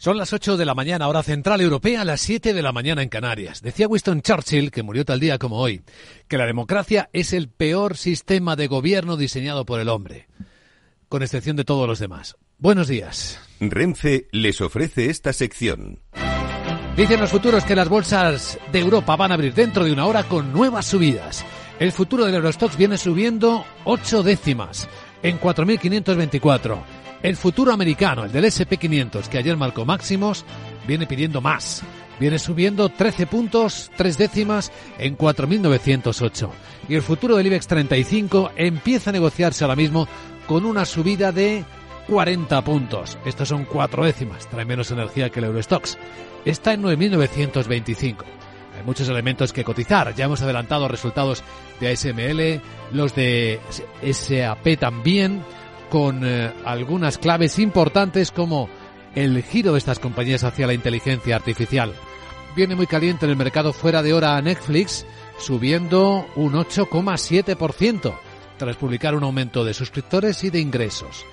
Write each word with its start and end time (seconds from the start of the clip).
Son 0.00 0.16
las 0.16 0.32
8 0.32 0.56
de 0.56 0.64
la 0.64 0.74
mañana, 0.74 1.08
hora 1.08 1.22
central 1.22 1.60
europea, 1.60 2.06
las 2.06 2.22
7 2.22 2.54
de 2.54 2.62
la 2.62 2.72
mañana 2.72 3.02
en 3.02 3.10
Canarias. 3.10 3.60
Decía 3.60 3.86
Winston 3.86 4.22
Churchill, 4.22 4.70
que 4.70 4.82
murió 4.82 5.04
tal 5.04 5.20
día 5.20 5.36
como 5.36 5.58
hoy, 5.58 5.82
que 6.26 6.38
la 6.38 6.46
democracia 6.46 7.10
es 7.12 7.34
el 7.34 7.50
peor 7.50 7.98
sistema 7.98 8.56
de 8.56 8.66
gobierno 8.66 9.18
diseñado 9.18 9.66
por 9.66 9.78
el 9.78 9.90
hombre, 9.90 10.26
con 11.10 11.22
excepción 11.22 11.54
de 11.54 11.66
todos 11.66 11.86
los 11.86 11.98
demás. 11.98 12.38
Buenos 12.56 12.88
días. 12.88 13.42
Renfe 13.60 14.26
les 14.32 14.62
ofrece 14.62 15.10
esta 15.10 15.34
sección. 15.34 16.00
Dicen 16.96 17.20
los 17.20 17.30
futuros 17.30 17.64
que 17.64 17.76
las 17.76 17.90
bolsas 17.90 18.58
de 18.72 18.78
Europa 18.78 19.16
van 19.16 19.32
a 19.32 19.34
abrir 19.34 19.52
dentro 19.52 19.84
de 19.84 19.92
una 19.92 20.06
hora 20.06 20.22
con 20.22 20.50
nuevas 20.50 20.86
subidas. 20.86 21.44
El 21.78 21.92
futuro 21.92 22.24
del 22.24 22.36
Eurostox 22.36 22.78
viene 22.78 22.96
subiendo 22.96 23.66
8 23.84 24.22
décimas 24.22 24.88
en 25.22 25.38
4.524. 25.38 26.99
El 27.22 27.36
futuro 27.36 27.72
americano, 27.72 28.24
el 28.24 28.32
del 28.32 28.44
SP500, 28.46 29.28
que 29.28 29.38
ayer 29.38 29.56
marcó 29.56 29.84
máximos, 29.84 30.44
viene 30.86 31.06
pidiendo 31.06 31.42
más. 31.42 31.82
Viene 32.18 32.38
subiendo 32.38 32.88
13 32.88 33.26
puntos, 33.26 33.90
3 33.96 34.16
décimas 34.16 34.72
en 34.98 35.16
4.908. 35.16 36.50
Y 36.88 36.94
el 36.94 37.02
futuro 37.02 37.36
del 37.36 37.46
IBEX 37.46 37.66
35 37.66 38.52
empieza 38.56 39.10
a 39.10 39.12
negociarse 39.12 39.64
ahora 39.64 39.76
mismo 39.76 40.08
con 40.46 40.64
una 40.64 40.84
subida 40.84 41.30
de 41.30 41.64
40 42.08 42.62
puntos. 42.62 43.18
Estos 43.24 43.48
son 43.48 43.64
4 43.64 44.04
décimas, 44.04 44.48
trae 44.48 44.64
menos 44.64 44.90
energía 44.90 45.30
que 45.30 45.40
el 45.40 45.46
Eurostox. 45.46 45.98
Está 46.44 46.72
en 46.72 46.82
9.925. 46.82 48.16
Hay 48.78 48.84
muchos 48.86 49.08
elementos 49.10 49.52
que 49.52 49.64
cotizar. 49.64 50.14
Ya 50.14 50.24
hemos 50.24 50.40
adelantado 50.40 50.88
resultados 50.88 51.42
de 51.80 51.92
ASML, 51.92 52.62
los 52.96 53.14
de 53.14 53.60
SAP 54.02 54.78
también 54.78 55.42
con 55.90 56.24
eh, 56.24 56.52
algunas 56.64 57.18
claves 57.18 57.58
importantes 57.58 58.30
como 58.30 58.68
el 59.14 59.42
giro 59.42 59.72
de 59.72 59.78
estas 59.78 59.98
compañías 59.98 60.44
hacia 60.44 60.66
la 60.66 60.72
inteligencia 60.74 61.36
artificial. 61.36 61.92
Viene 62.56 62.76
muy 62.76 62.86
caliente 62.86 63.26
en 63.26 63.32
el 63.32 63.36
mercado 63.36 63.72
fuera 63.72 64.02
de 64.02 64.12
hora 64.12 64.36
a 64.36 64.42
Netflix, 64.42 65.04
subiendo 65.38 66.26
un 66.36 66.54
8,7%, 66.54 68.14
tras 68.56 68.76
publicar 68.76 69.14
un 69.14 69.24
aumento 69.24 69.64
de 69.64 69.74
suscriptores 69.74 70.42
y 70.44 70.50
de 70.50 70.60
ingresos. 70.60 71.24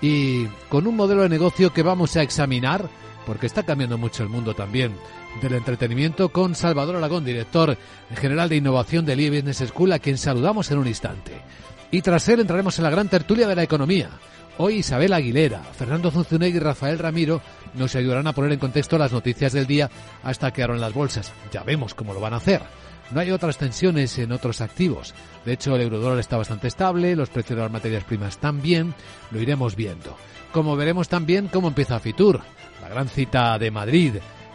Y 0.00 0.46
con 0.68 0.86
un 0.86 0.96
modelo 0.96 1.22
de 1.22 1.28
negocio 1.28 1.72
que 1.72 1.82
vamos 1.82 2.16
a 2.16 2.22
examinar, 2.22 2.88
porque 3.26 3.46
está 3.46 3.62
cambiando 3.62 3.98
mucho 3.98 4.22
el 4.22 4.28
mundo 4.28 4.54
también, 4.54 4.94
del 5.40 5.54
entretenimiento 5.54 6.28
con 6.28 6.54
Salvador 6.54 6.96
Aragón, 6.96 7.24
director 7.24 7.76
general 8.16 8.48
de 8.48 8.56
innovación 8.56 9.04
del 9.04 9.20
IE 9.20 9.30
Business 9.30 9.68
School, 9.68 9.92
a 9.92 9.98
quien 9.98 10.18
saludamos 10.18 10.70
en 10.70 10.78
un 10.78 10.86
instante. 10.86 11.40
Y 11.94 12.02
tras 12.02 12.28
él 12.28 12.40
entraremos 12.40 12.76
en 12.76 12.82
la 12.82 12.90
gran 12.90 13.08
tertulia 13.08 13.46
de 13.46 13.54
la 13.54 13.62
economía. 13.62 14.10
Hoy 14.58 14.78
Isabel 14.78 15.12
Aguilera, 15.12 15.62
Fernando 15.62 16.10
Zunzunegui 16.10 16.56
y 16.56 16.60
Rafael 16.60 16.98
Ramiro 16.98 17.40
nos 17.74 17.94
ayudarán 17.94 18.26
a 18.26 18.32
poner 18.32 18.50
en 18.50 18.58
contexto 18.58 18.98
las 18.98 19.12
noticias 19.12 19.52
del 19.52 19.68
día 19.68 19.88
hasta 20.24 20.50
que 20.50 20.64
abran 20.64 20.80
las 20.80 20.92
bolsas. 20.92 21.30
Ya 21.52 21.62
vemos 21.62 21.94
cómo 21.94 22.12
lo 22.12 22.18
van 22.18 22.34
a 22.34 22.38
hacer. 22.38 22.62
No 23.12 23.20
hay 23.20 23.30
otras 23.30 23.58
tensiones 23.58 24.18
en 24.18 24.32
otros 24.32 24.60
activos. 24.60 25.14
De 25.44 25.52
hecho, 25.52 25.76
el 25.76 25.82
eurodólar 25.82 26.18
está 26.18 26.36
bastante 26.36 26.66
estable, 26.66 27.14
los 27.14 27.30
precios 27.30 27.56
de 27.56 27.62
las 27.62 27.70
materias 27.70 28.02
primas 28.02 28.38
también, 28.38 28.92
lo 29.30 29.40
iremos 29.40 29.76
viendo. 29.76 30.16
Como 30.52 30.74
veremos 30.74 31.08
también 31.08 31.46
cómo 31.46 31.68
empieza 31.68 32.00
Fitur, 32.00 32.40
la 32.82 32.88
gran 32.88 33.06
cita 33.06 33.56
de 33.56 33.70
Madrid, 33.70 34.14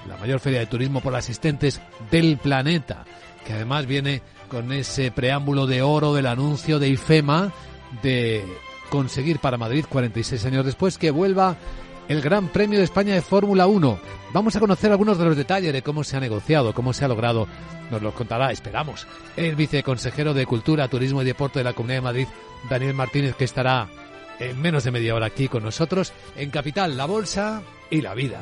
la 0.10 0.17
mayor 0.17 0.42
feria 0.42 0.60
de 0.60 0.66
turismo 0.66 1.00
por 1.00 1.16
asistentes 1.16 1.80
del 2.12 2.38
planeta, 2.38 3.06
que 3.45 3.54
además 3.54 3.86
viene 3.86 4.22
con 4.50 4.72
ese 4.72 5.12
preámbulo 5.12 5.68
de 5.68 5.82
oro 5.82 6.14
del 6.14 6.26
anuncio 6.26 6.80
de 6.80 6.90
IFEMA 6.90 7.52
de 8.02 8.44
conseguir 8.90 9.40
para 9.40 9.58
Madrid 9.58 9.86
46 9.88 10.45
años 10.45 10.66
después 10.66 10.98
que 10.98 11.12
vuelva 11.12 11.56
el 12.08 12.22
Gran 12.22 12.48
Premio 12.48 12.80
de 12.80 12.86
España 12.86 13.14
de 13.14 13.22
Fórmula 13.22 13.67
1. 13.67 14.00
Vamos 14.34 14.56
a 14.56 14.60
conocer 14.60 14.92
algunos 14.92 15.17
de 15.17 15.26
los 15.26 15.38
detalles 15.38 15.72
de 15.72 15.84
cómo 15.84 16.04
se 16.04 16.17
ha 16.17 16.20
negociado, 16.20 16.73
cómo 16.73 16.92
se 16.92 17.06
ha 17.06 17.08
logrado. 17.08 17.48
Nos 17.92 18.02
lo 18.02 18.14
contará, 18.14 18.52
esperamos, 18.52 19.08
el 19.36 19.56
viceconsejero 19.56 20.34
de 20.34 20.45
Cultura, 20.45 20.88
Turismo 20.88 21.22
y 21.22 21.26
Deporte 21.26 21.60
de 21.60 21.66
la 21.66 21.73
Comunidad 21.73 21.98
de 21.98 22.02
Madrid, 22.02 22.28
Daniel 22.70 22.95
Martínez, 22.95 23.36
que 23.36 23.45
estará 23.45 23.88
en 24.39 24.60
menos 24.61 24.83
de 24.83 24.92
media 24.92 25.16
hora 25.16 25.28
aquí 25.28 25.48
con 25.48 25.64
nosotros 25.64 26.14
en 26.36 26.49
Capital, 26.49 26.98
la 26.98 27.05
Bolsa 27.05 27.61
y 27.89 28.02
la 28.02 28.14
Vida. 28.16 28.42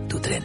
tu 0.11 0.19
tren. 0.19 0.43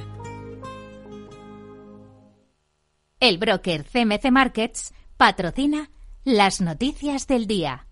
El 3.19 3.39
broker 3.39 3.85
CMC 3.85 4.31
Markets 4.31 4.95
patrocina 5.17 5.91
las 6.23 6.61
noticias 6.61 7.27
del 7.27 7.49
día. 7.49 7.89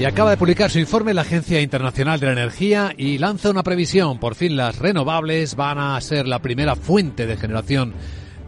Y 0.00 0.04
acaba 0.04 0.30
de 0.30 0.36
publicar 0.36 0.70
su 0.70 0.80
informe 0.80 1.14
la 1.14 1.20
Agencia 1.20 1.60
Internacional 1.60 2.18
de 2.18 2.26
la 2.26 2.32
Energía 2.32 2.92
y 2.96 3.18
lanza 3.18 3.50
una 3.50 3.62
previsión. 3.62 4.18
Por 4.18 4.34
fin 4.34 4.56
las 4.56 4.78
renovables 4.78 5.54
van 5.54 5.78
a 5.78 6.00
ser 6.00 6.26
la 6.26 6.40
primera 6.40 6.74
fuente 6.74 7.26
de 7.26 7.36
generación 7.36 7.94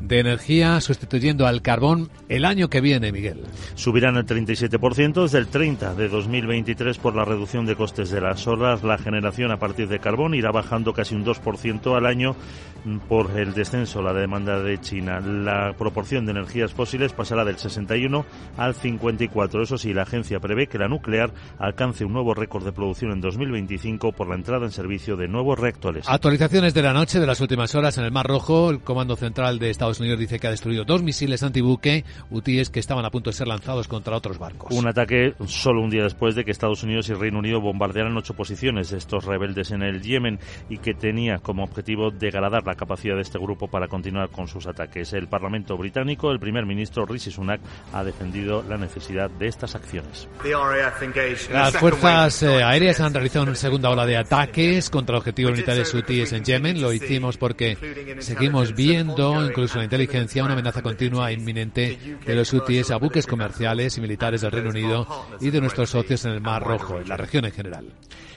de 0.06 0.20
energía 0.20 0.80
sustituyendo 0.80 1.46
al 1.46 1.62
carbón 1.62 2.10
el 2.28 2.44
año 2.44 2.68
que 2.68 2.80
viene, 2.80 3.12
Miguel. 3.12 3.42
Subirán 3.74 4.16
el 4.16 4.26
37% 4.26 5.22
desde 5.22 5.38
el 5.38 5.48
30 5.48 5.94
de 5.94 6.08
2023 6.08 6.98
por 6.98 7.16
la 7.16 7.24
reducción 7.24 7.66
de 7.66 7.76
costes 7.76 8.10
de 8.10 8.20
las 8.20 8.46
horas. 8.46 8.82
La 8.82 8.98
generación 8.98 9.50
a 9.50 9.58
partir 9.58 9.88
de 9.88 9.98
carbón 9.98 10.34
irá 10.34 10.50
bajando 10.50 10.92
casi 10.92 11.14
un 11.14 11.24
2% 11.24 11.96
al 11.96 12.06
año 12.06 12.36
por 13.08 13.38
el 13.38 13.54
descenso 13.54 14.02
la 14.02 14.12
demanda 14.12 14.60
de 14.60 14.80
China. 14.80 15.20
La 15.20 15.74
proporción 15.76 16.26
de 16.26 16.32
energías 16.32 16.72
fósiles 16.72 17.12
pasará 17.12 17.44
del 17.44 17.56
61 17.56 18.24
al 18.56 18.74
54. 18.74 19.62
Eso 19.62 19.78
sí, 19.78 19.94
la 19.94 20.02
agencia 20.02 20.40
prevé 20.40 20.66
que 20.66 20.78
la 20.78 20.88
nuclear 20.88 21.32
alcance 21.58 22.04
un 22.04 22.12
nuevo 22.12 22.34
récord 22.34 22.64
de 22.64 22.72
producción 22.72 23.12
en 23.12 23.20
2025 23.20 24.12
por 24.12 24.28
la 24.28 24.34
entrada 24.34 24.66
en 24.66 24.72
servicio 24.72 25.16
de 25.16 25.28
nuevos 25.28 25.58
reactores. 25.58 26.08
Actualizaciones 26.08 26.74
de 26.74 26.82
la 26.82 26.92
noche 26.92 27.20
de 27.20 27.26
las 27.26 27.40
últimas 27.40 27.74
horas 27.74 27.96
en 27.98 28.04
el 28.04 28.12
Mar 28.12 28.26
Rojo. 28.26 28.70
El 28.70 28.80
Comando 28.80 29.16
Central 29.16 29.58
de 29.58 29.70
Estados 29.70 29.93
Unidos 30.00 30.18
dice 30.18 30.38
que 30.38 30.46
ha 30.46 30.50
destruido 30.50 30.84
dos 30.84 31.02
misiles 31.02 31.42
antibuque 31.42 32.04
UTIs 32.30 32.70
que 32.70 32.80
estaban 32.80 33.04
a 33.04 33.10
punto 33.10 33.30
de 33.30 33.36
ser 33.36 33.48
lanzados 33.48 33.88
contra 33.88 34.16
otros 34.16 34.38
barcos. 34.38 34.74
Un 34.74 34.86
ataque 34.86 35.34
solo 35.46 35.82
un 35.82 35.90
día 35.90 36.04
después 36.04 36.34
de 36.34 36.44
que 36.44 36.50
Estados 36.50 36.82
Unidos 36.82 37.08
y 37.08 37.14
Reino 37.14 37.38
Unido 37.38 37.60
bombardearan 37.60 38.16
ocho 38.16 38.34
posiciones 38.34 38.90
de 38.90 38.98
estos 38.98 39.24
rebeldes 39.24 39.70
en 39.70 39.82
el 39.82 40.02
Yemen 40.02 40.38
y 40.68 40.78
que 40.78 40.94
tenía 40.94 41.38
como 41.38 41.64
objetivo 41.64 42.10
degradar 42.10 42.64
la 42.66 42.74
capacidad 42.74 43.16
de 43.16 43.22
este 43.22 43.38
grupo 43.38 43.68
para 43.68 43.88
continuar 43.88 44.30
con 44.30 44.48
sus 44.48 44.66
ataques. 44.66 45.12
El 45.12 45.28
Parlamento 45.28 45.76
británico, 45.76 46.30
el 46.30 46.40
primer 46.40 46.66
ministro 46.66 47.06
Rishi 47.06 47.30
Sunak, 47.30 47.60
ha 47.92 48.04
defendido 48.04 48.62
la 48.62 48.76
necesidad 48.76 49.30
de 49.30 49.46
estas 49.48 49.74
acciones. 49.74 50.28
Las 51.52 51.76
fuerzas 51.76 52.42
eh, 52.42 52.62
aéreas 52.62 53.00
han 53.00 53.14
realizado 53.14 53.44
una 53.44 53.54
segunda 53.54 53.90
ola 53.90 54.06
de 54.06 54.16
ataques 54.16 54.90
contra 54.90 55.18
objetivos 55.18 55.52
militares 55.52 55.92
hutíes 55.92 56.32
en 56.32 56.44
Yemen. 56.44 56.80
Lo 56.80 56.92
hicimos 56.92 57.36
porque 57.36 57.76
seguimos 58.18 58.74
viendo, 58.74 59.44
incluso 59.44 59.80
en 59.80 59.83
inteligencia, 59.84 60.44
una 60.44 60.54
amenaza 60.54 60.82
continua 60.82 61.30
e 61.30 61.34
inminente 61.34 62.18
de 62.24 62.34
los 62.34 62.52
hutíes 62.52 62.90
a 62.90 62.96
buques 62.96 63.26
comerciales 63.26 63.96
y 63.96 64.00
militares 64.00 64.40
del 64.40 64.52
Reino 64.52 64.70
Unido 64.70 65.06
y 65.40 65.50
de 65.50 65.60
nuestros 65.60 65.90
socios 65.90 66.24
en 66.24 66.32
el 66.32 66.40
Mar 66.40 66.62
Rojo, 66.62 66.98
en 66.98 67.08
la 67.08 67.16
región 67.16 67.44
en 67.44 67.52
general. 67.52 67.92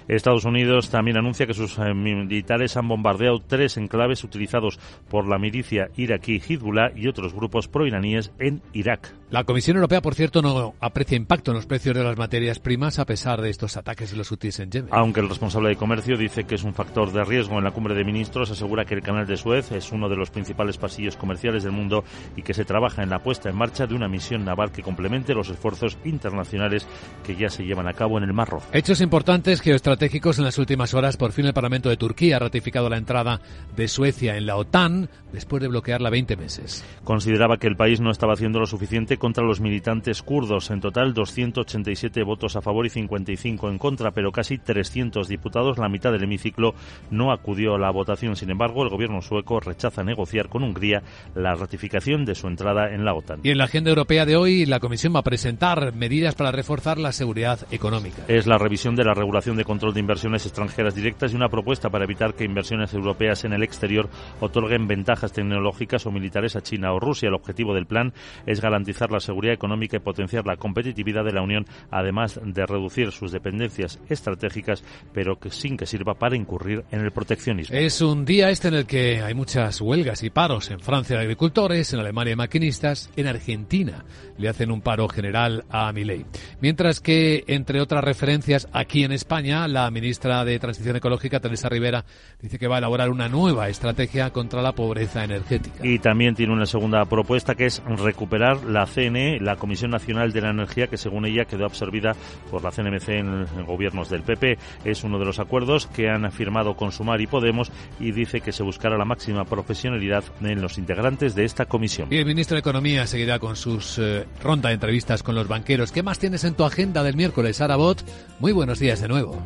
Estados 0.07 0.45
Unidos 0.45 0.89
también 0.89 1.18
anuncia 1.18 1.45
que 1.45 1.54
sus 1.54 1.77
eh, 1.80 1.94
militares 1.94 2.77
han 2.77 2.88
bombardeado 2.88 3.42
tres 3.45 3.75
enclaves 3.75 4.24
utilizados 4.24 4.80
por 5.09 5.27
la 5.27 5.38
milicia 5.38 5.89
iraquí 5.98 6.39
Hezbollah 6.39 6.92
y 6.95 7.07
otros 7.07 7.33
grupos 7.33 7.68
proiraníes 7.68 8.31
en 8.39 8.62
Irak. 8.71 9.13
La 9.30 9.44
Comisión 9.44 9.75
Europea, 9.75 10.01
por 10.01 10.15
cierto, 10.15 10.42
no 10.42 10.75
aprecia 10.80 11.18
impacto 11.18 11.51
en 11.51 11.56
los 11.56 11.65
precios 11.65 11.94
de 11.94 12.04
las 12.04 12.18
materias 12.18 12.59
primas 12.59 12.98
a 12.98 13.06
pesar 13.06 13.42
de 13.42 13.50
estos 13.50 13.75
ataques 13.75 14.12
de 14.12 14.18
los 14.18 14.31
hutíes 14.31 14.57
en 14.62 14.71
Yemen. 14.71 14.89
Aunque 14.94 15.19
el 15.19 15.27
responsable 15.27 15.68
de 15.68 15.75
comercio 15.75 16.15
dice 16.15 16.45
que 16.45 16.56
es 16.56 16.63
un 16.63 16.74
factor 16.74 17.12
de 17.12 17.25
riesgo 17.25 17.57
en 17.57 17.65
la 17.65 17.71
cumbre 17.71 17.94
de 17.94 18.06
ministros, 18.06 18.50
asegura 18.50 18.86
que 18.86 18.94
el 18.94 19.01
canal 19.01 19.27
de 19.27 19.36
Suez 19.36 19.74
es 19.74 19.92
uno 19.92 20.07
de 20.07 20.15
los 20.15 20.30
principales 20.30 20.77
pasillos 20.77 21.18
comerciales 21.18 21.63
del 21.63 21.74
mundo 21.74 22.06
y 22.38 22.44
que 22.44 22.53
se 22.53 22.63
trabaja 22.63 23.03
en 23.03 23.10
la 23.10 23.19
puesta 23.19 23.50
en 23.50 23.57
marcha 23.57 23.86
de 23.86 23.95
una 23.95 24.07
misión 24.07 24.45
naval 24.45 24.71
que 24.71 24.81
complemente 24.81 25.33
los 25.33 25.50
esfuerzos 25.50 25.98
internacionales 26.06 26.88
que 27.25 27.36
ya 27.36 27.50
se 27.50 27.65
llevan 27.65 27.89
a 27.89 27.94
cabo 27.94 28.18
en 28.18 28.24
el 28.24 28.31
Mar 28.31 28.48
Rojo. 28.48 28.68
Hechos 28.71 29.01
importantes 29.01 29.60
geoestratégicos 29.60 29.97
estratégicos 29.98 30.38
en 30.38 30.46
las 30.46 30.60
últimas 30.60 30.94
horas. 30.94 31.18
Por 31.18 31.32
fin 31.32 31.48
el 31.48 31.56
Parlamento 31.56 31.90
de 31.90 31.98
Turquía 31.98 32.36
ha 32.36 32.40
ratificado 32.40 32.88
la 32.88 32.98
entrada 32.98 33.42
de 33.76 33.88
Suecia 33.88 34.38
en 34.38 34.46
la 34.46 34.56
OTAN 34.56 35.10
después 35.34 35.60
de 35.60 35.68
bloquearla 35.68 36.12
20 36.12 36.38
meses. 36.38 36.86
Consideraba 37.04 37.58
que 37.58 37.66
el 37.66 37.76
país 37.76 38.00
no 38.00 38.12
estaba 38.12 38.34
haciendo 38.34 38.60
lo 38.60 38.68
suficiente 38.68 39.18
contra 39.18 39.44
los 39.44 39.60
militantes 39.60 40.22
kurdos. 40.22 40.70
En 40.70 40.82
total, 40.82 41.16
287 41.16 42.22
votos 42.22 42.56
a 42.56 42.62
favor 42.62 42.86
y 42.86 42.90
55 42.90 43.70
en 43.70 43.80
contra, 43.80 44.12
pero 44.12 44.32
casi 44.32 44.60
300 44.60 45.28
diputados, 45.28 45.80
la 45.80 45.90
mitad 45.90 46.12
del 46.12 46.24
hemiciclo, 46.24 46.76
no 47.10 47.32
acudió 47.32 47.74
a 47.74 47.80
la 47.80 47.90
votación. 47.90 48.36
Sin 48.36 48.52
embargo, 48.52 48.84
el 48.84 48.90
gobierno 48.90 49.24
sueco 49.24 49.60
rechaza 49.60 50.04
negociar 50.04 50.48
con 50.48 50.64
Hungría 50.64 51.02
la 51.34 51.56
ratificación 51.56 52.24
de 52.24 52.36
su 52.36 52.48
entrada 52.48 52.94
en 52.94 53.04
la 53.04 53.16
OTAN. 53.16 53.40
Y 53.42 53.50
en 53.50 53.58
la 53.58 53.64
agenda 53.64 53.90
europea 53.90 54.28
de 54.28 54.36
hoy, 54.36 54.68
la 54.68 54.80
Comisión 54.80 55.16
va 55.16 55.22
a 55.22 55.24
presentar 55.24 55.96
medidas 55.96 56.36
para 56.36 56.52
reforzar 56.52 57.00
la 57.00 57.12
seguridad 57.12 57.60
económica. 57.72 58.26
Es 58.28 58.46
la 58.46 58.60
revisión 58.60 58.96
de 58.96 59.04
la 59.04 59.16
regulación 59.16 59.58
de 59.58 59.66
control 59.66 59.87
de 59.94 60.00
inversiones 60.00 60.45
extranjeras 60.45 60.95
directas 60.95 61.31
y 61.31 61.36
una 61.36 61.50
propuesta 61.50 61.89
para 61.89 62.06
evitar 62.06 62.34
que 62.34 62.44
inversiones 62.44 62.94
europeas 62.94 63.44
en 63.45 63.54
el 63.54 63.63
exterior 63.63 64.10
otorguen 64.39 64.88
ventajas 64.88 65.31
tecnológicas 65.31 66.06
o 66.06 66.12
militares 66.12 66.56
a 66.56 66.62
China 66.62 66.94
o 66.94 67.00
Rusia. 67.00 67.28
El 67.28 67.36
objetivo 67.36 67.74
del 67.74 67.86
plan 67.86 68.13
es 68.45 68.62
garantizar 68.62 69.12
la 69.12 69.19
seguridad 69.19 69.54
económica 69.54 69.98
y 69.98 70.00
potenciar 70.00 70.45
la 70.45 70.57
competitividad 70.57 71.24
de 71.24 71.34
la 71.34 71.42
Unión, 71.42 71.66
además 71.92 72.39
de 72.44 72.66
reducir 72.66 73.12
sus 73.12 73.31
dependencias 73.31 74.00
estratégicas, 74.10 74.84
pero 75.13 75.39
que 75.39 75.51
sin 75.51 75.78
que 75.78 75.86
sirva 75.86 76.13
para 76.16 76.36
incurrir 76.36 76.84
en 76.92 77.01
el 77.01 77.12
proteccionismo. 77.12 77.75
Es 77.75 78.01
un 78.01 78.25
día 78.25 78.50
este 78.50 78.68
en 78.69 78.74
el 78.74 78.86
que 78.86 79.22
hay 79.22 79.34
muchas 79.34 79.81
huelgas 79.81 80.24
y 80.24 80.30
paros 80.30 80.72
en 80.72 80.80
Francia 80.80 81.18
de 81.18 81.24
agricultores, 81.24 81.94
en 81.94 82.00
Alemania 82.00 82.31
de 82.31 82.38
maquinistas, 82.38 83.10
en 83.16 83.28
Argentina 83.28 84.06
le 84.38 84.50
hacen 84.50 84.72
un 84.72 84.81
paro 84.81 85.07
general 85.07 85.66
a 85.69 85.92
Milei. 85.92 86.25
Mientras 86.62 87.00
que, 87.00 87.44
entre 87.48 87.81
otras 87.81 88.04
referencias, 88.04 88.68
aquí 88.72 89.04
en 89.04 89.12
España, 89.12 89.68
la 89.68 89.76
ministra 89.91 90.44
de 90.44 90.59
Transición 90.59 90.95
Ecológica, 90.95 91.39
Teresa 91.39 91.69
Rivera, 91.69 92.06
dice 92.41 92.57
que 92.57 92.68
va 92.68 92.75
a 92.75 92.77
elaborar 92.79 93.09
una 93.09 93.29
nueva 93.29 93.69
estrategia 93.69 94.31
contra 94.31 94.62
la 94.62 94.74
pobreza 94.74 95.24
energética. 95.24 95.85
Y 95.85 96.00
también 96.00 96.35
tiene 96.35 96.53
una 96.53 96.65
segunda 96.65 97.06
propuesta 97.06 97.56
que 97.56 97.65
es 97.65 97.81
recuperar 97.85 98.63
la 98.63 98.85
CNE, 98.85 99.39
la 99.39 99.56
Comisión 99.56 99.91
Nacional 99.91 100.31
de 100.31 100.41
la 100.41 100.50
Energía, 100.50 100.88
que 100.88 100.97
según 100.97 101.25
ella 101.25 101.45
quedó 101.45 101.65
absorbida 101.65 102.13
por 102.50 102.63
la 102.63 102.71
CNMC 102.71 103.09
en 103.09 103.65
gobiernos 103.65 104.09
del 104.09 104.24
PP. 104.24 104.57
Es 104.85 105.03
uno 105.03 105.19
de 105.19 105.25
los 105.25 105.39
acuerdos 105.39 105.88
que 105.88 106.09
han 106.09 106.29
firmado 106.31 106.75
Consumar 106.75 107.21
y 107.21 107.27
Podemos 107.27 107.71
y 108.00 108.12
dice 108.12 108.41
que 108.41 108.51
se 108.51 108.63
buscará 108.63 108.97
la 108.97 109.06
máxima 109.06 109.45
profesionalidad 109.45 110.24
en 110.41 110.62
los 110.62 110.77
integrantes 110.77 111.35
de 111.35 111.45
esta 111.45 111.65
comisión. 111.65 112.07
Y 112.12 112.18
el 112.18 112.25
ministro 112.25 112.56
de 112.56 112.59
Economía 112.59 113.07
seguirá 113.07 113.39
con 113.39 113.56
sus 113.56 113.97
eh, 114.00 114.25
ronda 114.41 114.69
de 114.69 114.75
entrevistas 114.75 115.24
con 115.24 115.35
los 115.35 115.47
banqueros. 115.47 115.91
¿Qué 115.91 116.03
más 116.03 116.19
tienes 116.19 116.44
en 116.44 116.56
tu 116.56 116.63
agenda 116.63 117.03
del 117.03 117.15
miércoles, 117.15 117.62
Arabot? 117.62 118.03
Muy 118.39 118.51
buenos 118.51 118.79
días 118.79 119.01
de 119.01 119.07
nuevo. 119.07 119.41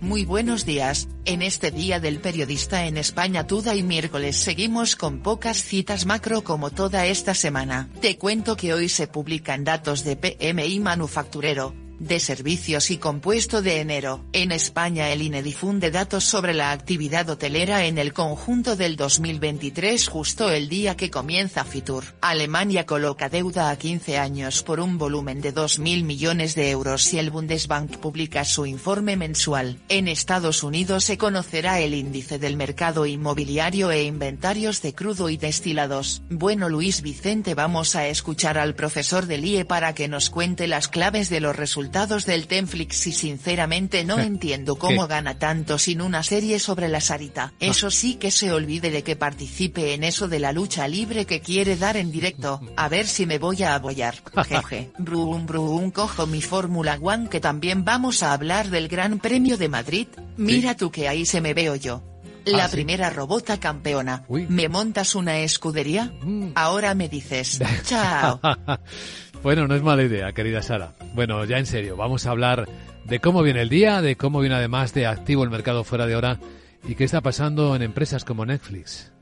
Muy 0.00 0.26
buenos 0.26 0.66
días, 0.66 1.08
en 1.24 1.40
este 1.40 1.70
día 1.70 2.00
del 2.00 2.20
periodista 2.20 2.84
en 2.84 2.98
España 2.98 3.46
Tuda 3.46 3.74
y 3.74 3.82
miércoles 3.82 4.36
seguimos 4.36 4.94
con 4.94 5.20
pocas 5.20 5.62
citas 5.62 6.04
macro 6.04 6.44
como 6.44 6.70
toda 6.70 7.06
esta 7.06 7.34
semana. 7.34 7.88
Te 8.02 8.18
cuento 8.18 8.56
que 8.56 8.74
hoy 8.74 8.90
se 8.90 9.06
publican 9.06 9.64
datos 9.64 10.04
de 10.04 10.16
PMI 10.16 10.80
manufacturero, 10.80 11.74
de 11.98 12.20
servicios 12.20 12.90
y 12.90 12.98
compuesto 12.98 13.62
de 13.62 13.80
enero. 13.80 14.24
En 14.32 14.52
España 14.52 15.10
el 15.10 15.22
INE 15.22 15.42
difunde 15.42 15.90
datos 15.90 16.24
sobre 16.24 16.54
la 16.54 16.72
actividad 16.72 17.28
hotelera 17.30 17.86
en 17.86 17.98
el 17.98 18.12
conjunto 18.12 18.76
del 18.76 18.96
2023 18.96 20.08
justo 20.08 20.50
el 20.50 20.68
día 20.68 20.96
que 20.96 21.10
comienza 21.10 21.64
Fitur. 21.64 22.04
Alemania 22.20 22.84
coloca 22.84 23.28
deuda 23.28 23.70
a 23.70 23.76
15 23.76 24.18
años 24.18 24.62
por 24.62 24.80
un 24.80 24.98
volumen 24.98 25.40
de 25.40 25.54
2.000 25.54 26.04
millones 26.04 26.54
de 26.54 26.70
euros 26.70 27.12
y 27.14 27.18
el 27.18 27.30
Bundesbank 27.30 27.98
publica 27.98 28.44
su 28.44 28.66
informe 28.66 29.16
mensual. 29.16 29.78
En 29.88 30.08
Estados 30.08 30.62
Unidos 30.62 31.04
se 31.04 31.18
conocerá 31.18 31.80
el 31.80 31.94
índice 31.94 32.38
del 32.38 32.56
mercado 32.56 33.06
inmobiliario 33.06 33.90
e 33.90 34.04
inventarios 34.04 34.82
de 34.82 34.94
crudo 34.94 35.28
y 35.30 35.36
destilados. 35.36 36.22
Bueno 36.28 36.68
Luis 36.68 37.02
Vicente 37.02 37.54
vamos 37.54 37.96
a 37.96 38.06
escuchar 38.08 38.58
al 38.58 38.74
profesor 38.74 39.26
del 39.26 39.44
IE 39.44 39.64
para 39.64 39.94
que 39.94 40.08
nos 40.08 40.30
cuente 40.30 40.66
las 40.66 40.88
claves 40.88 41.30
de 41.30 41.40
los 41.40 41.56
resultados 41.56 41.85
del 41.90 42.46
Tenflix 42.46 43.06
y 43.06 43.12
sinceramente 43.12 44.04
no 44.04 44.18
entiendo 44.18 44.76
cómo 44.76 45.06
gana 45.06 45.38
tanto 45.38 45.78
sin 45.78 46.00
una 46.02 46.22
serie 46.22 46.58
sobre 46.58 46.88
la 46.88 47.00
Sarita. 47.00 47.52
Eso 47.60 47.90
sí 47.90 48.14
que 48.16 48.30
se 48.30 48.52
olvide 48.52 48.90
de 48.90 49.02
que 49.02 49.16
participe 49.16 49.94
en 49.94 50.02
eso 50.04 50.28
de 50.28 50.40
la 50.40 50.52
lucha 50.52 50.88
libre 50.88 51.26
que 51.26 51.40
quiere 51.40 51.76
dar 51.76 51.96
en 51.96 52.10
directo. 52.10 52.60
A 52.76 52.88
ver 52.88 53.06
si 53.06 53.24
me 53.26 53.38
voy 53.38 53.62
a 53.62 53.74
apoyar. 53.76 54.16
Jeje. 54.46 54.90
Brum 54.98 55.46
brum 55.46 55.90
cojo 55.90 56.26
mi 56.26 56.42
Fórmula 56.42 56.98
One 57.00 57.28
que 57.28 57.40
también 57.40 57.84
vamos 57.84 58.22
a 58.22 58.32
hablar 58.32 58.68
del 58.70 58.88
Gran 58.88 59.18
Premio 59.18 59.56
de 59.56 59.68
Madrid. 59.68 60.08
Mira 60.36 60.76
tú 60.76 60.90
que 60.90 61.08
ahí 61.08 61.24
se 61.24 61.40
me 61.40 61.54
veo 61.54 61.76
yo. 61.76 62.02
La 62.44 62.66
Ah, 62.66 62.68
sí. 62.68 62.76
primera 62.76 63.10
robota 63.10 63.58
campeona. 63.58 64.24
Uy. 64.28 64.46
¿Me 64.48 64.68
montas 64.68 65.16
una 65.16 65.38
escudería? 65.40 66.12
Mm. 66.22 66.50
Ahora 66.54 66.94
me 66.94 67.08
dices. 67.08 67.58
Chao. 67.84 68.40
bueno, 69.42 69.66
no 69.66 69.74
es 69.74 69.82
mala 69.82 70.02
idea, 70.02 70.32
querida 70.32 70.62
Sara. 70.62 70.94
Bueno, 71.14 71.44
ya 71.44 71.58
en 71.58 71.66
serio, 71.66 71.96
vamos 71.96 72.26
a 72.26 72.30
hablar 72.30 72.68
de 73.04 73.20
cómo 73.20 73.42
viene 73.42 73.62
el 73.62 73.68
día, 73.68 74.02
de 74.02 74.16
cómo 74.16 74.40
viene 74.40 74.56
además 74.56 74.92
de 74.94 75.06
activo 75.06 75.44
el 75.44 75.50
mercado 75.50 75.84
fuera 75.84 76.06
de 76.06 76.16
hora 76.16 76.40
y 76.86 76.94
qué 76.94 77.04
está 77.04 77.20
pasando 77.20 77.74
en 77.76 77.82
empresas 77.82 78.24
como 78.24 78.44
Netflix. 78.44 79.12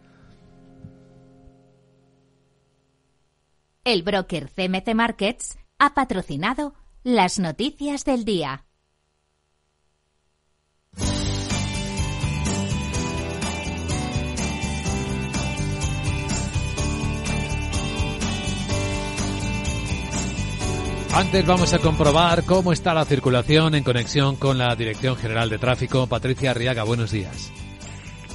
El 3.84 4.02
broker 4.02 4.48
CMC 4.48 4.94
Markets 4.94 5.58
ha 5.78 5.92
patrocinado 5.92 6.74
las 7.02 7.38
noticias 7.38 8.04
del 8.04 8.24
día. 8.24 8.64
Antes 21.14 21.46
vamos 21.46 21.72
a 21.72 21.78
comprobar 21.78 22.44
cómo 22.44 22.72
está 22.72 22.92
la 22.92 23.04
circulación 23.04 23.76
en 23.76 23.84
conexión 23.84 24.34
con 24.34 24.58
la 24.58 24.74
Dirección 24.74 25.14
General 25.14 25.48
de 25.48 25.58
Tráfico. 25.58 26.08
Patricia 26.08 26.50
Arriaga, 26.50 26.82
buenos 26.82 27.12
días. 27.12 27.52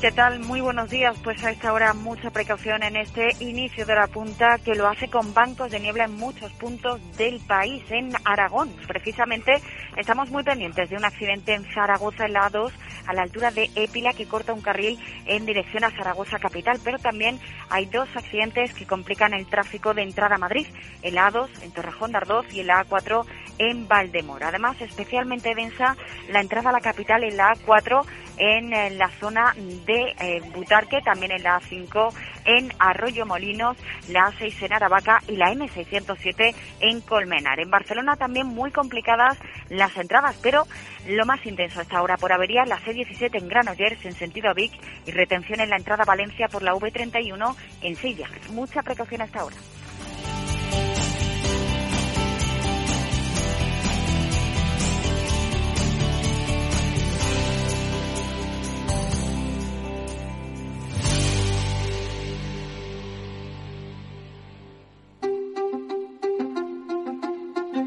¿Qué 0.02 0.14
tal? 0.14 0.40
Muy 0.40 0.62
buenos 0.62 0.90
días. 0.90 1.18
Pues 1.26 1.44
a 1.44 1.52
esta 1.52 1.74
hora 1.74 1.94
mucha 1.94 2.30
precaución 2.30 2.84
en 2.84 2.96
este 2.96 3.36
inicio 3.42 3.86
de 3.86 3.96
la 3.96 4.08
punta 4.08 4.58
que 4.64 4.74
lo 4.74 4.88
hace 4.88 5.10
con 5.10 5.34
bancos 5.34 5.72
de 5.72 5.82
niebla 5.82 6.06
en 6.06 6.16
muchos 6.16 6.54
puntos 6.54 7.02
del 7.18 7.42
país. 7.42 7.84
En 7.90 8.14
Aragón, 8.24 8.74
precisamente, 8.88 9.62
estamos 9.98 10.30
muy 10.30 10.44
pendientes 10.44 10.90
de 10.90 10.96
un 10.96 11.04
accidente 11.04 11.54
en 11.54 11.66
Zaragoza 11.74 12.28
en 12.28 12.34
la 12.34 12.50
A2 12.50 12.72
a 13.08 13.14
la 13.14 13.24
altura 13.24 13.52
de 13.52 13.70
Épila 13.76 14.14
que 14.14 14.26
corta 14.26 14.54
un 14.54 14.62
carril 14.62 14.98
en 15.26 15.46
dirección 15.46 15.84
a 15.84 15.92
Zaragoza 15.92 16.40
capital. 16.40 16.80
Pero 16.82 16.98
también 17.00 17.38
hay 17.70 17.86
dos 17.88 18.08
accidentes 18.16 18.74
que 18.74 18.88
complican 18.88 19.34
el 19.34 19.48
tráfico 19.48 19.94
de 19.94 20.04
entrada 20.04 20.36
a 20.36 20.40
Madrid. 20.40 20.68
El 21.02 21.18
A2 21.18 21.50
en 21.62 21.72
Torrejón 21.72 22.14
de 22.14 22.20
Ardoz 22.20 22.46
y 22.54 22.62
el 22.62 22.70
A4 22.70 23.26
en 23.58 23.86
Valdemoro. 23.90 24.48
Además, 24.48 24.80
especialmente 24.80 25.54
densa 25.56 25.98
la 26.30 26.40
entrada 26.40 26.70
a 26.70 26.74
la 26.74 26.80
capital 26.80 27.26
en 27.26 27.36
la 27.36 27.54
A4 27.54 28.06
en 28.40 28.74
eh, 28.74 28.90
la 28.92 29.10
zona 29.20 29.54
eh, 29.90 30.42
Butarque, 30.54 31.02
también 31.02 31.32
en 31.32 31.44
la 31.44 31.60
A5 31.60 32.14
en 32.46 32.74
Arroyo 32.80 33.26
Molinos, 33.26 33.78
la 34.10 34.32
A6 34.32 34.64
en 34.64 34.74
Aravaca 34.74 35.22
y 35.28 35.36
la 35.36 35.52
M607 35.52 36.56
en 36.80 37.02
Colmenar. 37.02 37.60
En 37.60 37.70
Barcelona 37.70 38.16
también 38.16 38.48
muy 38.48 38.72
complicadas 38.72 39.38
las 39.70 39.96
entradas, 39.98 40.38
pero 40.42 40.66
lo 41.08 41.26
más 41.26 41.46
intenso 41.46 41.82
hasta 41.82 41.98
ahora 41.98 42.18
por 42.18 42.32
avería 42.32 42.66
la 42.66 42.80
C17 42.80 43.30
en 43.34 43.48
Granollers 43.48 44.06
en 44.06 44.14
sentido 44.14 44.54
Vic 44.54 44.74
y 45.06 45.12
retención 45.12 45.60
en 45.60 45.70
la 45.70 45.78
entrada 45.78 46.04
a 46.04 46.06
Valencia 46.06 46.48
por 46.48 46.64
la 46.64 46.74
V31 46.74 47.56
en 47.82 47.96
Silla. 47.96 48.28
Mucha 48.52 48.82
precaución 48.82 49.22
hasta 49.22 49.40
ahora. 49.40 49.58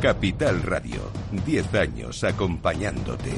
Capital 0.00 0.62
Radio, 0.62 1.10
10 1.46 1.74
años 1.74 2.22
acompañándote. 2.22 3.30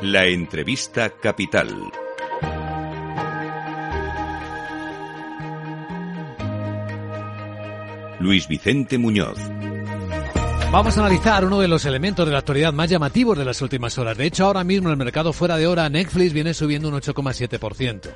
La 0.00 0.26
entrevista 0.26 1.10
capital. 1.10 1.92
Luis 8.24 8.48
Vicente 8.48 8.96
Muñoz. 8.96 9.36
Vamos 10.72 10.96
a 10.96 11.00
analizar 11.00 11.44
uno 11.44 11.60
de 11.60 11.68
los 11.68 11.84
elementos 11.84 12.24
de 12.24 12.32
la 12.32 12.38
actualidad 12.38 12.72
más 12.72 12.88
llamativos 12.88 13.36
de 13.36 13.44
las 13.44 13.60
últimas 13.60 13.98
horas. 13.98 14.16
De 14.16 14.24
hecho, 14.24 14.46
ahora 14.46 14.64
mismo 14.64 14.88
en 14.88 14.92
el 14.92 14.96
mercado 14.96 15.34
fuera 15.34 15.58
de 15.58 15.66
hora, 15.66 15.90
Netflix 15.90 16.32
viene 16.32 16.54
subiendo 16.54 16.88
un 16.88 16.94
8,7%. 16.94 18.14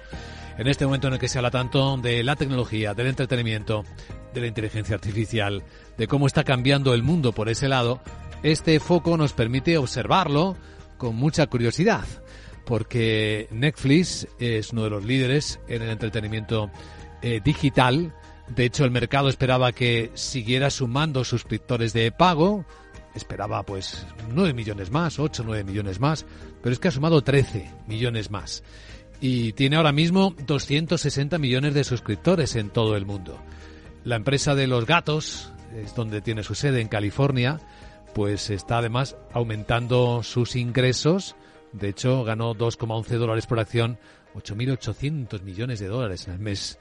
En 0.56 0.66
este 0.66 0.86
momento 0.86 1.08
en 1.08 1.12
el 1.12 1.18
que 1.18 1.28
se 1.28 1.36
habla 1.36 1.50
tanto 1.50 1.98
de 1.98 2.24
la 2.24 2.36
tecnología, 2.36 2.94
del 2.94 3.08
entretenimiento, 3.08 3.84
de 4.32 4.40
la 4.40 4.46
inteligencia 4.46 4.94
artificial, 4.94 5.62
de 5.98 6.08
cómo 6.08 6.26
está 6.26 6.42
cambiando 6.42 6.94
el 6.94 7.02
mundo 7.02 7.32
por 7.32 7.50
ese 7.50 7.68
lado, 7.68 8.00
este 8.42 8.80
foco 8.80 9.18
nos 9.18 9.34
permite 9.34 9.76
observarlo 9.76 10.56
con 10.96 11.16
mucha 11.16 11.46
curiosidad, 11.48 12.06
porque 12.64 13.46
Netflix 13.50 14.26
es 14.38 14.72
uno 14.72 14.84
de 14.84 14.90
los 14.90 15.04
líderes 15.04 15.60
en 15.68 15.82
el 15.82 15.90
entretenimiento 15.90 16.70
eh, 17.20 17.42
digital 17.44 18.14
de 18.54 18.64
hecho, 18.64 18.84
el 18.84 18.90
mercado 18.90 19.28
esperaba 19.28 19.72
que 19.72 20.10
siguiera 20.14 20.70
sumando 20.70 21.24
suscriptores 21.24 21.92
de 21.92 22.10
pago. 22.10 22.64
Esperaba 23.14 23.62
pues 23.62 24.06
9 24.32 24.54
millones 24.54 24.90
más, 24.90 25.18
8, 25.18 25.42
9 25.44 25.64
millones 25.64 26.00
más, 26.00 26.24
pero 26.62 26.72
es 26.72 26.78
que 26.78 26.88
ha 26.88 26.92
sumado 26.92 27.22
13 27.22 27.70
millones 27.86 28.30
más. 28.30 28.62
Y 29.20 29.52
tiene 29.52 29.76
ahora 29.76 29.92
mismo 29.92 30.34
260 30.46 31.38
millones 31.38 31.74
de 31.74 31.84
suscriptores 31.84 32.54
en 32.56 32.70
todo 32.70 32.96
el 32.96 33.04
mundo. 33.04 33.38
La 34.04 34.16
empresa 34.16 34.54
de 34.54 34.66
los 34.66 34.86
gatos, 34.86 35.52
es 35.74 35.94
donde 35.94 36.20
tiene 36.20 36.42
su 36.42 36.54
sede 36.54 36.80
en 36.80 36.88
California, 36.88 37.60
pues 38.14 38.50
está 38.50 38.78
además 38.78 39.16
aumentando 39.32 40.22
sus 40.22 40.56
ingresos. 40.56 41.34
De 41.72 41.88
hecho, 41.88 42.24
ganó 42.24 42.54
2,11 42.54 43.18
dólares 43.18 43.46
por 43.46 43.58
acción, 43.58 43.98
8.800 44.34 45.42
millones 45.42 45.80
de 45.80 45.88
dólares 45.88 46.28
en 46.28 46.34
el 46.34 46.38
mes 46.38 46.78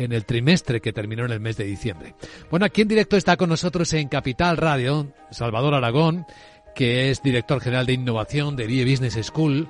en 0.00 0.12
el 0.12 0.24
trimestre 0.24 0.80
que 0.80 0.92
terminó 0.92 1.26
en 1.26 1.32
el 1.32 1.40
mes 1.40 1.56
de 1.56 1.64
diciembre. 1.64 2.14
Bueno, 2.50 2.64
aquí 2.64 2.82
en 2.82 2.88
directo 2.88 3.16
está 3.16 3.36
con 3.36 3.50
nosotros 3.50 3.92
en 3.92 4.08
Capital 4.08 4.56
Radio 4.56 5.12
Salvador 5.30 5.74
Aragón, 5.74 6.26
que 6.74 7.10
es 7.10 7.22
director 7.22 7.60
general 7.60 7.86
de 7.86 7.92
innovación 7.92 8.56
de 8.56 8.66
BIE 8.66 8.90
Business 8.90 9.18
School. 9.26 9.68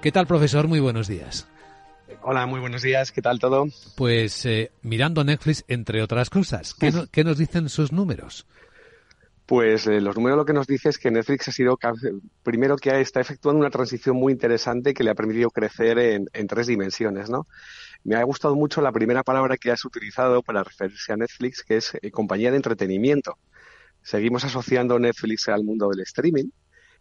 ¿Qué 0.00 0.12
tal, 0.12 0.26
profesor? 0.26 0.68
Muy 0.68 0.78
buenos 0.78 1.08
días. 1.08 1.48
Hola, 2.22 2.46
muy 2.46 2.60
buenos 2.60 2.82
días. 2.82 3.10
¿Qué 3.10 3.20
tal 3.20 3.40
todo? 3.40 3.66
Pues 3.96 4.46
eh, 4.46 4.70
mirando 4.82 5.24
Netflix, 5.24 5.64
entre 5.66 6.02
otras 6.02 6.30
cosas. 6.30 6.74
¿Qué, 6.74 7.24
nos 7.24 7.38
dicen 7.38 7.68
sus 7.68 7.92
números? 7.92 8.46
Pues 9.46 9.86
eh, 9.88 10.00
los 10.00 10.14
números 10.14 10.38
lo 10.38 10.44
que 10.44 10.52
nos 10.52 10.66
dice 10.66 10.88
es 10.88 10.98
que 10.98 11.10
Netflix 11.10 11.48
ha 11.48 11.52
sido, 11.52 11.78
primero 12.42 12.76
que 12.76 13.00
está 13.00 13.20
efectuando 13.20 13.60
una 13.60 13.70
transición 13.70 14.16
muy 14.16 14.32
interesante 14.32 14.94
que 14.94 15.02
le 15.02 15.10
ha 15.10 15.14
permitido 15.14 15.50
crecer 15.50 15.98
en, 15.98 16.26
en 16.32 16.46
tres 16.46 16.68
dimensiones, 16.68 17.28
¿no? 17.28 17.46
Me 18.04 18.16
ha 18.16 18.22
gustado 18.22 18.54
mucho 18.54 18.82
la 18.82 18.92
primera 18.92 19.22
palabra 19.22 19.56
que 19.56 19.70
has 19.70 19.82
utilizado 19.86 20.42
para 20.42 20.62
referirse 20.62 21.14
a 21.14 21.16
Netflix, 21.16 21.64
que 21.64 21.78
es 21.78 21.92
eh, 22.02 22.10
compañía 22.10 22.50
de 22.50 22.58
entretenimiento. 22.58 23.38
Seguimos 24.02 24.44
asociando 24.44 24.98
Netflix 24.98 25.48
al 25.48 25.64
mundo 25.64 25.88
del 25.88 26.00
streaming 26.00 26.50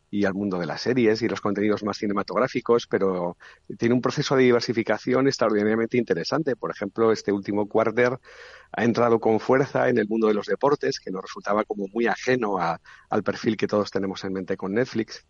y 0.09 0.23
al 0.23 0.33
mundo 0.33 0.59
de 0.59 0.65
las 0.65 0.79
series 0.79 1.21
y 1.21 1.27
los 1.27 1.41
contenidos 1.41 1.83
más 1.83 1.97
cinematográficos, 1.97 2.87
pero 2.87 3.35
tiene 3.77 3.95
un 3.95 4.01
proceso 4.01 4.37
de 4.37 4.43
diversificación 4.43 5.27
extraordinariamente 5.27 5.97
interesante. 5.97 6.55
Por 6.55 6.71
ejemplo, 6.71 7.11
este 7.11 7.33
último 7.33 7.67
quarter 7.67 8.17
ha 8.71 8.83
entrado 8.85 9.19
con 9.19 9.41
fuerza 9.41 9.89
en 9.89 9.97
el 9.97 10.07
mundo 10.07 10.27
de 10.27 10.35
los 10.35 10.47
deportes, 10.47 11.01
que 11.01 11.11
nos 11.11 11.23
resultaba 11.23 11.65
como 11.65 11.87
muy 11.91 12.07
ajeno 12.07 12.59
al 12.59 13.23
perfil 13.23 13.57
que 13.57 13.67
todos 13.67 13.91
tenemos 13.91 14.23
en 14.23 14.31
mente 14.31 14.55
con 14.55 14.73
Netflix 14.73 15.25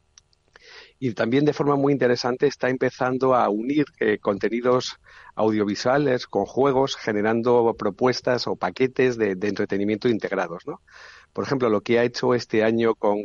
y 1.06 1.14
también 1.14 1.44
de 1.44 1.52
forma 1.52 1.76
muy 1.76 1.92
interesante 1.92 2.48
está 2.48 2.70
empezando 2.70 3.36
a 3.36 3.50
unir 3.50 3.84
eh, 4.00 4.20
contenidos 4.20 5.02
audiovisuales 5.36 6.28
con 6.28 6.46
juegos, 6.46 6.96
generando 6.96 7.76
propuestas 7.78 8.48
o 8.48 8.56
paquetes 8.56 9.18
de, 9.18 9.32
entretenimiento 9.32 10.08
integrados, 10.08 10.66
¿no? 10.66 10.80
Por 11.34 11.44
ejemplo, 11.44 11.70
lo 11.70 11.82
que 11.82 12.00
ha 12.00 12.06
hecho 12.06 12.34
este 12.34 12.64
año 12.64 12.96
con, 12.96 13.20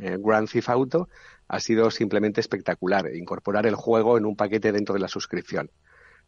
eh, 0.00 0.16
Grand 0.18 0.48
Theft 0.48 0.70
Auto 0.70 1.10
ha 1.48 1.60
sido 1.60 1.90
simplemente 1.90 2.40
espectacular, 2.40 3.14
incorporar 3.14 3.66
el 3.66 3.74
juego 3.74 4.16
en 4.16 4.24
un 4.24 4.34
paquete 4.34 4.72
dentro 4.72 4.94
de 4.94 5.00
la 5.00 5.08
suscripción. 5.08 5.70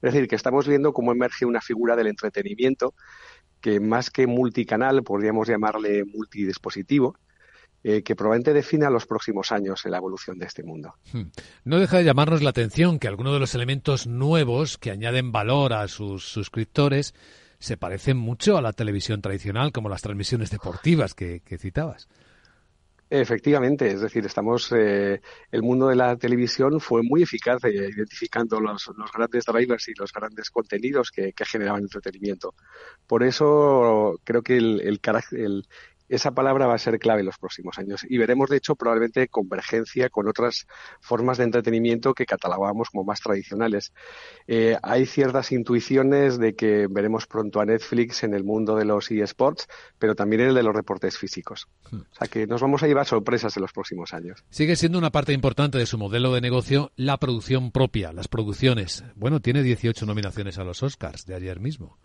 Es 0.02 0.12
decir, 0.12 0.28
que 0.28 0.36
estamos 0.36 0.68
viendo 0.68 0.92
cómo 0.92 1.12
emerge 1.12 1.46
una 1.46 1.62
figura 1.62 1.96
del 1.96 2.08
entretenimiento 2.08 2.92
que 3.62 3.80
más 3.80 4.10
que 4.10 4.26
multicanal, 4.26 5.02
podríamos 5.02 5.48
llamarle 5.48 6.04
multidispositivo, 6.04 7.16
eh, 7.84 8.02
que 8.02 8.16
probablemente 8.16 8.52
defina 8.52 8.90
los 8.90 9.06
próximos 9.06 9.52
años 9.52 9.84
en 9.84 9.92
la 9.92 9.98
evolución 9.98 10.38
de 10.38 10.46
este 10.46 10.62
mundo. 10.62 10.94
Hmm. 11.12 11.24
No 11.64 11.78
deja 11.78 11.98
de 11.98 12.04
llamarnos 12.04 12.42
la 12.42 12.50
atención 12.50 12.98
que 12.98 13.08
algunos 13.08 13.32
de 13.32 13.40
los 13.40 13.54
elementos 13.54 14.06
nuevos 14.06 14.78
que 14.78 14.90
añaden 14.90 15.30
valor 15.30 15.72
a 15.72 15.86
sus 15.88 16.24
suscriptores 16.24 17.14
se 17.58 17.76
parecen 17.76 18.16
mucho 18.16 18.56
a 18.56 18.62
la 18.62 18.72
televisión 18.72 19.22
tradicional, 19.22 19.72
como 19.72 19.88
las 19.88 20.02
transmisiones 20.02 20.50
deportivas 20.50 21.14
que, 21.14 21.40
citabas. 21.58 22.08
Efectivamente, 23.08 23.88
es 23.88 24.00
decir, 24.00 24.26
estamos 24.26 24.72
eh, 24.72 25.20
el 25.52 25.62
mundo 25.62 25.86
de 25.86 25.94
la 25.94 26.16
televisión 26.16 26.80
fue 26.80 27.02
muy 27.04 27.22
eficaz 27.22 27.64
eh, 27.64 27.70
identificando 27.72 28.58
los, 28.58 28.90
grandes 29.14 29.44
drivers 29.44 29.88
y 29.88 29.94
los 29.94 30.12
grandes 30.12 30.50
contenidos 30.50 31.12
que, 31.12 31.32
generaban 31.44 31.82
entretenimiento. 31.82 32.54
Por 33.06 33.22
eso 33.22 34.20
creo 34.24 34.42
que 34.42 34.56
el, 34.56 34.80
el, 34.80 35.00
el, 35.30 35.68
esa 36.08 36.32
palabra 36.32 36.66
va 36.66 36.74
a 36.74 36.78
ser 36.78 36.98
clave 36.98 37.20
en 37.20 37.26
los 37.26 37.38
próximos 37.38 37.78
años 37.78 38.04
y 38.08 38.18
veremos, 38.18 38.48
de 38.50 38.58
hecho, 38.58 38.74
probablemente 38.74 39.28
convergencia 39.28 40.08
con 40.08 40.28
otras 40.28 40.66
formas 41.00 41.38
de 41.38 41.44
entretenimiento 41.44 42.14
que 42.14 42.26
catalogábamos 42.26 42.90
como 42.90 43.04
más 43.04 43.20
tradicionales. 43.20 43.92
Eh, 44.46 44.76
hay 44.82 45.06
ciertas 45.06 45.52
intuiciones 45.52 46.38
de 46.38 46.54
que 46.54 46.86
veremos 46.88 47.26
pronto 47.26 47.60
a 47.60 47.64
Netflix 47.64 48.22
en 48.22 48.34
el 48.34 48.44
mundo 48.44 48.76
de 48.76 48.84
los 48.84 49.10
eSports, 49.10 49.68
pero 49.98 50.14
también 50.14 50.42
en 50.42 50.48
el 50.48 50.54
de 50.54 50.62
los 50.62 50.74
reportes 50.74 51.18
físicos. 51.18 51.68
Hmm. 51.90 52.00
O 52.00 52.14
sea 52.14 52.28
que 52.28 52.46
nos 52.46 52.60
vamos 52.60 52.82
a 52.82 52.86
llevar 52.86 53.06
sorpresas 53.06 53.56
en 53.56 53.62
los 53.62 53.72
próximos 53.72 54.12
años. 54.12 54.44
Sigue 54.50 54.76
siendo 54.76 54.98
una 54.98 55.10
parte 55.10 55.32
importante 55.32 55.78
de 55.78 55.86
su 55.86 55.98
modelo 55.98 56.32
de 56.32 56.40
negocio 56.40 56.92
la 56.96 57.18
producción 57.18 57.70
propia, 57.70 58.12
las 58.12 58.28
producciones. 58.28 59.04
Bueno, 59.14 59.40
tiene 59.40 59.62
18 59.62 60.06
nominaciones 60.06 60.58
a 60.58 60.64
los 60.64 60.82
Oscars 60.82 61.26
de 61.26 61.34
ayer 61.34 61.60
mismo. 61.60 61.98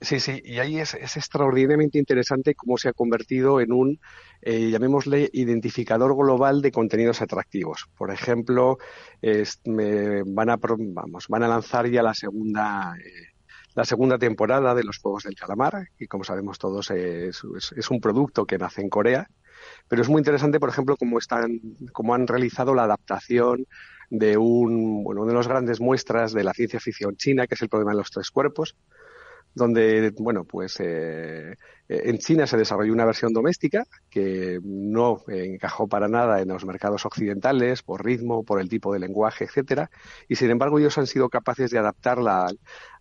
Sí, 0.00 0.20
sí, 0.20 0.42
y 0.44 0.58
ahí 0.58 0.78
es, 0.78 0.94
extraordinariamente 0.94 1.98
interesante 1.98 2.54
cómo 2.54 2.76
se 2.76 2.88
ha 2.90 2.92
convertido 2.92 3.60
en 3.60 3.72
un, 3.72 3.98
eh, 4.42 4.68
llamémosle, 4.70 5.30
identificador 5.32 6.14
global 6.14 6.60
de 6.60 6.70
contenidos 6.70 7.22
atractivos. 7.22 7.88
Por 7.96 8.10
ejemplo, 8.10 8.76
van, 9.22 10.50
a, 10.50 10.56
vamos, 10.58 11.26
a 11.30 11.38
lanzar 11.38 11.88
ya 11.88 12.02
la 12.02 12.12
segunda, 12.12 12.94
eh, 13.02 13.32
la 13.74 13.86
segunda 13.86 14.18
temporada 14.18 14.74
de 14.74 14.84
los 14.84 14.98
Juegos 14.98 15.24
del 15.24 15.34
Calamar, 15.34 15.88
y 15.98 16.06
como 16.06 16.24
sabemos 16.24 16.58
todos 16.58 16.90
es, 16.90 17.42
es, 17.76 17.90
un 17.90 18.00
producto 18.00 18.44
que 18.44 18.58
nace 18.58 18.82
en 18.82 18.90
Corea, 18.90 19.30
pero 19.88 20.02
es 20.02 20.10
muy 20.10 20.20
interesante, 20.20 20.60
por 20.60 20.68
ejemplo, 20.68 20.96
cómo, 20.98 21.18
están, 21.18 21.58
cómo 21.92 22.14
han 22.14 22.26
realizado 22.26 22.74
la 22.74 22.84
adaptación 22.84 23.66
de 24.10 24.36
un, 24.36 25.02
bueno, 25.04 25.24
de 25.24 25.32
las 25.32 25.48
grandes 25.48 25.80
muestras 25.80 26.34
de 26.34 26.44
la 26.44 26.52
ciencia 26.52 26.80
ficción 26.80 27.16
china, 27.16 27.46
que 27.46 27.54
es 27.54 27.62
el 27.62 27.70
problema 27.70 27.92
de 27.92 27.98
los 27.98 28.10
tres 28.10 28.30
cuerpos, 28.30 28.76
donde, 29.56 30.12
bueno, 30.18 30.44
pues 30.44 30.76
eh, 30.80 31.56
en 31.88 32.18
China 32.18 32.46
se 32.46 32.58
desarrolló 32.58 32.92
una 32.92 33.06
versión 33.06 33.32
doméstica 33.32 33.86
que 34.10 34.60
no 34.62 35.22
encajó 35.28 35.88
para 35.88 36.08
nada 36.08 36.42
en 36.42 36.48
los 36.48 36.66
mercados 36.66 37.06
occidentales 37.06 37.82
por 37.82 38.04
ritmo, 38.04 38.44
por 38.44 38.60
el 38.60 38.68
tipo 38.68 38.92
de 38.92 38.98
lenguaje, 38.98 39.44
etcétera, 39.44 39.90
y 40.28 40.36
sin 40.36 40.50
embargo 40.50 40.78
ellos 40.78 40.98
han 40.98 41.06
sido 41.06 41.30
capaces 41.30 41.70
de 41.70 41.78
adaptarla 41.78 42.48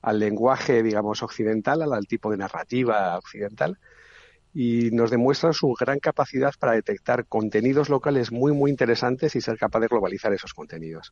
al, 0.01 0.19
lenguaje, 0.19 0.81
digamos, 0.81 1.21
occidental, 1.24 1.81
al, 1.81 1.91
al 1.91 2.07
tipo 2.07 2.31
de 2.31 2.38
narrativa 2.38 3.17
occidental, 3.17 3.77
y 4.53 4.91
nos 4.91 5.12
demuestra 5.12 5.51
su 5.51 5.74
gran 5.77 6.00
capacidad 6.00 6.53
para 6.57 6.71
detectar 6.71 7.25
contenidos 7.25 7.89
locales 7.89 8.31
muy, 8.31 8.53
muy 8.53 8.71
interesantes 8.71 9.35
y 9.35 9.41
ser 9.41 9.57
capaz 9.57 9.81
de 9.81 9.88
globalizar 9.88 10.31
esos 10.31 10.53
contenidos. 10.53 11.12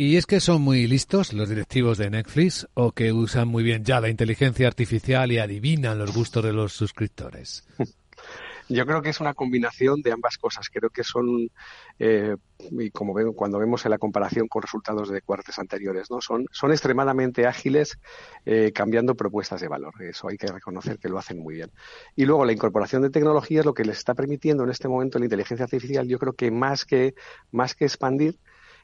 ¿Y 0.00 0.16
es 0.16 0.26
que 0.26 0.38
son 0.38 0.62
muy 0.62 0.86
listos 0.86 1.32
los 1.32 1.48
directivos 1.48 1.98
de 1.98 2.08
Netflix 2.08 2.68
o 2.74 2.92
que 2.92 3.12
usan 3.12 3.48
muy 3.48 3.64
bien 3.64 3.82
ya 3.84 4.00
la 4.00 4.08
inteligencia 4.08 4.68
artificial 4.68 5.32
y 5.32 5.38
adivinan 5.38 5.98
los 5.98 6.14
gustos 6.14 6.44
de 6.44 6.52
los 6.52 6.72
suscriptores? 6.72 7.66
Yo 8.68 8.86
creo 8.86 9.02
que 9.02 9.08
es 9.08 9.20
una 9.20 9.34
combinación 9.34 10.00
de 10.02 10.12
ambas 10.12 10.38
cosas. 10.38 10.68
Creo 10.72 10.90
que 10.90 11.02
son, 11.02 11.50
eh, 11.98 12.36
y 12.58 12.90
como 12.90 13.12
ven, 13.12 13.32
cuando 13.32 13.58
vemos 13.58 13.84
en 13.86 13.90
la 13.90 13.98
comparación 13.98 14.46
con 14.46 14.62
resultados 14.62 15.08
de 15.08 15.20
cuartos 15.22 15.58
anteriores, 15.58 16.12
¿no? 16.12 16.20
Son, 16.20 16.46
son 16.52 16.70
extremadamente 16.70 17.46
ágiles 17.46 17.98
eh, 18.46 18.70
cambiando 18.72 19.16
propuestas 19.16 19.60
de 19.62 19.66
valor. 19.66 19.94
Eso 20.02 20.28
hay 20.28 20.36
que 20.36 20.46
reconocer 20.46 20.98
que 21.00 21.08
lo 21.08 21.18
hacen 21.18 21.40
muy 21.40 21.56
bien. 21.56 21.72
Y 22.14 22.24
luego 22.24 22.44
la 22.44 22.52
incorporación 22.52 23.02
de 23.02 23.10
tecnologías, 23.10 23.66
lo 23.66 23.74
que 23.74 23.84
les 23.84 23.98
está 23.98 24.14
permitiendo 24.14 24.62
en 24.62 24.70
este 24.70 24.86
momento 24.86 25.18
la 25.18 25.24
inteligencia 25.24 25.64
artificial, 25.64 26.06
yo 26.06 26.20
creo 26.20 26.34
que 26.34 26.52
más 26.52 26.84
que, 26.84 27.14
más 27.50 27.74
que 27.74 27.86
expandir, 27.86 28.38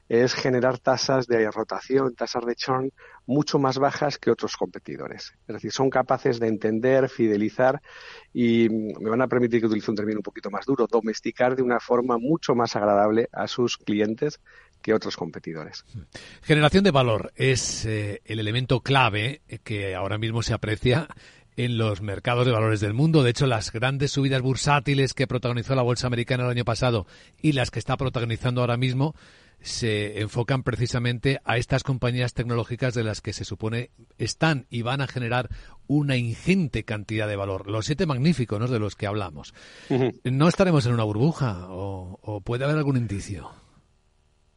es 0.08 0.34
generar 0.34 0.78
tasas 0.78 1.26
de 1.26 1.50
rotación, 1.50 2.14
tasas 2.14 2.44
de 2.44 2.54
churn 2.54 2.92
mucho 3.26 3.58
más 3.58 3.78
bajas 3.78 4.18
que 4.18 4.30
otros 4.30 4.56
competidores. 4.56 5.34
Es 5.49 5.54
decir, 5.54 5.73
son 5.73 5.88
capaces 5.88 6.38
de 6.38 6.49
entender, 6.49 7.08
fidelizar 7.08 7.80
y 8.32 8.68
me 8.68 9.11
van 9.11 9.23
a 9.23 9.28
permitir 9.28 9.61
que 9.61 9.66
utilice 9.66 9.90
un 9.90 9.96
término 9.96 10.18
un 10.18 10.23
poquito 10.23 10.50
más 10.50 10.66
duro, 10.66 10.87
domesticar 10.87 11.56
de 11.56 11.62
una 11.62 11.80
forma 11.80 12.18
mucho 12.18 12.54
más 12.54 12.76
agradable 12.76 13.28
a 13.32 13.49
sus 13.49 13.78
clientes 13.78 14.40
que 14.82 14.92
otros 14.92 15.16
competidores. 15.16 15.87
Generación 16.42 16.84
de 16.84 16.90
valor 16.90 17.32
es 17.37 17.87
eh, 17.87 18.20
el 18.26 18.38
elemento 18.38 18.80
clave 18.80 19.40
que 19.62 19.94
ahora 19.94 20.18
mismo 20.18 20.42
se 20.42 20.52
aprecia 20.52 21.08
en 21.56 21.78
los 21.78 22.02
mercados 22.02 22.44
de 22.44 22.52
valores 22.52 22.80
del 22.80 22.92
mundo. 22.92 23.23
De 23.23 23.30
hecho, 23.30 23.46
las 23.46 23.73
grandes 23.73 24.12
subidas 24.12 24.42
bursátiles 24.42 25.14
que 25.14 25.26
protagonizó 25.26 25.75
la 25.75 25.82
bolsa 25.82 26.06
americana 26.06 26.44
el 26.44 26.50
año 26.50 26.64
pasado 26.64 27.06
y 27.40 27.52
las 27.52 27.70
que 27.70 27.78
está 27.78 27.96
protagonizando 27.96 28.61
ahora 28.61 28.76
mismo 28.76 29.14
se 29.64 30.21
enfocan 30.21 30.62
precisamente 30.62 31.40
a 31.44 31.56
estas 31.56 31.83
compañías 31.83 32.35
tecnológicas 32.35 32.92
de 32.94 33.02
las 33.02 33.23
que 33.23 33.33
se 33.33 33.44
supone 33.44 33.90
están 34.18 34.66
y 34.68 34.83
van 34.83 35.00
a 35.00 35.09
generar 35.09 35.49
una 35.87 36.16
ingente 36.16 36.85
cantidad 36.85 37.26
de 37.26 37.37
valor. 37.37 37.66
Los 37.68 37.87
siete 37.87 38.06
magníficos 38.06 38.71
de 38.71 38.78
los 38.78 38.94
que 38.94 39.06
hablamos. 39.06 39.54
¿No 40.23 40.49
estaremos 40.49 40.87
en 40.87 40.92
una 40.92 41.04
burbuja 41.04 41.66
o, 41.71 42.18
o 42.23 42.40
puede 42.42 42.64
haber 42.64 42.76
algún 42.76 42.97
indicio? 42.97 43.50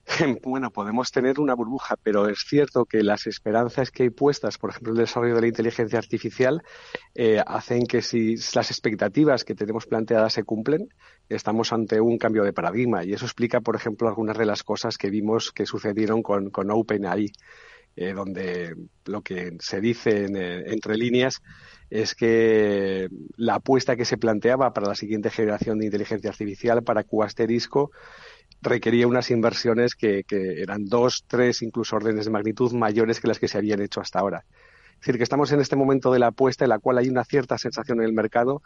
bueno, 0.44 0.72
podemos 0.72 1.12
tener 1.12 1.40
una 1.40 1.54
burbuja, 1.54 1.96
pero 2.02 2.30
es 2.30 2.40
cierto 2.48 2.86
que 2.86 3.04
las 3.04 3.28
esperanzas 3.28 3.92
que 3.92 4.04
hay 4.04 4.10
puestas, 4.10 4.58
por 4.58 4.70
ejemplo, 4.70 4.94
el 4.94 5.00
desarrollo 5.00 5.36
de 5.36 5.42
la 5.42 5.48
inteligencia 5.48 6.00
artificial, 6.00 6.64
eh, 7.14 7.42
hacen 7.46 7.86
que 7.86 8.02
si 8.02 8.36
las 8.56 8.72
expectativas 8.72 9.44
que 9.44 9.56
tenemos 9.56 9.86
planteadas 9.86 10.34
se 10.34 10.44
cumplen, 10.44 10.88
estamos 11.30 11.74
ante 11.74 12.00
un 12.00 12.18
cambio 12.18 12.44
de 12.44 12.54
paradigma. 12.54 13.04
Y 13.04 13.14
eso 13.14 13.26
explica, 13.26 13.60
por 13.60 13.76
ejemplo, 13.76 14.08
algunas 14.08 14.38
de 14.38 14.46
las 14.46 14.64
cosas 14.64 14.98
que 14.98 15.10
vimos 15.10 15.52
que 15.52 15.66
sucedieron 15.66 16.24
con, 16.24 16.50
con 16.52 16.72
OpenAI, 16.72 17.32
eh, 17.96 18.14
donde 18.14 18.76
lo 19.06 19.22
que 19.22 19.58
se 19.60 19.82
dice 19.82 20.26
eh, 20.26 20.64
entre 20.68 20.96
líneas 20.96 21.42
es 21.90 22.16
que 22.16 23.10
la 23.38 23.56
apuesta 23.56 23.96
que 23.96 24.06
se 24.06 24.18
planteaba 24.18 24.72
para 24.74 24.88
la 24.88 24.96
siguiente 24.96 25.30
generación 25.30 25.80
de 25.80 25.86
inteligencia 25.86 26.30
artificial, 26.30 26.84
para 26.84 27.04
Q 27.04 27.24
asterisco, 27.24 27.92
requería 28.62 29.08
unas 29.08 29.32
inversiones 29.32 29.96
que, 29.96 30.24
eran 30.30 30.86
dos, 30.86 31.24
tres, 31.28 31.62
incluso 31.62 31.96
órdenes 31.96 32.26
de 32.26 32.32
magnitud 32.32 32.72
mayores 32.74 33.20
que 33.20 33.28
las 33.28 33.40
que 33.40 33.48
se 33.48 33.58
habían 33.58 33.82
hecho 33.82 34.02
hasta 34.02 34.20
ahora. 34.20 34.46
Es 34.94 35.02
decir, 35.02 35.18
que 35.18 35.24
estamos 35.24 35.52
en 35.52 35.60
este 35.60 35.76
momento 35.76 36.12
de 36.12 36.20
la 36.20 36.28
apuesta 36.28 36.66
en 36.66 36.70
la 36.70 36.80
cual 36.80 36.98
hay 36.98 37.08
una 37.08 37.24
cierta 37.24 37.58
sensación 37.58 38.00
en 38.00 38.06
el 38.06 38.14
mercado 38.14 38.64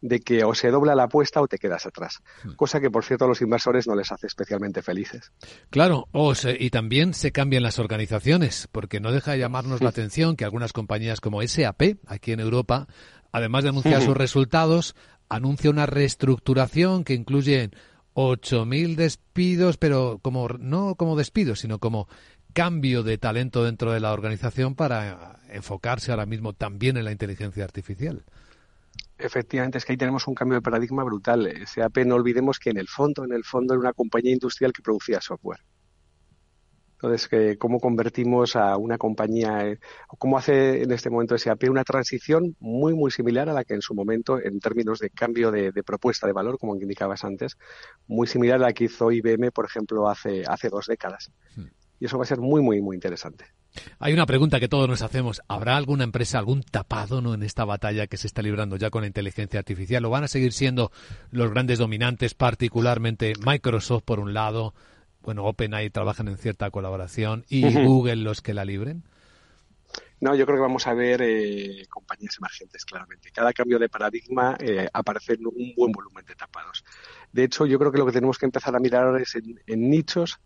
de 0.00 0.20
que 0.20 0.44
o 0.44 0.54
se 0.54 0.70
dobla 0.70 0.94
la 0.94 1.04
apuesta 1.04 1.40
o 1.40 1.48
te 1.48 1.58
quedas 1.58 1.86
atrás. 1.86 2.18
Hmm. 2.44 2.54
Cosa 2.54 2.80
que, 2.80 2.90
por 2.90 3.04
cierto, 3.04 3.24
a 3.24 3.28
los 3.28 3.40
inversores 3.40 3.86
no 3.86 3.94
les 3.94 4.10
hace 4.12 4.26
especialmente 4.26 4.82
felices. 4.82 5.32
Claro, 5.70 6.08
o 6.12 6.32
y 6.58 6.70
también 6.70 7.14
se 7.14 7.32
cambian 7.32 7.62
las 7.62 7.78
organizaciones, 7.78 8.68
porque 8.70 9.00
no 9.00 9.12
deja 9.12 9.32
de 9.32 9.38
llamarnos 9.38 9.80
la 9.80 9.90
atención 9.90 10.36
que 10.36 10.44
algunas 10.44 10.72
compañías 10.72 11.20
como 11.20 11.42
SAP, 11.42 11.98
aquí 12.06 12.32
en 12.32 12.40
Europa, 12.40 12.86
además 13.32 13.64
de 13.64 13.70
anunciar 13.70 14.02
sus 14.02 14.16
resultados, 14.16 14.94
anuncia 15.28 15.70
una 15.70 15.86
reestructuración 15.86 17.04
que 17.04 17.14
incluye 17.14 17.70
8.000 18.20 18.96
despidos, 18.96 19.76
pero 19.76 20.18
como 20.20 20.48
no 20.48 20.96
como 20.96 21.14
despidos, 21.14 21.60
sino 21.60 21.78
como 21.78 22.08
cambio 22.52 23.04
de 23.04 23.16
talento 23.16 23.62
dentro 23.62 23.92
de 23.92 24.00
la 24.00 24.12
organización 24.12 24.74
para 24.74 25.38
enfocarse 25.50 26.10
ahora 26.10 26.26
mismo 26.26 26.52
también 26.52 26.96
en 26.96 27.04
la 27.04 27.12
inteligencia 27.12 27.62
artificial. 27.62 28.24
Efectivamente, 29.18 29.78
es 29.78 29.84
que 29.84 29.92
ahí 29.92 29.96
tenemos 29.96 30.26
un 30.26 30.34
cambio 30.34 30.56
de 30.56 30.62
paradigma 30.62 31.04
brutal. 31.04 31.48
SAP, 31.64 31.98
no 31.98 32.16
olvidemos 32.16 32.58
que 32.58 32.70
en 32.70 32.78
el 32.78 32.88
fondo, 32.88 33.24
en 33.24 33.32
el 33.32 33.44
fondo 33.44 33.74
era 33.74 33.80
una 33.80 33.92
compañía 33.92 34.32
industrial 34.32 34.72
que 34.72 34.82
producía 34.82 35.20
software. 35.20 35.60
Entonces, 37.00 37.56
¿cómo 37.58 37.78
convertimos 37.78 38.56
a 38.56 38.76
una 38.76 38.98
compañía, 38.98 39.68
eh, 39.68 39.78
o 40.08 40.16
cómo 40.16 40.36
hace 40.36 40.82
en 40.82 40.90
este 40.90 41.10
momento 41.10 41.38
SAP 41.38 41.70
una 41.70 41.84
transición 41.84 42.56
muy, 42.58 42.92
muy 42.92 43.12
similar 43.12 43.48
a 43.48 43.52
la 43.52 43.62
que 43.62 43.74
en 43.74 43.82
su 43.82 43.94
momento, 43.94 44.40
en 44.42 44.58
términos 44.58 44.98
de 44.98 45.10
cambio 45.10 45.52
de, 45.52 45.72
propuesta 45.84 46.26
de 46.26 46.32
valor, 46.32 46.58
como 46.58 46.74
indicabas 46.74 47.22
antes, 47.22 47.56
muy 48.08 48.26
similar 48.26 48.56
a 48.56 48.66
la 48.66 48.72
que 48.72 48.84
hizo 48.84 49.12
IBM, 49.12 49.52
por 49.52 49.64
ejemplo, 49.64 50.08
hace, 50.08 50.42
hace 50.44 50.68
dos 50.68 50.86
décadas. 50.86 51.30
Hmm. 51.54 51.66
Y 52.00 52.06
eso 52.06 52.18
va 52.18 52.24
a 52.24 52.26
ser 52.26 52.38
muy, 52.38 52.60
muy, 52.62 52.80
muy 52.80 52.96
interesante. 52.96 53.44
Hay 54.00 54.12
una 54.12 54.26
pregunta 54.26 54.58
que 54.58 54.68
todos 54.68 54.88
nos 54.88 55.02
hacemos. 55.02 55.40
¿Habrá 55.46 55.76
alguna 55.76 56.02
empresa, 56.02 56.38
algún 56.38 56.62
tapado 56.64 57.20
¿no? 57.20 57.34
en 57.34 57.44
esta 57.44 57.64
batalla 57.64 58.08
que 58.08 58.16
se 58.16 58.26
está 58.26 58.42
librando 58.42 58.76
ya 58.76 58.90
con 58.90 59.02
la 59.02 59.06
inteligencia 59.06 59.60
artificial? 59.60 60.04
¿O 60.04 60.10
van 60.10 60.24
a 60.24 60.28
seguir 60.28 60.52
siendo 60.52 60.90
los 61.30 61.50
grandes 61.50 61.78
dominantes, 61.78 62.34
particularmente 62.34 63.34
Microsoft 63.44 64.02
por 64.04 64.18
un 64.18 64.34
lado, 64.34 64.74
bueno, 65.28 65.44
OpenAI 65.44 65.90
trabajan 65.90 66.28
en 66.28 66.38
cierta 66.38 66.70
colaboración 66.70 67.44
y 67.50 67.84
Google 67.84 68.16
los 68.16 68.40
que 68.40 68.54
la 68.54 68.64
libren? 68.64 69.02
No, 70.20 70.34
yo 70.34 70.46
creo 70.46 70.56
que 70.56 70.62
vamos 70.62 70.86
a 70.86 70.94
ver 70.94 71.20
eh, 71.20 71.84
compañías 71.90 72.38
emergentes, 72.38 72.86
claramente. 72.86 73.30
Cada 73.30 73.52
cambio 73.52 73.78
de 73.78 73.90
paradigma 73.90 74.56
eh, 74.58 74.88
aparece 74.90 75.34
un 75.34 75.74
buen 75.76 75.92
volumen 75.92 76.24
de 76.24 76.34
tapados. 76.34 76.82
De 77.30 77.44
hecho, 77.44 77.66
yo 77.66 77.78
creo 77.78 77.92
que 77.92 77.98
lo 77.98 78.06
que 78.06 78.12
tenemos 78.12 78.38
que 78.38 78.46
empezar 78.46 78.74
a 78.74 78.78
mirar 78.78 79.20
es 79.20 79.34
en, 79.34 79.90
nichos 79.90 80.40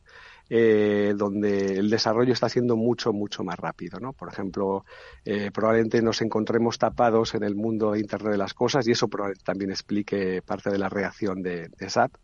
eh, 0.50 1.14
donde 1.16 1.78
el 1.78 1.88
desarrollo 1.88 2.32
está 2.32 2.48
siendo 2.48 2.74
mucho, 2.76 3.12
mucho 3.12 3.44
más 3.44 3.60
rápido. 3.60 4.00
¿no? 4.00 4.12
Por 4.12 4.32
ejemplo, 4.32 4.84
eh, 5.24 5.52
probablemente 5.54 6.02
nos 6.02 6.22
encontremos 6.22 6.76
tapados 6.76 7.36
en 7.36 7.44
el 7.44 7.54
mundo 7.54 7.92
de 7.92 8.00
Internet 8.00 8.32
de 8.32 8.38
las 8.38 8.52
Cosas 8.52 8.88
y 8.88 8.90
eso 8.90 9.06
probablemente 9.06 9.44
también 9.44 9.70
explique 9.70 10.42
parte 10.42 10.70
de 10.70 10.78
la 10.78 10.88
reacción 10.88 11.40
de, 11.40 11.68
de 11.68 11.88
SAP 11.88 12.16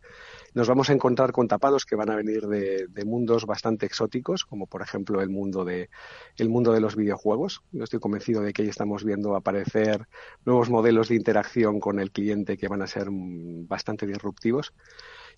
nos 0.59 0.67
vamos 0.67 0.89
a 0.89 0.93
encontrar 0.93 1.31
con 1.31 1.47
tapados 1.47 1.85
que 1.85 1.95
van 1.95 2.09
a 2.09 2.17
venir 2.17 2.45
de, 2.45 3.05
mundos 3.05 3.45
bastante 3.45 3.85
exóticos, 3.85 4.43
como 4.43 4.67
por 4.67 4.81
ejemplo 4.81 5.21
el 5.21 5.29
mundo 5.29 5.63
de 5.63 5.89
el 6.35 6.49
mundo 6.49 6.73
de 6.73 6.81
los 6.81 6.97
videojuegos. 6.97 7.61
Yo 7.71 7.85
estoy 7.85 8.01
convencido 8.01 8.41
de 8.41 8.51
que 8.51 8.63
ahí 8.63 8.67
estamos 8.67 9.05
viendo 9.05 9.37
aparecer 9.37 10.05
nuevos 10.43 10.69
modelos 10.69 11.07
de 11.07 11.15
interacción 11.15 11.79
con 11.79 11.97
el 11.97 12.11
cliente 12.11 12.57
que 12.57 12.67
van 12.67 12.81
a 12.81 12.87
ser 12.87 13.09
mm, 13.09 13.69
bastante 13.69 14.05
disruptivos. 14.05 14.73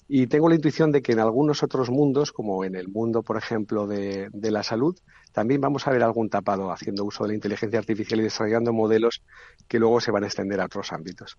Y 0.07 0.25
tengo 0.25 0.49
la 0.49 0.55
intuición 0.55 0.91
de 0.91 1.03
que 1.03 1.11
en 1.11 1.19
algunos 1.19 1.61
otros 1.61 1.91
mundos, 1.91 2.31
como 2.31 2.65
en 2.65 2.75
el 2.75 2.87
mundo, 2.87 3.21
por 3.21 3.37
ejemplo, 3.37 3.85
de, 3.85 4.27
de, 4.33 4.51
la 4.51 4.63
salud, 4.63 4.97
también 5.31 5.61
vamos 5.61 5.85
a 5.85 5.91
ver 5.91 6.01
algún 6.01 6.29
tapado 6.29 6.71
haciendo 6.71 7.05
uso 7.05 7.23
de 7.23 7.29
la 7.29 7.35
inteligencia 7.35 7.77
artificial 7.77 8.19
y 8.21 8.23
desarrollando 8.23 8.73
modelos 8.73 9.21
que 9.67 9.77
luego 9.77 10.01
se 10.01 10.09
van 10.09 10.23
a 10.23 10.27
extender 10.27 10.59
a 10.59 10.65
otros 10.65 10.91
ámbitos. 10.91 11.37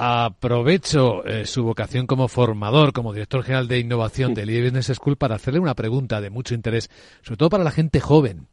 Aprovecho 0.00 1.24
eh, 1.24 1.44
su 1.44 1.64
vocación 1.64 2.06
como 2.06 2.28
formador, 2.28 2.92
como 2.92 3.12
director 3.12 3.42
general 3.42 3.66
de 3.66 3.80
innovación 3.80 4.32
de 4.32 4.46
Lee 4.46 4.62
Business 4.62 4.92
School 4.94 5.16
para 5.16 5.34
hacerle 5.34 5.58
una 5.58 5.74
pregunta 5.74 6.20
de 6.20 6.30
mucho 6.30 6.54
interés, 6.54 6.88
sobre 7.22 7.36
todo 7.36 7.50
para 7.50 7.64
la 7.64 7.72
gente 7.72 7.98
joven. 7.98 8.46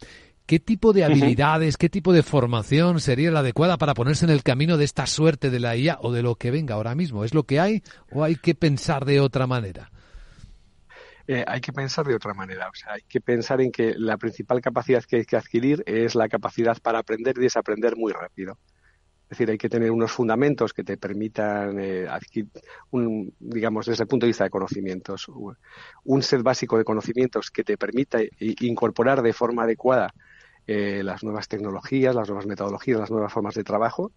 ¿Qué 0.48 0.60
tipo 0.60 0.92
de 0.92 1.04
habilidades, 1.04 1.78
qué 1.78 1.88
tipo 1.88 2.14
de 2.14 2.24
formación 2.24 3.00
sería 3.00 3.30
la 3.30 3.42
adecuada 3.42 3.78
para 3.78 3.94
ponerse 3.94 4.26
en 4.26 4.32
el 4.32 4.42
camino 4.42 4.76
de 4.78 4.86
esta 4.86 5.06
suerte 5.06 5.52
de 5.52 5.60
la 5.60 5.76
IA 5.78 6.00
o 6.02 6.12
de 6.12 6.24
lo 6.24 6.34
que 6.34 6.50
venga 6.50 6.74
ahora 6.74 6.96
mismo? 6.96 7.24
¿Es 7.24 7.36
lo 7.36 7.44
que 7.44 7.60
hay 7.60 7.84
o 8.12 8.24
hay 8.24 8.38
que 8.38 8.56
pensar 8.56 9.06
de 9.06 9.20
otra 9.20 9.46
manera? 9.46 9.92
Eh, 11.28 11.46
hay 11.48 11.62
que 11.62 11.74
pensar 11.74 12.08
de 12.08 12.16
otra 12.16 12.34
manera. 12.34 12.70
O 12.70 12.76
sea, 12.76 12.94
hay 12.94 13.02
que 13.08 13.22
pensar 13.22 13.62
en 13.62 13.72
que 13.72 13.94
la 13.96 14.18
principal 14.18 14.62
capacidad 14.62 15.04
que 15.04 15.18
hay 15.18 15.26
que 15.26 15.38
adquirir 15.38 15.84
es 15.86 16.16
la 16.16 16.28
capacidad 16.28 16.80
para 16.82 16.98
aprender 16.98 17.38
y 17.38 17.42
desaprender 17.42 17.96
muy 17.96 18.14
rápido. 18.14 18.58
Es 19.26 19.30
decir, 19.30 19.50
hay 19.50 19.58
que 19.58 19.70
tener 19.70 19.90
unos 19.90 20.12
fundamentos 20.12 20.72
que 20.72 20.84
te 20.84 20.98
permitan 20.98 21.80
eh, 21.80 22.08
adquirir, 22.08 22.48
un, 22.92 23.34
digamos, 23.40 23.88
desde 23.88 24.04
el 24.04 24.08
punto 24.08 24.28
de 24.28 24.30
vista 24.30 24.44
de 24.44 24.52
conocimientos, 24.52 25.28
un 26.04 26.22
set 26.22 26.44
básico 26.44 26.78
de 26.78 26.84
conocimientos 26.84 27.50
que 27.50 27.64
te 27.64 27.76
permita 27.76 28.20
incorporar 28.40 29.24
de 29.24 29.34
forma 29.34 29.64
adecuada 29.64 30.14
eh, 30.68 31.02
las 31.04 31.24
nuevas 31.24 31.48
tecnologías, 31.48 32.14
las 32.14 32.28
nuevas 32.30 32.46
metodologías, 32.46 33.00
las 33.00 33.10
nuevas 33.10 33.34
formas 33.34 33.56
de 33.56 33.64
trabajo. 33.64 34.12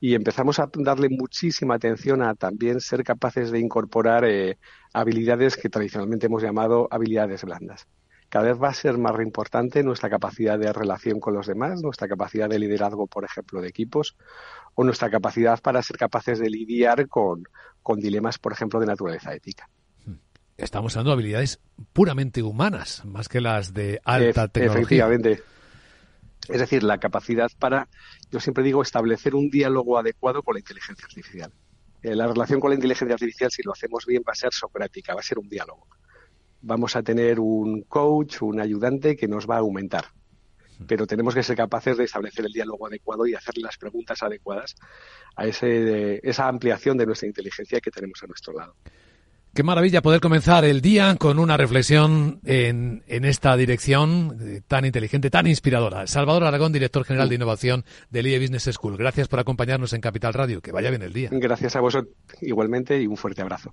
Y 0.00 0.14
empezamos 0.14 0.60
a 0.60 0.70
darle 0.72 1.08
muchísima 1.08 1.74
atención 1.74 2.22
a 2.22 2.34
también 2.34 2.80
ser 2.80 3.02
capaces 3.02 3.50
de 3.50 3.58
incorporar 3.58 4.24
eh, 4.24 4.58
habilidades 4.92 5.56
que 5.56 5.68
tradicionalmente 5.68 6.26
hemos 6.26 6.42
llamado 6.42 6.86
habilidades 6.90 7.44
blandas 7.44 7.88
cada 8.36 8.52
vez 8.52 8.62
va 8.62 8.68
a 8.68 8.74
ser 8.74 8.98
más 8.98 9.18
importante 9.22 9.82
nuestra 9.82 10.10
capacidad 10.10 10.58
de 10.58 10.70
relación 10.70 11.20
con 11.20 11.32
los 11.32 11.46
demás, 11.46 11.80
nuestra 11.80 12.06
capacidad 12.06 12.50
de 12.50 12.58
liderazgo, 12.58 13.06
por 13.06 13.24
ejemplo, 13.24 13.62
de 13.62 13.68
equipos, 13.68 14.14
o 14.74 14.84
nuestra 14.84 15.08
capacidad 15.08 15.58
para 15.58 15.82
ser 15.82 15.96
capaces 15.96 16.38
de 16.38 16.50
lidiar 16.50 17.08
con, 17.08 17.44
con 17.82 17.98
dilemas, 17.98 18.38
por 18.38 18.52
ejemplo, 18.52 18.78
de 18.78 18.84
naturaleza 18.84 19.32
ética. 19.32 19.70
Estamos 20.58 20.94
hablando 20.94 21.12
de 21.12 21.14
habilidades 21.14 21.60
puramente 21.94 22.42
humanas, 22.42 23.06
más 23.06 23.30
que 23.30 23.40
las 23.40 23.72
de 23.72 24.02
alta 24.04 24.48
tecnología. 24.48 25.06
Efectivamente. 25.06 25.42
Es 26.46 26.60
decir, 26.60 26.82
la 26.82 26.98
capacidad 26.98 27.50
para, 27.58 27.88
yo 28.30 28.38
siempre 28.38 28.62
digo, 28.62 28.82
establecer 28.82 29.34
un 29.34 29.48
diálogo 29.48 29.96
adecuado 29.96 30.42
con 30.42 30.56
la 30.56 30.60
inteligencia 30.60 31.06
artificial. 31.06 31.50
Eh, 32.02 32.14
la 32.14 32.26
relación 32.26 32.60
con 32.60 32.68
la 32.68 32.74
inteligencia 32.74 33.14
artificial, 33.14 33.50
si 33.50 33.62
lo 33.62 33.72
hacemos 33.72 34.04
bien, 34.04 34.22
va 34.28 34.32
a 34.32 34.36
ser 34.36 34.52
socrática, 34.52 35.14
va 35.14 35.20
a 35.20 35.22
ser 35.22 35.38
un 35.38 35.48
diálogo. 35.48 35.86
Vamos 36.66 36.96
a 36.96 37.02
tener 37.04 37.38
un 37.38 37.82
coach, 37.82 38.42
un 38.42 38.60
ayudante 38.60 39.14
que 39.14 39.28
nos 39.28 39.48
va 39.48 39.54
a 39.54 39.60
aumentar. 39.60 40.06
Pero 40.88 41.06
tenemos 41.06 41.32
que 41.32 41.44
ser 41.44 41.56
capaces 41.56 41.96
de 41.96 42.04
establecer 42.04 42.44
el 42.44 42.52
diálogo 42.52 42.88
adecuado 42.88 43.24
y 43.24 43.34
hacerle 43.34 43.62
las 43.62 43.78
preguntas 43.78 44.20
adecuadas 44.24 44.74
a 45.36 45.46
ese, 45.46 46.18
esa 46.28 46.48
ampliación 46.48 46.98
de 46.98 47.06
nuestra 47.06 47.28
inteligencia 47.28 47.80
que 47.80 47.92
tenemos 47.92 48.20
a 48.24 48.26
nuestro 48.26 48.52
lado. 48.52 48.74
Qué 49.54 49.62
maravilla 49.62 50.02
poder 50.02 50.20
comenzar 50.20 50.64
el 50.64 50.80
día 50.80 51.14
con 51.16 51.38
una 51.38 51.56
reflexión 51.56 52.40
en, 52.44 53.04
en 53.06 53.24
esta 53.24 53.56
dirección 53.56 54.36
eh, 54.42 54.60
tan 54.66 54.84
inteligente, 54.84 55.30
tan 55.30 55.46
inspiradora. 55.46 56.08
Salvador 56.08 56.42
Aragón, 56.44 56.72
director 56.72 57.04
general 57.04 57.28
de 57.28 57.36
innovación 57.36 57.84
del 58.10 58.26
IE 58.26 58.40
Business 58.40 58.64
School. 58.72 58.96
Gracias 58.96 59.28
por 59.28 59.38
acompañarnos 59.38 59.92
en 59.92 60.00
Capital 60.00 60.34
Radio. 60.34 60.60
Que 60.60 60.72
vaya 60.72 60.90
bien 60.90 61.02
el 61.02 61.12
día. 61.12 61.30
Gracias 61.32 61.76
a 61.76 61.80
vosotros 61.80 62.12
igualmente 62.42 63.00
y 63.00 63.06
un 63.06 63.16
fuerte 63.16 63.40
abrazo. 63.40 63.72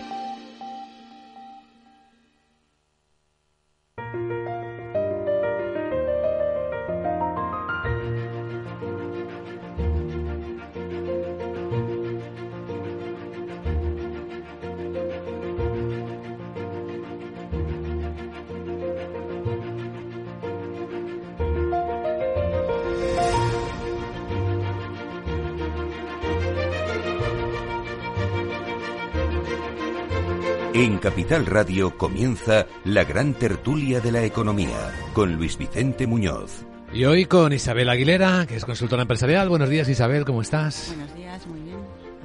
Capital 31.01 31.47
Radio 31.47 31.97
comienza 31.97 32.67
la 32.85 33.03
gran 33.03 33.33
tertulia 33.33 33.99
de 34.01 34.11
la 34.11 34.23
economía 34.23 34.93
con 35.13 35.33
Luis 35.33 35.57
Vicente 35.57 36.05
Muñoz. 36.05 36.63
Y 36.93 37.05
hoy 37.05 37.25
con 37.25 37.51
Isabel 37.53 37.89
Aguilera, 37.89 38.45
que 38.45 38.55
es 38.55 38.65
consultora 38.65 39.01
empresarial. 39.01 39.49
Buenos 39.49 39.67
días, 39.69 39.89
Isabel, 39.89 40.25
¿cómo 40.25 40.43
estás? 40.43 40.93
Buenos 40.95 41.15
días, 41.15 41.47
muy 41.47 41.59
bien. 41.61 41.77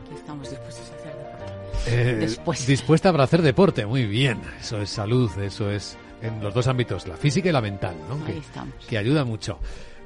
Aquí 0.05 0.15
estamos 0.15 0.51
dispuestos 0.51 0.91
a 0.91 0.95
hacer 0.95 1.15
deporte. 1.17 2.11
Eh, 2.11 2.17
Después. 2.21 2.67
Dispuesta 2.67 3.13
para 3.13 3.25
hacer 3.25 3.41
deporte, 3.41 3.87
muy 3.87 4.05
bien. 4.05 4.43
Eso 4.61 4.83
es 4.83 4.91
salud, 4.91 5.31
eso 5.39 5.71
es 5.71 5.97
en 6.21 6.43
los 6.43 6.53
dos 6.53 6.67
ámbitos, 6.67 7.07
la 7.07 7.17
física 7.17 7.49
y 7.49 7.53
la 7.53 7.63
mental, 7.63 7.97
¿no? 8.11 8.17
Ahí 8.27 8.35
que, 8.35 8.39
estamos. 8.41 8.75
que 8.87 8.99
ayuda 8.99 9.25
mucho. 9.25 9.59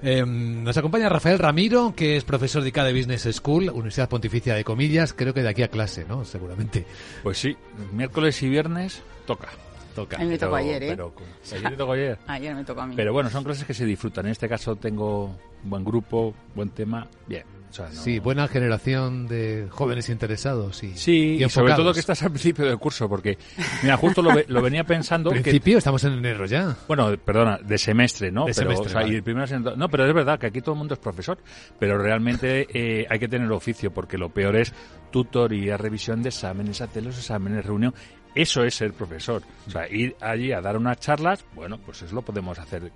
Eh, 0.02 0.24
nos 0.24 0.76
acompaña 0.76 1.08
Rafael 1.08 1.38
Ramiro, 1.38 1.92
que 1.94 2.16
es 2.16 2.24
profesor 2.24 2.62
de 2.62 2.70
ICADE 2.70 2.92
Business 2.94 3.28
School, 3.36 3.68
Universidad 3.68 4.08
Pontificia 4.08 4.54
de 4.54 4.64
Comillas, 4.64 5.12
creo 5.12 5.34
que 5.34 5.42
de 5.42 5.48
aquí 5.50 5.62
a 5.62 5.68
clase, 5.68 6.04
¿no? 6.08 6.24
Seguramente. 6.24 6.86
Pues 7.22 7.38
sí, 7.38 7.56
miércoles 7.92 8.42
y 8.42 8.48
viernes 8.48 9.02
toca. 9.26 9.48
Toca. 9.94 10.16
A 10.16 10.20
mí 10.20 10.26
me 10.26 10.38
tocó 10.38 10.54
ayer, 10.56 10.82
¿eh? 10.84 10.88
pero- 10.90 11.12
ayer 11.52 11.70
te 11.70 11.76
tocó 11.76 11.92
ayer. 11.92 12.18
Ayer 12.28 12.54
me 12.54 12.64
tocó 12.64 12.80
a 12.80 12.86
mí. 12.86 12.94
Pero 12.96 13.12
bueno, 13.12 13.28
son 13.28 13.42
clases 13.44 13.64
que 13.66 13.74
se 13.74 13.84
disfrutan. 13.84 14.24
En 14.26 14.32
este 14.32 14.48
caso 14.48 14.76
tengo 14.76 15.36
buen 15.64 15.84
grupo, 15.84 16.32
buen 16.54 16.70
tema, 16.70 17.06
bien. 17.26 17.44
O 17.70 17.72
sea, 17.72 17.87
no- 17.88 17.92
Sí, 18.02 18.18
buena 18.18 18.48
generación 18.48 19.28
de 19.28 19.68
jóvenes 19.70 20.09
interesados 20.09 20.83
y, 20.83 20.96
Sí, 20.96 21.37
y 21.38 21.44
y 21.44 21.48
sobre 21.48 21.74
todo 21.74 21.92
que 21.94 22.00
estás 22.00 22.22
al 22.22 22.30
principio 22.30 22.64
del 22.66 22.78
curso, 22.78 23.09
porque, 23.09 23.38
mira, 23.83 23.96
justo 23.96 24.22
lo, 24.22 24.30
lo 24.48 24.61
venía 24.62 24.83
pensando. 24.85 25.30
que- 25.30 25.40
Principio, 25.40 25.78
estamos 25.78 26.02
en 26.04 26.14
enero 26.14 26.46
ya. 26.46 26.76
Bueno, 26.88 27.16
perdona, 27.24 27.59
de 27.59 27.78
semestre, 27.78 28.33
¿no? 28.33 28.44
De 28.46 28.52
pero, 28.52 28.70
semestre, 28.70 28.87
o 28.87 28.90
sea, 28.90 29.00
vale. 29.02 29.14
y 29.14 29.16
el 29.16 29.78
No, 29.78 29.88
pero 29.88 30.06
es 30.06 30.14
verdad 30.14 30.38
que 30.38 30.46
aquí 30.46 30.61
todo 30.61 30.72
el 30.74 30.78
mundo 30.78 30.94
es 30.94 31.00
profesor, 31.00 31.38
pero 31.78 31.96
realmente 31.98 32.66
eh, 32.72 33.06
hay 33.09 33.18
que 33.18 33.28
tener 33.28 33.50
oficio, 33.52 33.92
porque 33.92 34.18
lo 34.18 34.30
peor 34.30 34.56
es 34.56 34.72
tutoría, 35.11 35.76
revisión 35.76 36.22
de 36.22 36.30
exámenes, 36.30 36.80
hacer 36.80 37.04
los 37.04 37.16
exámenes, 37.18 37.64
reunión. 37.64 37.94
Eso 38.35 38.62
es 38.64 38.74
ser 38.74 38.92
profesor. 38.92 39.42
O 39.66 39.70
sea, 39.70 39.88
ir 39.88 40.14
allí 40.20 40.52
a 40.52 40.61
dar 40.61 40.76
unas 40.76 40.98
charlas, 41.00 41.44
bueno, 41.54 41.78
pues 41.85 42.02
eso 42.02 42.14
lo 42.14 42.22
podemos 42.22 42.59
hacer, 42.59 42.92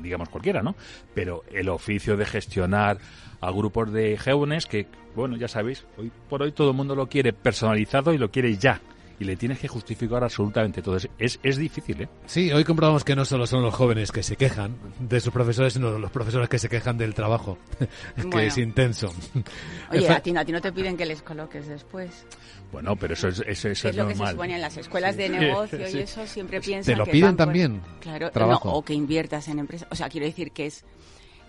digamos, 0.00 0.28
cualquiera, 0.28 0.62
¿no? 0.62 0.74
Pero 1.14 1.44
el 1.52 1.68
oficio 1.68 2.16
de 2.16 2.26
gestionar 2.26 2.98
a 3.40 3.50
grupos 3.50 3.92
de 3.92 4.18
jóvenes 4.18 4.66
que, 4.66 4.86
bueno, 5.14 5.36
ya 5.36 5.48
sabéis, 5.48 5.86
hoy 5.96 6.10
por 6.28 6.42
hoy 6.42 6.52
todo 6.52 6.70
el 6.70 6.76
mundo 6.76 6.94
lo 6.94 7.08
quiere 7.08 7.32
personalizado 7.32 8.12
y 8.12 8.18
lo 8.18 8.30
quiere 8.30 8.56
ya. 8.56 8.80
Y 9.20 9.24
le 9.24 9.36
tienes 9.36 9.58
que 9.58 9.68
justificar 9.68 10.24
absolutamente 10.24 10.80
todo. 10.80 10.96
Es, 10.96 11.38
es, 11.42 11.56
difícil, 11.58 12.00
¿eh? 12.02 12.08
Sí, 12.26 12.50
hoy 12.52 12.64
comprobamos 12.64 13.04
que 13.04 13.14
no 13.14 13.24
solo 13.26 13.46
son 13.46 13.62
los 13.62 13.74
jóvenes 13.74 14.10
que 14.12 14.22
se 14.22 14.34
quejan 14.34 14.74
de 14.98 15.20
sus 15.20 15.30
profesores, 15.32 15.74
sino 15.74 15.98
los 15.98 16.10
profesores 16.10 16.48
que 16.48 16.58
se 16.58 16.70
quejan 16.70 16.96
del 16.96 17.12
trabajo, 17.14 17.58
que 18.16 18.22
Bueno. 18.22 18.40
es 18.40 18.56
intenso. 18.56 19.12
Oye, 19.92 20.08
a 20.08 20.20
ti, 20.20 20.32
no- 20.32 20.40
a 20.40 20.44
ti 20.46 20.52
no 20.52 20.60
te 20.62 20.72
piden 20.72 20.96
que 20.96 21.04
les 21.04 21.20
coloques 21.20 21.68
después. 21.68 22.24
Bueno, 22.72 22.96
pero 22.96 23.12
eso 23.12 23.28
es, 23.28 23.40
eso, 23.46 23.68
es 23.68 23.84
es 23.84 23.94
lo 23.96 24.08
que 24.08 24.14
se 24.14 24.26
supone 24.30 24.54
en 24.54 24.60
las 24.62 24.76
escuelas 24.78 25.16
de 25.18 25.28
negocio 25.28 25.86
Sí. 25.86 25.98
y 25.98 26.00
eso 26.00 26.26
siempre 26.26 26.60
piensan 26.60 26.94
Te 26.94 26.98
lo 26.98 27.04
que 27.04 27.10
piden 27.12 27.36
por- 27.36 27.44
también, 27.44 27.82
Claro, 28.00 28.30
trabajo. 28.30 28.68
no, 28.70 28.74
o 28.76 28.82
que 28.84 28.94
inviertas 28.94 29.48
en 29.48 29.58
empresas. 29.58 29.86
O 29.90 29.96
sea, 29.96 30.08
quiero 30.08 30.24
decir 30.26 30.50
que 30.52 30.64
es 30.66 30.82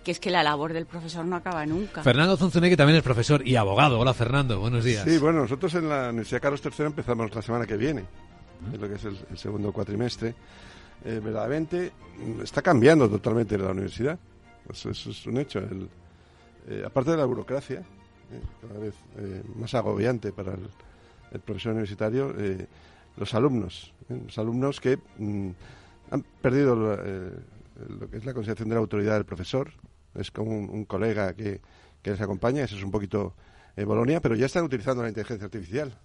que 0.02 0.10
es 0.10 0.20
que 0.20 0.30
la 0.30 0.42
labor 0.42 0.72
del 0.72 0.86
profesor 0.86 1.24
no 1.24 1.36
acaba 1.36 1.64
nunca. 1.66 2.02
Fernando 2.02 2.36
Zunzunegui 2.36 2.76
también 2.76 2.96
es 2.98 3.02
profesor 3.02 3.46
y 3.46 3.56
abogado. 3.56 3.98
Hola, 4.00 4.14
Fernando, 4.14 4.60
buenos 4.60 4.84
días. 4.84 5.04
Sí, 5.04 5.18
bueno, 5.18 5.40
nosotros 5.42 5.74
en 5.74 5.88
la 5.88 6.08
Universidad 6.10 6.40
Carlos 6.42 6.60
III 6.64 6.86
empezamos 6.86 7.34
la 7.34 7.42
semana 7.42 7.66
que 7.66 7.76
viene, 7.76 8.04
es 8.72 8.80
lo 8.80 8.88
que 8.88 8.94
es 8.94 9.04
el, 9.04 9.18
el 9.30 9.38
segundo 9.38 9.72
cuatrimestre. 9.72 10.34
Eh, 11.04 11.20
verdaderamente 11.22 11.92
está 12.42 12.62
cambiando 12.62 13.08
totalmente 13.08 13.58
la 13.58 13.70
universidad. 13.70 14.18
Eso, 14.70 14.90
eso 14.90 15.10
es 15.10 15.26
un 15.26 15.38
hecho. 15.38 15.58
El- 15.58 15.88
eh, 16.68 16.82
aparte 16.86 17.10
de 17.10 17.16
la 17.16 17.24
burocracia, 17.24 17.78
eh, 17.80 18.40
cada 18.68 18.78
vez 18.78 18.94
eh, 19.18 19.42
más 19.56 19.74
agobiante 19.74 20.30
para 20.32 20.52
el, 20.54 20.68
el 21.32 21.40
profesor 21.40 21.72
universitario, 21.72 22.32
eh, 22.38 22.66
los 23.16 23.34
alumnos. 23.34 23.92
eh, 24.08 24.20
los 24.26 24.38
alumnos 24.38 24.80
que 24.80 24.96
mm, 25.18 25.48
han 26.12 26.22
perdido 26.40 26.76
lo, 26.76 26.94
eh, 26.94 27.30
lo 27.98 28.08
que 28.08 28.18
es 28.18 28.24
la 28.24 28.32
consideración 28.32 28.68
de 28.68 28.74
la 28.76 28.80
autoridad 28.80 29.14
del 29.14 29.24
profesor. 29.24 29.72
Es 30.14 30.30
como 30.30 30.50
un, 30.50 30.68
un 30.70 30.84
colega 30.84 31.34
que, 31.34 31.60
que 32.02 32.10
les 32.10 32.20
acompaña, 32.20 32.64
eso 32.64 32.76
es 32.76 32.82
un 32.84 32.90
poquito 32.90 33.34
eh, 33.76 33.84
Bolonia, 33.84 34.20
pero 34.20 34.34
ya 34.34 34.46
están 34.46 34.64
utilizando 34.64 35.02
la 35.02 35.08
inteligencia 35.08 35.46
artificial. 35.46 35.96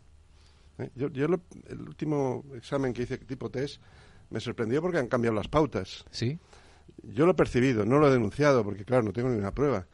¿eh? 0.80 0.90
Yo, 0.96 1.10
yo 1.10 1.28
lo- 1.28 1.42
el 1.68 1.82
último 1.82 2.44
examen 2.56 2.94
que 2.94 3.04
hice 3.04 3.18
tipo 3.18 3.50
test 3.50 3.82
me 4.30 4.40
sorprendió 4.40 4.82
porque 4.82 4.98
han 4.98 5.08
cambiado 5.08 5.36
las 5.36 5.48
pautas. 5.48 6.06
Sí. 6.12 6.38
Yo 7.04 7.26
lo 7.26 7.32
he 7.34 7.36
percibido, 7.36 7.86
no 7.86 8.00
lo 8.00 8.08
he 8.08 8.12
denunciado 8.12 8.64
porque, 8.64 8.86
claro, 8.86 9.04
no 9.04 9.14
tengo 9.14 9.30
ninguna 9.30 9.52
prueba. 9.52 9.86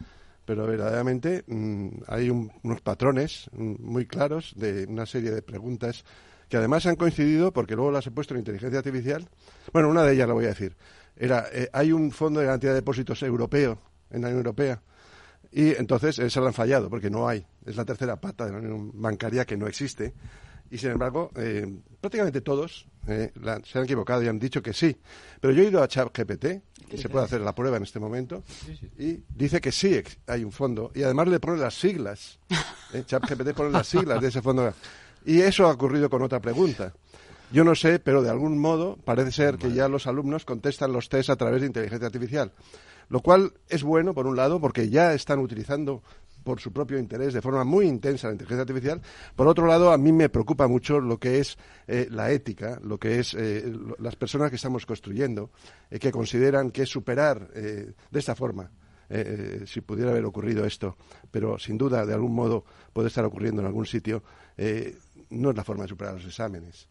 pero 0.45 0.67
verdaderamente 0.67 1.43
mm, 1.47 1.87
hay 2.07 2.29
unos 2.29 2.81
patrones 2.81 3.49
mm, 3.53 3.75
muy 3.79 4.05
claros 4.05 4.53
de 4.57 4.85
una 4.89 5.05
serie 5.05 5.31
de 5.31 5.41
preguntas 5.41 6.03
que 6.49 6.57
además 6.57 6.85
han 6.85 6.97
coincidido 6.97 7.51
porque 7.53 7.75
luego 7.75 7.91
las 7.91 8.05
he 8.07 8.11
puesto 8.11 8.33
en 8.33 8.39
inteligencia 8.39 8.79
artificial. 8.79 9.27
Bueno, 9.71 9.89
una 9.89 10.03
de 10.03 10.13
ellas 10.13 10.27
la 10.27 10.33
voy 10.33 10.45
a 10.45 10.49
decir. 10.49 10.75
Era, 11.15 11.45
eh, 11.53 11.69
hay 11.73 11.91
un 11.93 12.11
fondo 12.11 12.39
de 12.41 12.45
garantía 12.47 12.69
de 12.71 12.75
depósitos 12.75 13.23
europeo 13.23 13.79
en 14.13 14.21
la 14.21 14.27
Unión 14.27 14.45
Europea 14.45 14.81
y 15.53 15.75
entonces 15.75 16.15
se 16.15 16.39
lo 16.39 16.47
han 16.47 16.53
fallado 16.53 16.89
porque 16.89 17.09
no 17.09 17.27
hay. 17.27 17.45
Es 17.65 17.75
la 17.75 17.85
tercera 17.85 18.15
pata 18.19 18.45
de 18.45 18.53
la 18.53 18.57
Unión 18.57 18.91
Bancaria 18.93 19.45
que 19.45 19.55
no 19.55 19.67
existe. 19.67 20.13
Y 20.71 20.79
sin 20.79 20.89
embargo, 20.89 21.29
eh, 21.35 21.71
prácticamente 22.01 22.41
todos 22.41 22.87
eh, 23.07 23.31
se 23.63 23.77
han 23.77 23.83
equivocado 23.83 24.23
y 24.23 24.27
han 24.27 24.39
dicho 24.39 24.63
que 24.63 24.73
sí. 24.73 24.97
Pero 25.39 25.53
yo 25.53 25.61
he 25.61 25.67
ido 25.67 25.83
a 25.83 25.87
ChatGPT, 25.87 26.45
que 26.89 26.97
se 26.97 27.09
puede 27.09 27.25
hacer 27.25 27.41
la 27.41 27.53
prueba 27.53 27.77
en 27.77 27.83
este 27.83 27.99
momento, 27.99 28.43
y 28.97 29.19
dice 29.29 29.61
que 29.61 29.71
sí 29.71 30.01
hay 30.25 30.43
un 30.43 30.51
fondo. 30.51 30.91
Y 30.95 31.03
además 31.03 31.27
le 31.27 31.39
pone 31.39 31.59
las 31.59 31.75
siglas. 31.75 32.39
¿eh? 32.91 33.03
ChatGPT 33.05 33.53
pone 33.53 33.69
las 33.69 33.87
siglas 33.87 34.19
de 34.19 34.29
ese 34.29 34.41
fondo. 34.41 34.73
Y 35.25 35.39
eso 35.41 35.67
ha 35.67 35.71
ocurrido 35.71 36.09
con 36.09 36.23
otra 36.23 36.39
pregunta. 36.39 36.91
Yo 37.51 37.63
no 37.63 37.75
sé, 37.75 37.99
pero 37.99 38.23
de 38.23 38.31
algún 38.31 38.57
modo 38.57 38.97
parece 39.05 39.31
ser 39.31 39.57
que 39.59 39.71
ya 39.71 39.87
los 39.87 40.07
alumnos 40.07 40.45
contestan 40.45 40.91
los 40.91 41.07
test 41.07 41.29
a 41.29 41.35
través 41.35 41.61
de 41.61 41.67
inteligencia 41.67 42.07
artificial. 42.07 42.51
Lo 43.09 43.21
cual 43.21 43.53
es 43.69 43.83
bueno, 43.83 44.13
por 44.13 44.27
un 44.27 44.35
lado, 44.35 44.59
porque 44.59 44.89
ya 44.89 45.13
están 45.13 45.39
utilizando 45.39 46.01
por 46.43 46.59
su 46.59 46.71
propio 46.71 46.99
interés 46.99 47.33
de 47.33 47.41
forma 47.41 47.63
muy 47.63 47.87
intensa 47.87 48.27
la 48.27 48.33
inteligencia 48.33 48.61
artificial. 48.61 49.01
Por 49.35 49.47
otro 49.47 49.65
lado, 49.65 49.91
a 49.91 49.97
mí 49.97 50.11
me 50.11 50.29
preocupa 50.29 50.67
mucho 50.67 50.99
lo 50.99 51.17
que 51.17 51.39
es 51.39 51.57
eh, 51.87 52.07
la 52.11 52.31
ética, 52.31 52.79
lo 52.83 52.99
que 52.99 53.19
es 53.19 53.33
eh, 53.33 53.71
las 53.99 54.15
personas 54.15 54.49
que 54.49 54.57
estamos 54.57 54.85
construyendo, 54.85 55.51
eh, 55.89 55.99
que 55.99 56.11
consideran 56.11 56.71
que 56.71 56.85
superar 56.85 57.49
de 57.53 57.95
esta 58.11 58.35
forma 58.35 58.69
si 59.65 59.81
pudiera 59.81 60.09
haber 60.09 60.25
ocurrido 60.25 60.65
esto, 60.65 60.97
pero 61.29 61.59
sin 61.59 61.77
duda 61.77 62.03
de 62.03 62.15
algún 62.15 62.33
modo 62.33 62.65
puede 62.91 63.09
estar 63.09 63.23
ocurriendo 63.23 63.61
en 63.61 63.67
algún 63.67 63.85
sitio, 63.85 64.23
no 65.29 65.49
es 65.51 65.55
la 65.55 65.63
forma 65.63 65.83
de 65.83 65.89
superar 65.89 66.15
los 66.15 66.25
exámenes. 66.25 66.87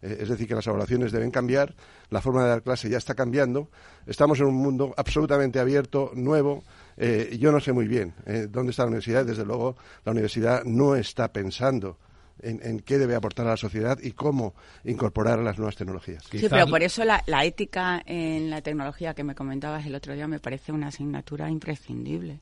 Es 0.00 0.28
decir, 0.28 0.46
que 0.46 0.54
las 0.54 0.66
evaluaciones 0.66 1.12
deben 1.12 1.30
cambiar, 1.30 1.74
la 2.10 2.20
forma 2.20 2.42
de 2.44 2.50
dar 2.50 2.62
clase 2.62 2.88
ya 2.88 2.98
está 2.98 3.14
cambiando, 3.14 3.68
estamos 4.06 4.38
en 4.40 4.46
un 4.46 4.56
mundo 4.56 4.94
absolutamente 4.96 5.58
abierto, 5.58 6.12
nuevo, 6.14 6.62
eh, 6.96 7.36
yo 7.38 7.52
no 7.52 7.60
sé 7.60 7.72
muy 7.72 7.86
bien 7.86 8.14
eh, 8.26 8.46
dónde 8.50 8.70
está 8.70 8.82
la 8.82 8.88
universidad. 8.88 9.24
Desde 9.24 9.44
luego, 9.44 9.76
la 10.04 10.12
universidad 10.12 10.64
no 10.64 10.96
está 10.96 11.32
pensando 11.32 11.96
en, 12.40 12.80
qué 12.80 12.98
debe 12.98 13.14
aportar 13.14 13.46
a 13.46 13.50
la 13.50 13.56
sociedad 13.56 13.98
y 14.00 14.12
cómo 14.12 14.54
incorporar 14.84 15.38
las 15.40 15.58
nuevas 15.58 15.76
tecnologías. 15.76 16.24
Sí, 16.30 16.46
pero 16.48 16.66
por 16.66 16.82
eso 16.82 17.04
la, 17.04 17.22
ética 17.44 18.02
en 18.06 18.50
la 18.50 18.62
tecnología 18.62 19.14
que 19.14 19.24
me 19.24 19.34
comentabas 19.34 19.86
el 19.86 19.94
otro 19.94 20.14
día 20.14 20.28
me 20.28 20.40
parece 20.40 20.72
una 20.72 20.88
asignatura 20.88 21.50
imprescindible. 21.50 22.40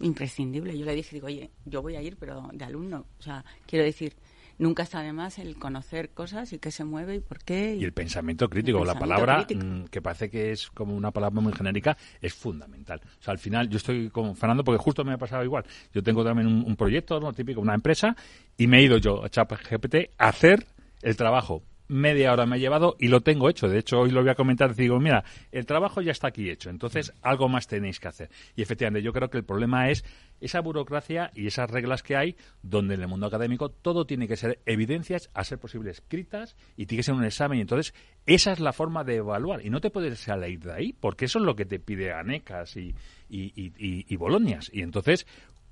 Imprescindible. 0.00 0.76
Yo 0.78 0.84
le 0.84 0.94
dije, 0.94 1.16
digo, 1.16 1.26
oye, 1.26 1.50
yo 1.64 1.80
voy 1.80 1.96
a 1.96 2.02
ir, 2.02 2.16
pero 2.18 2.48
de 2.52 2.64
alumno. 2.64 3.06
O 3.18 3.22
sea, 3.22 3.42
quiero 3.66 3.84
decir, 3.84 4.14
nunca 4.58 4.82
está 4.82 5.02
de 5.02 5.12
más 5.12 5.38
el 5.38 5.56
conocer 5.56 6.10
cosas 6.10 6.52
y 6.52 6.58
qué 6.58 6.70
se 6.70 6.84
mueve 6.84 7.16
y 7.16 7.20
por 7.20 7.42
qué. 7.42 7.76
Y, 7.76 7.84
el 7.84 7.92
pensamiento 7.92 8.48
crítico, 8.48 8.84
la 8.84 8.98
palabra 8.98 9.46
mm, 9.48 9.84
que 9.84 10.02
parece 10.02 10.30
que 10.30 10.52
es 10.52 10.70
como 10.70 10.94
una 10.94 11.10
palabra 11.10 11.40
muy 11.40 11.52
genérica, 11.52 11.96
es 12.20 12.34
fundamental. 12.34 13.00
O 13.04 13.22
sea, 13.22 13.32
al 13.32 13.38
final 13.38 13.68
yo 13.68 13.76
estoy 13.76 14.10
con 14.10 14.36
Fernando 14.36 14.64
porque 14.64 14.82
justo 14.82 15.04
me 15.04 15.12
ha 15.12 15.18
pasado 15.18 15.44
igual. 15.44 15.64
Yo 15.92 16.02
tengo 16.02 16.24
también 16.24 16.48
un, 16.48 16.76
proyecto, 16.76 17.18
¿no? 17.20 17.32
típico, 17.32 17.60
una 17.60 17.74
empresa, 17.74 18.14
y 18.56 18.66
me 18.66 18.78
he 18.78 18.82
ido 18.82 18.98
yo 18.98 19.24
a 19.24 19.28
ChatGPT 19.28 20.12
a 20.18 20.28
hacer 20.28 20.66
el 21.02 21.16
trabajo 21.16 21.62
media 21.88 22.32
hora 22.32 22.46
me 22.46 22.56
ha 22.56 22.58
llevado 22.58 22.96
y 22.98 23.08
lo 23.08 23.20
tengo 23.20 23.48
hecho. 23.48 23.68
De 23.68 23.78
hecho, 23.78 24.00
hoy 24.00 24.10
lo 24.10 24.20
voy 24.20 24.30
a 24.30 24.34
comentar. 24.34 24.74
Digo, 24.74 24.98
mira, 24.98 25.24
el 25.52 25.66
trabajo 25.66 26.00
ya 26.00 26.12
está 26.12 26.28
aquí 26.28 26.50
hecho, 26.50 26.70
entonces 26.70 27.12
algo 27.22 27.48
más 27.48 27.66
tenéis 27.66 28.00
que 28.00 28.08
hacer. 28.08 28.30
Y 28.54 28.62
efectivamente, 28.62 29.04
yo 29.04 29.12
creo 29.12 29.30
que 29.30 29.38
el 29.38 29.44
problema 29.44 29.90
es 29.90 30.04
esa 30.40 30.60
burocracia 30.60 31.30
y 31.34 31.46
esas 31.46 31.70
reglas 31.70 32.02
que 32.02 32.16
hay, 32.16 32.36
donde 32.62 32.94
en 32.94 33.02
el 33.02 33.08
mundo 33.08 33.26
académico 33.26 33.70
todo 33.70 34.06
tiene 34.06 34.28
que 34.28 34.36
ser 34.36 34.60
evidencias, 34.66 35.30
a 35.34 35.44
ser 35.44 35.58
posible 35.58 35.90
escritas, 35.90 36.56
y 36.76 36.86
tiene 36.86 37.00
que 37.00 37.04
ser 37.04 37.14
un 37.14 37.24
examen. 37.24 37.58
Y 37.58 37.62
entonces, 37.62 37.94
esa 38.26 38.52
es 38.52 38.60
la 38.60 38.72
forma 38.72 39.04
de 39.04 39.16
evaluar. 39.16 39.64
Y 39.64 39.70
no 39.70 39.80
te 39.80 39.90
puedes 39.90 40.18
salir 40.18 40.60
de 40.60 40.72
ahí, 40.72 40.92
porque 40.92 41.26
eso 41.26 41.38
es 41.38 41.44
lo 41.44 41.56
que 41.56 41.64
te 41.64 41.78
pide 41.78 42.12
ANECAS 42.12 42.76
y, 42.76 42.94
y, 43.28 43.52
y, 43.54 43.72
y 44.08 44.16
Bolonias. 44.16 44.70
Y 44.72 44.82
entonces, 44.82 45.26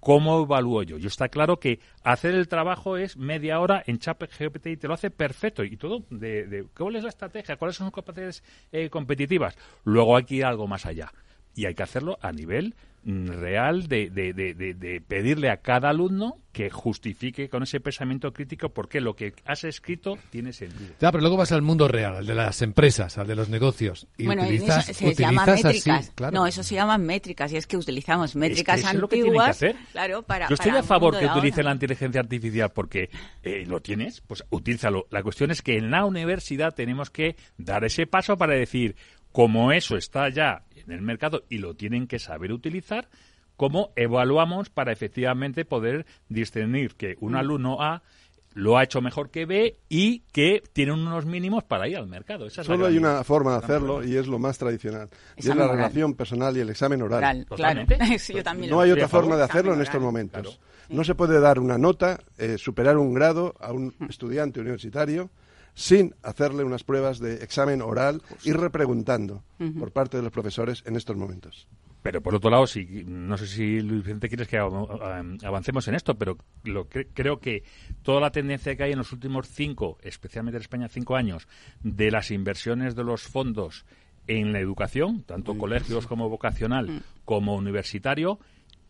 ¿Cómo 0.05 0.43
evalúo 0.43 0.83
yo? 0.83 0.99
Yo 0.99 1.09
está 1.09 1.31
claro 1.31 1.59
que 1.59 1.81
hacer 2.03 2.35
el 2.35 2.47
trabajo 2.47 2.99
es 2.99 3.17
media 3.17 3.59
hora 3.59 3.83
en 3.87 3.99
ChatGPT 3.99 4.67
y 4.67 4.77
te 4.77 4.87
lo 4.87 4.93
hace 4.93 5.11
perfecto 5.11 5.65
y 5.65 5.79
todo 5.79 6.05
de, 6.11 6.67
cuál 6.77 6.97
es 6.97 7.05
la 7.05 7.09
estrategia, 7.09 7.57
cuáles 7.57 7.77
son 7.77 7.87
sus 7.87 7.95
capacidades 7.95 8.45
eh, 8.71 8.91
competitivas. 8.91 9.57
Luego 9.83 10.15
hay 10.15 10.25
que 10.25 10.35
ir 10.35 10.45
algo 10.45 10.67
más 10.67 10.85
allá 10.85 11.11
y 11.55 11.67
hay 11.67 11.75
que 11.75 11.83
hacerlo 11.83 12.19
a 12.21 12.33
nivel 12.33 12.75
Mm, 13.07 13.29
real 13.29 13.87
de, 13.87 14.09
de, 14.09 14.33
de, 14.33 15.01
pedirle 15.07 15.51
a 15.51 15.59
cada 15.59 15.91
alumno 15.91 16.39
que 16.53 16.71
justifique 16.71 17.51
con 17.51 17.63
ese 17.63 17.79
pensamiento 17.79 18.33
crítico 18.33 18.71
porque 18.71 19.03
lo 19.03 19.15
que 19.15 19.35
has 19.45 19.65
escrito 19.65 20.17
tiene 20.31 20.55
sentido. 20.55 20.95
Ya, 20.99 21.13
pero 21.13 21.21
luego 21.21 21.37
vas 21.37 21.53
al 21.53 21.61
mundo 21.61 21.87
real, 21.87 22.17
al 22.17 22.27
de 22.27 22.35
las 22.35 22.63
empresas, 22.63 23.19
al 23.19 23.27
de 23.27 23.35
los 23.35 23.51
negocios. 23.51 24.07
Y 24.17 24.25
bueno, 24.25 24.45
utilizas, 24.45 24.89
eso 24.89 25.07
se 25.07 25.15
llama 25.15 25.45
métricas. 25.45 26.13
No, 26.33 26.47
eso 26.47 26.63
se 26.63 26.77
llama 26.77 26.97
métricas 26.97 27.53
y 27.53 27.59
es 27.59 27.67
que 27.67 27.77
utilizamos 27.77 28.37
métricas 28.37 28.83
antiguas. 28.87 29.61
Claro, 29.93 30.23
para, 30.23 30.49
Yo 30.49 30.55
estoy 30.55 30.73
a 30.73 30.83
favor 30.83 31.19
que 31.19 31.27
utilice 31.27 31.63
la 31.63 31.73
inteligencia 31.73 32.23
artificial 32.23 32.73
porque 32.73 33.11
eh, 33.43 33.67
lo 33.67 33.81
tienes, 33.83 34.23
pues 34.23 34.45
utilízalo. 34.49 35.09
La 35.11 35.23
cuestión 35.23 35.51
es 35.51 35.61
que 35.61 35.77
en 35.77 35.91
la 35.91 36.07
universidad 36.07 36.75
tenemos 36.75 37.11
que 37.11 37.37
dar 37.59 37.85
ese 37.85 38.07
paso 38.07 38.39
para 38.39 38.55
decir, 38.55 38.97
como 39.31 39.73
eso 39.73 39.99
está 39.99 40.31
ya 40.31 40.64
en 40.87 40.93
el 40.93 41.03
mercado 41.03 41.45
y 41.49 41.59
lo 41.59 41.75
tienen 41.75 42.07
que 42.07 42.19
saber 42.19 42.53
utilizar, 42.53 43.09
cómo 43.57 43.93
evaluamos 43.97 44.71
para 44.71 44.93
efectivamente 44.93 45.65
poder 45.65 46.07
discernir 46.29 46.95
que 46.95 47.17
un 47.21 47.33
mm. 47.33 47.37
alumno 47.37 47.83
A 47.83 48.03
lo 48.55 48.79
ha 48.79 48.85
hecho 48.85 49.01
mejor 49.01 49.31
que 49.31 49.47
B 49.47 49.79
y 49.89 50.21
que 50.33 50.63
tiene 50.73 50.93
unos 50.93 51.27
mínimos 51.27 51.65
para 51.65 51.89
ir 51.89 51.97
al 51.97 52.07
mercado. 52.07 52.49
Solo 52.49 52.87
hay 52.87 52.97
una 52.97 53.25
forma 53.25 53.53
de 53.53 53.59
hacerlo 53.59 54.05
y 54.05 54.17
es 54.17 54.29
lo 54.29 54.39
más 54.39 54.59
tradicional. 54.59 55.09
y 55.37 55.49
es 55.49 55.57
la 55.57 55.67
relación 55.67 56.15
personal 56.15 56.57
y 56.57 56.61
el 56.61 56.71
examen 56.71 57.03
oral. 57.03 57.47
no 58.69 58.81
hay 58.81 58.93
otra 58.93 59.09
forma 59.09 59.37
de 59.37 59.43
hacerlo 59.43 59.75
en 59.75 59.83
estos 59.83 60.01
momentos. 60.01 60.61
No 60.89 61.03
se 61.03 61.15
puede 61.15 61.41
dar 61.41 61.59
una 61.59 61.79
nota, 61.79 62.21
eh, 62.39 62.57
superar 62.59 62.97
un 62.97 63.13
grado 63.15 63.55
a 63.59 63.73
un 63.73 63.95
mm. 63.99 64.05
estudiante 64.09 64.61
universitario 64.61 65.31
sin 65.75 66.15
hacerle 66.23 66.65
unas 66.65 66.85
pruebas 66.85 67.19
de 67.19 67.43
examen 67.45 67.83
oral 67.83 68.23
y 68.45 68.53
repreguntando 68.53 69.43
por 69.79 69.93
parte 69.93 70.17
de 70.17 70.23
los 70.23 70.33
profesores 70.33 70.83
en 70.87 70.97
estos 70.97 71.17
momentos. 71.17 71.69
Pero 72.05 72.21
por 72.21 72.35
otro 72.35 72.51
lado, 72.51 72.67
si, 72.67 72.85
no 73.07 73.39
sé 73.39 73.47
si 73.47 73.81
Luis 73.81 74.05
Vicente 74.05 74.29
quieres 74.29 74.47
que 74.47 74.59
avancemos 74.59 75.89
en 75.89 75.95
esto, 75.95 76.15
pero 76.17 76.37
lo 76.63 76.87
creo 76.87 77.41
que 77.41 77.63
toda 78.03 78.21
la 78.21 78.31
tendencia 78.31 78.77
que 78.77 78.83
hay 78.83 78.93
en 78.93 78.99
los 78.99 79.13
últimos 79.13 79.49
cinco, 79.49 79.97
especialmente 80.03 80.59
en 80.59 80.63
España 80.63 80.89
cinco 80.89 81.17
años, 81.17 81.49
de 81.83 82.11
las 82.11 82.31
inversiones 82.31 82.95
de 82.95 83.05
los 83.05 83.23
fondos 83.23 83.87
en 84.27 84.53
la 84.53 84.61
educación, 84.61 85.23
tanto 85.23 85.57
colegios 85.57 86.07
como 86.07 86.29
vocacional 86.29 87.03
como 87.25 87.57
universitario, 87.57 88.39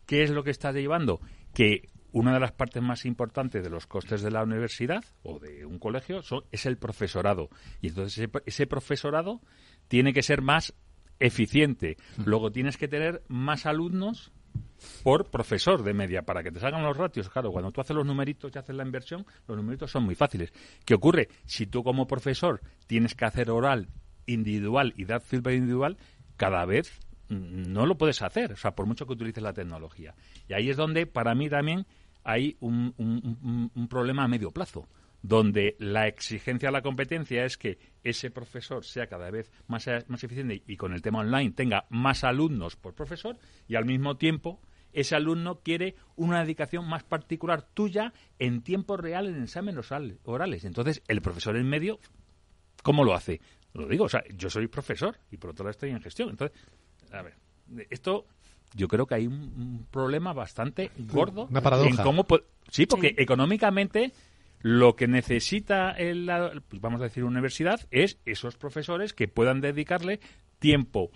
¿qué 0.05 0.23
es 0.23 0.31
lo 0.31 0.43
que 0.43 0.51
está 0.51 0.73
llevando? 0.73 1.21
Que 1.53 1.87
una 2.15 2.33
de 2.33 2.39
las 2.39 2.53
partes 2.53 2.81
más 2.81 3.05
importantes 3.05 3.61
de 3.61 3.69
los 3.69 3.87
costes 3.87 4.21
de 4.21 4.31
la 4.31 4.41
universidad 4.41 5.03
o 5.23 5.37
de 5.37 5.65
un 5.65 5.79
colegio 5.79 6.21
es 6.49 6.65
el 6.65 6.77
profesorado. 6.77 7.49
Y 7.81 7.89
entonces 7.89 8.29
ese, 8.45 8.67
profesorado 8.67 9.41
tiene 9.89 10.13
que 10.13 10.23
ser 10.23 10.41
más 10.41 10.73
eficiente. 11.19 11.97
Mm. 12.15 12.21
Luego 12.23 12.53
tienes 12.53 12.77
que 12.77 12.87
tener 12.87 13.21
más 13.27 13.65
alumnos 13.65 14.31
por 15.03 15.29
profesor 15.29 15.83
de 15.83 15.93
media 15.93 16.21
para 16.21 16.41
que 16.41 16.51
te 16.51 16.61
salgan 16.61 16.83
los 16.83 16.95
ratios. 16.95 17.29
Claro, 17.29 17.51
cuando 17.51 17.73
tú 17.73 17.81
haces 17.81 17.93
los 17.97 18.05
numeritos 18.05 18.49
y 18.55 18.59
haces 18.59 18.77
la 18.77 18.85
inversión, 18.85 19.25
los 19.45 19.57
numeritos 19.57 19.91
son 19.91 20.03
muy 20.03 20.15
fáciles. 20.15 20.53
¿Qué 20.85 20.93
ocurre? 20.93 21.27
Si 21.43 21.67
tú 21.67 21.83
como 21.83 22.07
profesor 22.07 22.61
tienes 22.87 23.13
que 23.13 23.25
hacer 23.25 23.51
oral 23.51 23.89
individual 24.25 24.93
y 24.95 25.03
dar 25.03 25.19
feedback 25.19 25.55
individual, 25.55 25.97
cada 26.37 26.63
vez 26.63 26.97
no 27.27 27.85
lo 27.85 27.97
puedes 27.97 28.21
hacer, 28.21 28.53
o 28.53 28.55
sea, 28.55 28.75
por 28.75 28.85
mucho 28.85 29.05
que 29.05 29.13
utilices 29.13 29.43
la 29.43 29.53
tecnología. 29.53 30.13
Y 30.47 30.53
ahí 30.53 30.69
es 30.69 30.77
donde, 30.77 31.07
para 31.07 31.33
mí 31.33 31.49
también, 31.49 31.85
hay 32.25 32.57
un, 32.59 32.93
un, 32.97 33.87
problema 33.87 34.23
a 34.23 34.27
medio 34.27 34.51
plazo, 34.51 34.89
donde 35.21 35.75
la 35.79 36.07
exigencia 36.07 36.69
a 36.69 36.71
la 36.71 36.81
competencia 36.81 37.45
es 37.45 37.55
que 37.55 37.77
ese 38.03 38.31
profesor 38.31 38.83
sea 38.83 39.07
cada 39.07 39.29
vez 39.29 39.51
más, 39.67 39.87
más 40.07 40.23
eficiente 40.23 40.63
y 40.67 40.75
con 40.75 40.93
el 40.93 41.01
tema 41.01 41.19
online 41.19 41.51
tenga 41.51 41.85
más 41.89 42.23
alumnos 42.23 42.75
por 42.75 42.95
profesor 42.95 43.37
y 43.67 43.75
al 43.75 43.85
mismo 43.85 44.17
tiempo 44.17 44.59
ese 44.91 45.15
alumno 45.15 45.59
quiere 45.61 45.95
una 46.15 46.41
dedicación 46.41 46.87
más 46.87 47.03
particular 47.03 47.61
tuya 47.61 48.11
en 48.39 48.61
tiempo 48.61 48.97
real 48.97 49.27
en 49.27 49.43
exámenes 49.43 49.91
orales. 50.23 50.65
Entonces, 50.65 51.03
el 51.07 51.21
profesor 51.21 51.57
en 51.57 51.69
medio, 51.69 51.99
¿cómo 52.81 53.03
lo 53.03 53.13
hace? 53.13 53.39
Lo 53.73 53.87
digo, 53.87 54.05
o 54.05 54.09
sea, 54.09 54.23
yo 54.33 54.49
soy 54.49 54.67
profesor 54.67 55.19
y 55.29 55.37
por 55.37 55.51
otro 55.51 55.65
lado 55.65 55.71
estoy 55.71 55.89
en 55.89 56.01
gestión. 56.01 56.29
Entonces, 56.29 56.57
a 57.11 57.21
ver, 57.21 57.35
esto 57.89 58.25
yo 58.75 58.87
creo 58.87 59.07
que 59.07 59.15
hay 59.15 59.27
un, 59.27 59.87
problema 59.89 60.33
bastante 60.33 60.91
gordo 60.97 61.47
Una 61.49 61.61
paradoja. 61.61 61.89
en 61.89 61.97
cómo 61.97 62.27
sí 62.69 62.85
porque 62.85 63.15
económicamente 63.17 64.11
lo 64.61 64.95
que 64.95 65.07
necesita 65.07 65.91
el, 65.91 66.25
vamos 66.79 66.99
a 67.01 67.05
decir 67.05 67.23
universidad 67.23 67.81
es 67.91 68.17
esos 68.25 68.57
profesores 68.57 69.13
que 69.13 69.27
puedan 69.27 69.61
dedicarle 69.61 70.19
tiempo 70.59 71.11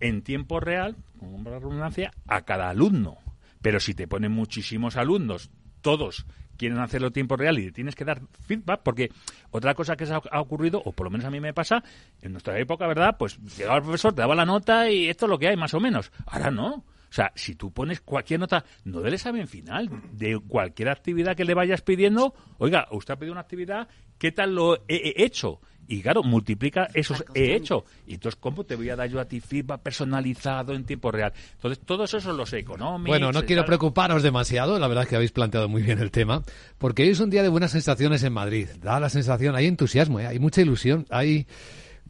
en 0.00 0.22
tiempo 0.22 0.60
real, 0.60 0.96
con 1.18 1.44
la 1.44 1.58
redundancia, 1.58 2.12
a 2.26 2.42
cada 2.42 2.70
alumno. 2.70 3.18
Pero 3.62 3.80
si 3.80 3.94
te 3.94 4.06
ponen 4.06 4.32
muchísimos 4.32 4.96
alumnos, 4.96 5.50
todos 5.80 6.26
quieren 6.56 6.78
hacerlo 6.78 7.08
en 7.08 7.12
tiempo 7.12 7.36
real 7.36 7.58
y 7.58 7.72
tienes 7.72 7.94
que 7.94 8.04
dar 8.04 8.20
feedback, 8.46 8.80
porque 8.82 9.10
otra 9.50 9.74
cosa 9.74 9.96
que 9.96 10.06
se 10.06 10.14
ha 10.14 10.40
ocurrido, 10.40 10.82
o 10.84 10.92
por 10.92 11.06
lo 11.06 11.10
menos 11.10 11.24
a 11.24 11.30
mí 11.30 11.40
me 11.40 11.54
pasa, 11.54 11.82
en 12.20 12.32
nuestra 12.32 12.58
época, 12.58 12.86
¿verdad? 12.86 13.16
Pues 13.18 13.38
llegaba 13.56 13.76
el 13.76 13.84
profesor, 13.84 14.12
te 14.12 14.22
daba 14.22 14.34
la 14.34 14.44
nota 14.44 14.90
y 14.90 15.08
esto 15.08 15.26
es 15.26 15.30
lo 15.30 15.38
que 15.38 15.48
hay, 15.48 15.56
más 15.56 15.74
o 15.74 15.80
menos. 15.80 16.10
Ahora 16.26 16.50
no. 16.50 16.84
O 17.10 17.12
sea, 17.12 17.32
si 17.34 17.54
tú 17.54 17.70
pones 17.72 18.00
cualquier 18.00 18.40
nota, 18.40 18.64
no 18.84 19.00
del 19.00 19.14
examen 19.14 19.48
final, 19.48 19.88
de 20.12 20.38
cualquier 20.46 20.90
actividad 20.90 21.36
que 21.36 21.44
le 21.44 21.54
vayas 21.54 21.80
pidiendo, 21.80 22.34
oiga, 22.58 22.86
usted 22.90 23.14
ha 23.14 23.16
pedido 23.18 23.32
una 23.32 23.40
actividad, 23.40 23.88
¿qué 24.18 24.32
tal 24.32 24.54
lo 24.54 24.76
he 24.88 25.24
hecho? 25.24 25.60
Y 25.90 26.02
claro, 26.02 26.22
multiplica 26.22 26.88
esos 26.92 27.24
he 27.34 27.54
hecho. 27.54 27.86
Y 28.06 28.14
entonces, 28.14 28.38
¿cómo 28.38 28.64
te 28.64 28.76
voy 28.76 28.90
a 28.90 28.96
dar 28.96 29.08
yo 29.08 29.18
a 29.20 29.24
ti 29.24 29.40
feedback 29.40 29.80
personalizado 29.80 30.74
en 30.74 30.84
tiempo 30.84 31.10
real? 31.10 31.32
Entonces, 31.54 31.82
todos 31.82 32.12
esos 32.12 32.36
los 32.36 32.52
económicos. 32.52 33.08
Bueno, 33.08 33.32
no 33.32 33.46
quiero 33.46 33.64
preocuparos 33.64 34.22
demasiado, 34.22 34.78
la 34.78 34.86
verdad 34.86 35.04
es 35.04 35.08
que 35.08 35.16
habéis 35.16 35.32
planteado 35.32 35.66
muy 35.66 35.80
bien 35.80 35.98
el 35.98 36.10
tema, 36.10 36.42
porque 36.76 37.04
hoy 37.04 37.08
es 37.08 37.20
un 37.20 37.30
día 37.30 37.42
de 37.42 37.48
buenas 37.48 37.70
sensaciones 37.70 38.22
en 38.22 38.34
Madrid. 38.34 38.68
Da 38.82 39.00
la 39.00 39.08
sensación, 39.08 39.56
hay 39.56 39.66
entusiasmo, 39.66 40.20
¿eh? 40.20 40.26
hay 40.26 40.38
mucha 40.38 40.60
ilusión, 40.60 41.06
hay 41.08 41.46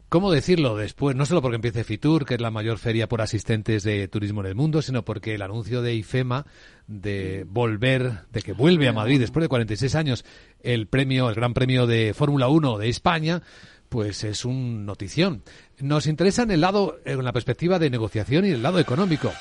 ¿Cómo 0.09 0.31
decirlo 0.31 0.75
después? 0.75 1.15
No 1.15 1.27
solo 1.27 1.43
porque 1.43 1.57
empiece 1.57 1.83
Fitur, 1.83 2.25
que 2.25 2.33
es 2.33 2.41
la 2.41 2.49
mayor 2.49 2.79
feria 2.79 3.07
por 3.07 3.21
asistentes 3.21 3.83
de 3.83 4.07
turismo 4.07 4.41
en 4.41 4.47
el 4.47 4.55
mundo, 4.55 4.81
sino 4.81 5.05
porque 5.05 5.35
el 5.35 5.43
anuncio 5.43 5.83
de 5.83 5.93
IFEMA 5.93 6.47
de 6.87 7.45
volver, 7.47 8.23
de 8.31 8.41
que 8.41 8.53
vuelve 8.53 8.87
a 8.87 8.93
Madrid 8.93 9.19
después 9.19 9.43
de 9.43 9.49
46 9.49 9.93
años 9.93 10.25
el 10.63 10.87
premio, 10.87 11.29
el 11.29 11.35
Gran 11.35 11.53
Premio 11.53 11.85
de 11.85 12.15
Fórmula 12.15 12.47
1 12.47 12.79
de 12.79 12.89
España, 12.89 13.43
pues 13.87 14.23
es 14.23 14.45
un 14.45 14.83
notición. 14.87 15.43
Nos 15.77 16.07
interesa 16.07 16.41
en 16.41 16.49
el 16.51 16.61
lado, 16.61 16.97
en 17.05 17.23
la 17.23 17.31
perspectiva 17.31 17.77
de 17.77 17.91
negociación 17.91 18.45
y 18.45 18.49
el 18.49 18.63
lado 18.63 18.79
económico. 18.79 19.31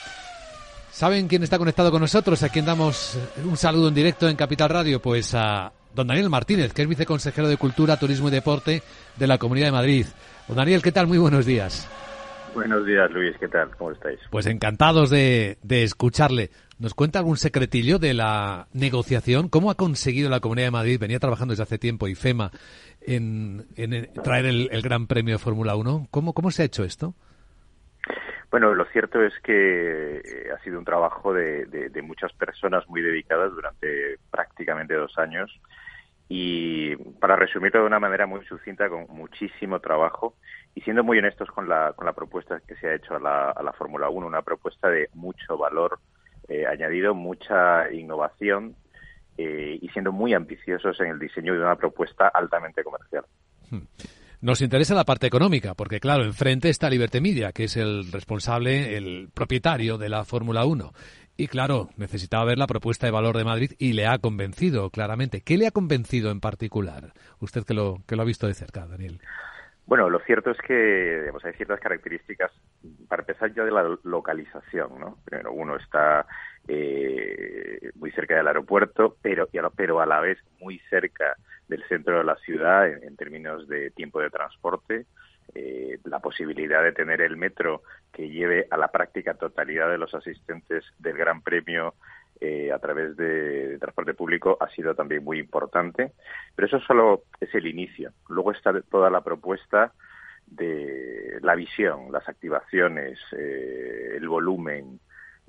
¿Saben 0.92 1.28
quién 1.28 1.44
está 1.44 1.56
conectado 1.56 1.90
con 1.90 2.02
nosotros? 2.02 2.42
A 2.42 2.50
quien 2.50 2.66
damos 2.66 3.16
un 3.42 3.56
saludo 3.56 3.88
en 3.88 3.94
directo 3.94 4.28
en 4.28 4.36
Capital 4.36 4.68
Radio, 4.68 5.00
pues 5.00 5.34
a 5.34 5.72
don 5.94 6.08
Daniel 6.08 6.28
Martínez, 6.28 6.74
que 6.74 6.82
es 6.82 6.88
viceconsejero 6.88 7.48
de 7.48 7.56
Cultura, 7.56 7.96
Turismo 7.96 8.28
y 8.28 8.32
Deporte 8.32 8.82
de 9.16 9.26
la 9.26 9.38
Comunidad 9.38 9.68
de 9.68 9.72
Madrid. 9.72 10.06
Don 10.48 10.56
Daniel, 10.56 10.82
¿qué 10.82 10.92
tal? 10.92 11.06
Muy 11.06 11.18
buenos 11.18 11.44
días. 11.44 11.86
Buenos 12.54 12.86
días, 12.86 13.10
Luis. 13.10 13.36
¿Qué 13.38 13.48
tal? 13.48 13.68
¿Cómo 13.76 13.92
estáis? 13.92 14.18
Pues 14.30 14.46
encantados 14.46 15.10
de, 15.10 15.58
escucharle. 15.68 16.48
¿Nos 16.78 16.94
cuenta 16.94 17.18
algún 17.18 17.36
secretillo 17.36 17.98
de 17.98 18.14
la 18.14 18.66
negociación? 18.72 19.50
¿Cómo 19.50 19.70
ha 19.70 19.74
conseguido 19.74 20.30
la 20.30 20.40
Comunidad 20.40 20.68
de 20.68 20.70
Madrid, 20.70 20.98
venía 20.98 21.18
trabajando 21.18 21.52
desde 21.52 21.64
hace 21.64 21.78
tiempo, 21.78 22.08
IFEMA, 22.08 22.50
en, 23.02 23.66
en 23.76 24.10
traer 24.22 24.46
el, 24.46 24.82
Gran 24.82 25.06
Premio 25.06 25.34
de 25.34 25.38
Fórmula 25.38 25.76
1? 25.76 26.08
¿Cómo, 26.10 26.32
¿Cómo 26.32 26.50
se 26.50 26.62
ha 26.62 26.66
hecho 26.66 26.82
esto? 26.82 27.12
Bueno, 28.50 28.74
lo 28.74 28.86
cierto 28.86 29.22
es 29.22 29.34
que 29.42 30.16
eh, 30.16 30.50
ha 30.56 30.62
sido 30.64 30.78
un 30.78 30.84
trabajo 30.86 31.34
de, 31.34 31.66
de 31.66 32.02
muchas 32.02 32.32
personas 32.32 32.88
muy 32.88 33.02
dedicadas 33.02 33.52
durante 33.52 34.18
prácticamente 34.30 34.94
dos 34.94 35.18
años 35.18 35.50
y 36.28 36.94
para 37.20 37.36
resumirlo 37.36 37.80
de 37.80 37.86
una 37.86 37.98
manera 37.98 38.26
muy 38.26 38.44
sucinta, 38.44 38.88
con 38.88 39.06
muchísimo 39.08 39.80
trabajo 39.80 40.34
y 40.74 40.82
siendo 40.82 41.02
muy 41.02 41.18
honestos 41.18 41.48
con 41.50 41.68
la, 41.68 41.92
con 41.94 42.04
la 42.04 42.12
propuesta 42.12 42.60
que 42.66 42.76
se 42.76 42.88
ha 42.88 42.94
hecho 42.94 43.16
a 43.16 43.18
la, 43.18 43.50
a 43.50 43.62
la 43.62 43.72
Fórmula 43.72 44.10
1, 44.10 44.26
una 44.26 44.42
propuesta 44.42 44.88
de 44.88 45.08
mucho 45.14 45.56
valor 45.56 45.98
eh, 46.48 46.66
añadido, 46.66 47.14
mucha 47.14 47.90
innovación 47.92 48.74
eh, 49.36 49.78
y 49.80 49.88
siendo 49.90 50.12
muy 50.12 50.34
ambiciosos 50.34 51.00
en 51.00 51.08
el 51.08 51.18
diseño 51.18 51.54
de 51.54 51.60
una 51.60 51.76
propuesta 51.76 52.28
altamente 52.28 52.82
comercial. 52.82 53.24
Hmm. 53.70 53.82
Nos 54.40 54.60
interesa 54.62 54.94
la 54.94 55.04
parte 55.04 55.26
económica, 55.26 55.74
porque 55.74 55.98
claro, 55.98 56.24
enfrente 56.24 56.68
está 56.68 56.88
Liberty 56.88 57.20
Media, 57.20 57.50
que 57.52 57.64
es 57.64 57.76
el 57.76 58.12
responsable, 58.12 58.96
el 58.96 59.30
propietario 59.34 59.98
de 59.98 60.08
la 60.08 60.24
Fórmula 60.24 60.64
1. 60.64 60.92
Y 61.40 61.46
claro, 61.46 61.88
necesitaba 61.96 62.44
ver 62.44 62.58
la 62.58 62.66
propuesta 62.66 63.06
de 63.06 63.12
valor 63.12 63.36
de 63.36 63.44
Madrid 63.44 63.70
y 63.78 63.92
le 63.92 64.08
ha 64.08 64.18
convencido 64.18 64.90
claramente. 64.90 65.40
¿Qué 65.40 65.56
le 65.56 65.68
ha 65.68 65.70
convencido 65.70 66.32
en 66.32 66.40
particular? 66.40 67.12
Usted 67.38 67.62
que 67.64 67.74
lo, 67.74 67.98
que 68.08 68.16
lo 68.16 68.22
ha 68.22 68.24
visto 68.24 68.48
de 68.48 68.54
cerca, 68.54 68.88
Daniel. 68.88 69.20
Bueno, 69.86 70.10
lo 70.10 70.18
cierto 70.18 70.50
es 70.50 70.58
que 70.58 71.30
hay 71.44 71.52
ciertas 71.52 71.78
características, 71.78 72.50
para 73.06 73.22
empezar 73.22 73.54
ya 73.54 73.62
de 73.62 73.70
la 73.70 73.84
localización, 74.02 74.98
¿no? 74.98 75.18
Primero, 75.24 75.52
uno 75.52 75.76
está 75.76 76.26
eh, 76.66 77.92
muy 77.94 78.10
cerca 78.10 78.34
del 78.34 78.48
aeropuerto, 78.48 79.16
pero, 79.22 79.48
pero 79.76 80.00
a 80.00 80.06
la 80.06 80.18
vez 80.18 80.38
muy 80.58 80.80
cerca 80.90 81.36
del 81.68 81.84
centro 81.88 82.18
de 82.18 82.24
la 82.24 82.34
ciudad 82.38 82.88
en 82.88 83.16
términos 83.16 83.68
de 83.68 83.92
tiempo 83.92 84.20
de 84.20 84.30
transporte, 84.30 85.06
eh, 85.54 85.98
la 86.04 86.20
posibilidad 86.20 86.82
de 86.82 86.92
tener 86.92 87.20
el 87.20 87.36
metro 87.36 87.82
que 88.12 88.28
lleve 88.28 88.66
a 88.70 88.76
la 88.76 88.88
práctica 88.88 89.34
totalidad 89.34 89.90
de 89.90 89.98
los 89.98 90.14
asistentes 90.14 90.84
del 90.98 91.16
Gran 91.16 91.42
Premio 91.42 91.94
eh, 92.40 92.70
a 92.70 92.78
través 92.78 93.16
de, 93.16 93.78
transporte 93.78 94.14
público 94.14 94.56
ha 94.60 94.68
sido 94.68 94.94
también 94.94 95.24
muy 95.24 95.38
importante. 95.38 96.12
Pero 96.54 96.66
eso 96.66 96.80
solo 96.80 97.22
es 97.40 97.54
el 97.54 97.66
inicio. 97.66 98.12
Luego 98.28 98.52
está 98.52 98.78
toda 98.82 99.10
la 99.10 99.22
propuesta 99.22 99.92
de 100.46 101.38
la 101.42 101.54
visión, 101.54 102.12
las 102.12 102.28
activaciones, 102.28 103.18
eh, 103.32 104.14
el 104.16 104.28
volumen, 104.28 105.00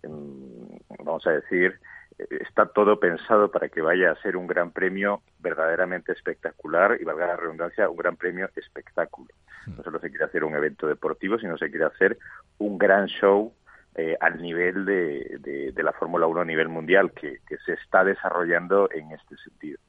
vamos 0.03 1.25
a 1.27 1.31
decir, 1.31 1.79
está 2.17 2.65
todo 2.67 2.99
pensado 2.99 3.49
para 3.49 3.69
que 3.69 3.81
vaya 3.81 4.11
a 4.11 4.21
ser 4.21 4.35
un 4.35 4.47
gran 4.47 4.71
premio 4.71 5.21
verdaderamente 5.39 6.11
espectacular 6.11 6.97
y 6.99 7.05
valga 7.05 7.27
la 7.27 7.37
redundancia, 7.37 7.89
un 7.89 7.97
gran 7.97 8.17
premio 8.17 8.49
espectáculo. 8.55 9.29
Hmm. 9.65 9.77
No 9.77 9.83
solo 9.83 9.99
se 9.99 10.09
quiere 10.09 10.25
hacer 10.25 10.43
un 10.43 10.55
evento 10.55 10.87
deportivo, 10.87 11.37
sino 11.39 11.57
se 11.57 11.69
quiere 11.69 11.85
hacer 11.85 12.17
un 12.57 12.77
gran 12.77 13.07
show 13.07 13.53
eh, 13.95 14.15
al 14.21 14.41
nivel 14.41 14.85
de, 14.85 15.71
de, 15.73 15.83
la 15.83 15.91
Fórmula 15.91 16.27
1 16.27 16.41
a 16.41 16.45
nivel 16.45 16.69
mundial 16.69 17.11
que, 17.11 17.39
que 17.47 17.57
se 17.65 17.73
está 17.73 18.03
desarrollando 18.03 18.89
en 18.91 19.11
este 19.11 19.35
sentido. 19.37 19.79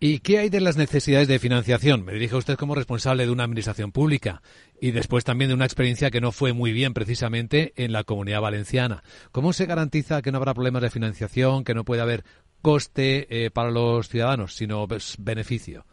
¿Y 0.00 0.20
qué 0.20 0.38
hay 0.38 0.48
de 0.48 0.60
las 0.60 0.76
necesidades 0.76 1.26
de 1.26 1.40
financiación? 1.40 2.04
Me 2.04 2.12
dirige 2.12 2.36
usted 2.36 2.56
como 2.56 2.76
responsable 2.76 3.26
de 3.26 3.32
una 3.32 3.42
administración 3.42 3.90
pública 3.90 4.42
y 4.80 4.92
después 4.92 5.24
también 5.24 5.48
de 5.48 5.54
una 5.54 5.64
experiencia 5.64 6.12
que 6.12 6.20
no 6.20 6.30
fue 6.30 6.52
muy 6.52 6.70
bien 6.70 6.94
precisamente 6.94 7.72
en 7.74 7.90
la 7.90 8.04
comunidad 8.04 8.42
valenciana. 8.42 9.02
¿Cómo 9.32 9.52
se 9.52 9.66
garantiza 9.66 10.22
que 10.22 10.30
no 10.30 10.38
habrá 10.38 10.54
problemas 10.54 10.82
de 10.82 10.90
financiación, 10.90 11.64
que 11.64 11.74
no 11.74 11.84
puede 11.84 12.02
haber 12.02 12.22
coste 12.62 13.26
eh, 13.28 13.50
para 13.50 13.72
los 13.72 14.08
ciudadanos, 14.08 14.54
sino 14.54 14.86
pues, 14.86 15.16
beneficio? 15.18 15.84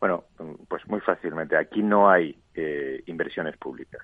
Bueno, 0.00 0.24
pues 0.68 0.86
muy 0.88 1.00
fácilmente. 1.00 1.58
Aquí 1.58 1.82
no 1.82 2.10
hay 2.10 2.34
eh, 2.54 3.02
inversiones 3.04 3.56
públicas. 3.58 4.00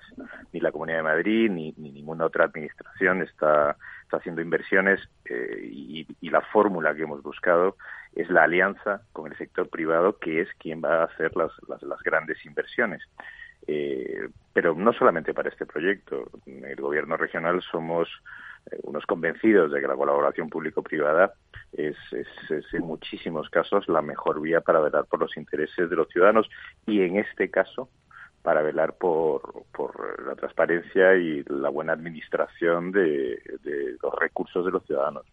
Ni 0.53 0.59
la 0.59 0.71
Comunidad 0.71 0.97
de 0.97 1.03
Madrid 1.03 1.49
ni, 1.49 1.73
ninguna 1.75 2.25
otra 2.25 2.45
administración 2.45 3.23
está, 3.23 3.75
haciendo 4.11 4.41
inversiones 4.41 5.01
eh, 5.25 5.59
y, 5.63 6.05
la 6.29 6.41
fórmula 6.41 6.93
que 6.93 7.01
hemos 7.01 7.23
buscado 7.23 7.77
es 8.13 8.29
la 8.29 8.43
alianza 8.43 9.01
con 9.11 9.31
el 9.31 9.37
sector 9.37 9.69
privado, 9.69 10.19
que 10.19 10.41
es 10.41 10.49
quien 10.59 10.83
va 10.83 11.01
a 11.01 11.05
hacer 11.05 11.35
las, 11.35 11.51
las, 11.67 12.03
grandes 12.03 12.45
inversiones. 12.45 13.01
Eh, 13.65 14.29
pero 14.53 14.75
no 14.75 14.93
solamente 14.93 15.33
para 15.33 15.49
este 15.49 15.65
proyecto. 15.65 16.29
El 16.45 16.79
gobierno 16.79 17.17
regional 17.17 17.61
somos 17.63 18.07
unos 18.83 19.05
convencidos 19.05 19.71
de 19.71 19.81
que 19.81 19.87
la 19.87 19.95
colaboración 19.95 20.49
público-privada 20.49 21.33
es, 21.71 21.95
es, 22.11 22.73
en 22.73 22.83
muchísimos 22.83 23.49
casos 23.49 23.87
la 23.87 24.01
mejor 24.01 24.41
vía 24.41 24.61
para 24.61 24.79
velar 24.79 25.05
por 25.05 25.19
los 25.19 25.35
intereses 25.37 25.89
de 25.89 25.95
los 25.95 26.07
ciudadanos 26.09 26.49
y 26.85 27.01
en 27.01 27.17
este 27.17 27.49
caso 27.49 27.89
para 28.41 28.61
velar 28.61 28.95
por, 28.97 29.65
por 29.73 30.25
la 30.25 30.35
transparencia 30.35 31.15
y 31.15 31.43
la 31.49 31.69
buena 31.69 31.93
administración 31.93 32.91
de 32.91 33.41
los 34.01 34.13
recursos 34.19 34.65
de 34.65 34.71
los 34.71 34.85
ciudadanos. 34.85 35.25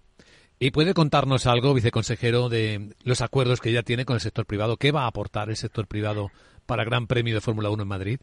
¿Y 0.59 0.71
puede 0.71 0.95
contarnos 0.95 1.47
algo, 1.47 1.75
viceconsejero, 1.75 2.49
de 2.49 2.95
los 3.05 3.23
acuerdos 3.23 3.61
que 3.61 3.73
ya 3.73 3.83
tiene 3.83 4.05
con 4.05 4.15
el 4.15 4.21
sector 4.21 4.47
privado? 4.47 4.77
¿Qué 4.77 4.93
va 4.93 5.03
a 5.03 5.09
aportar 5.09 5.49
el 5.49 5.57
sector 5.57 5.87
privado 5.87 6.31
para 6.67 6.83
el 6.83 6.89
Gran 6.89 7.07
Premio 7.07 7.35
de 7.35 7.41
Fórmula 7.41 7.71
1 7.71 7.83
en 7.83 7.89
Madrid? 7.89 8.21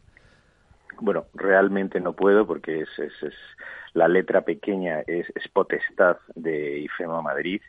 Bueno, 1.00 1.26
realmente 1.34 2.00
no 2.00 2.14
puedo 2.14 2.46
porque 2.46 2.80
es, 2.80 2.88
es, 2.98 3.34
la 3.94 4.08
letra 4.08 4.42
pequeña 4.42 5.00
es, 5.06 5.26
potestad 5.52 6.16
de 6.34 6.78
IFEMA 6.80 7.22
Madrid 7.22 7.60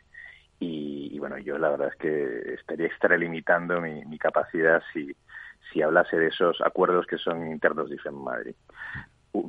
y, 0.60 1.18
bueno, 1.18 1.36
yo 1.38 1.58
la 1.58 1.68
verdad 1.68 1.88
es 1.88 1.96
que 1.96 2.54
estaría 2.54 2.86
extralimitando 2.86 3.80
mi, 3.80 4.04
mi 4.06 4.18
capacidad 4.18 4.82
si, 4.92 5.14
si 5.70 5.82
hablase 5.82 6.16
de 6.16 6.28
esos 6.28 6.60
acuerdos 6.62 7.06
que 7.06 7.18
son 7.18 7.50
internos 7.50 7.90
de 7.90 7.96
IFEMA 7.96 8.22
Madrid 8.22 8.54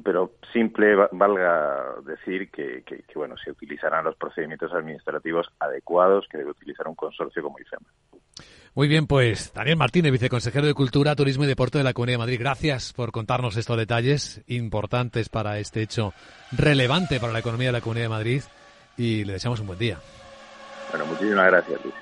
pero 0.04 0.34
simple 0.52 0.96
valga 1.12 1.96
decir 2.06 2.50
que, 2.50 2.84
bueno 3.14 3.36
se 3.38 3.52
utilizarán 3.52 4.06
los 4.06 4.16
procedimientos 4.16 4.74
administrativos 4.74 5.48
adecuados 5.60 6.28
que 6.30 6.38
debe 6.38 6.52
utilizar 6.52 6.88
un 6.88 6.96
consorcio 6.96 7.44
como 7.44 7.60
IFEMA. 7.60 7.88
Muy 8.74 8.90
bien, 8.90 9.08
pues 9.08 9.54
Daniel 9.54 9.78
Martínez, 9.78 10.12
viceconsejero 10.12 10.68
de 10.68 10.74
Cultura, 10.74 11.16
Turismo 11.16 11.46
y 11.46 11.48
Deporte 11.48 11.78
de 11.78 11.84
la 11.86 11.94
Comunidad 11.94 12.16
de 12.16 12.24
Madrid. 12.24 12.40
Gracias 12.40 12.92
por 12.92 13.12
contarnos 13.12 13.56
estos 13.56 13.78
detalles 13.78 14.44
importantes 14.48 15.30
para 15.30 15.60
este 15.60 15.82
hecho 15.82 16.14
relevante 16.52 17.20
para 17.20 17.32
la 17.32 17.40
economía 17.40 17.70
de 17.70 17.74
la 17.74 17.82
Comunidad 17.82 18.06
de 18.06 18.10
Madrid 18.10 18.42
y 18.98 19.24
le 19.24 19.34
deseamos 19.34 19.62
un 19.62 19.68
buen 19.68 19.80
día. 19.80 19.98
Bueno, 20.92 21.06
muchísimas 21.06 21.46
gracias, 21.48 21.84
Luis. 21.84 21.96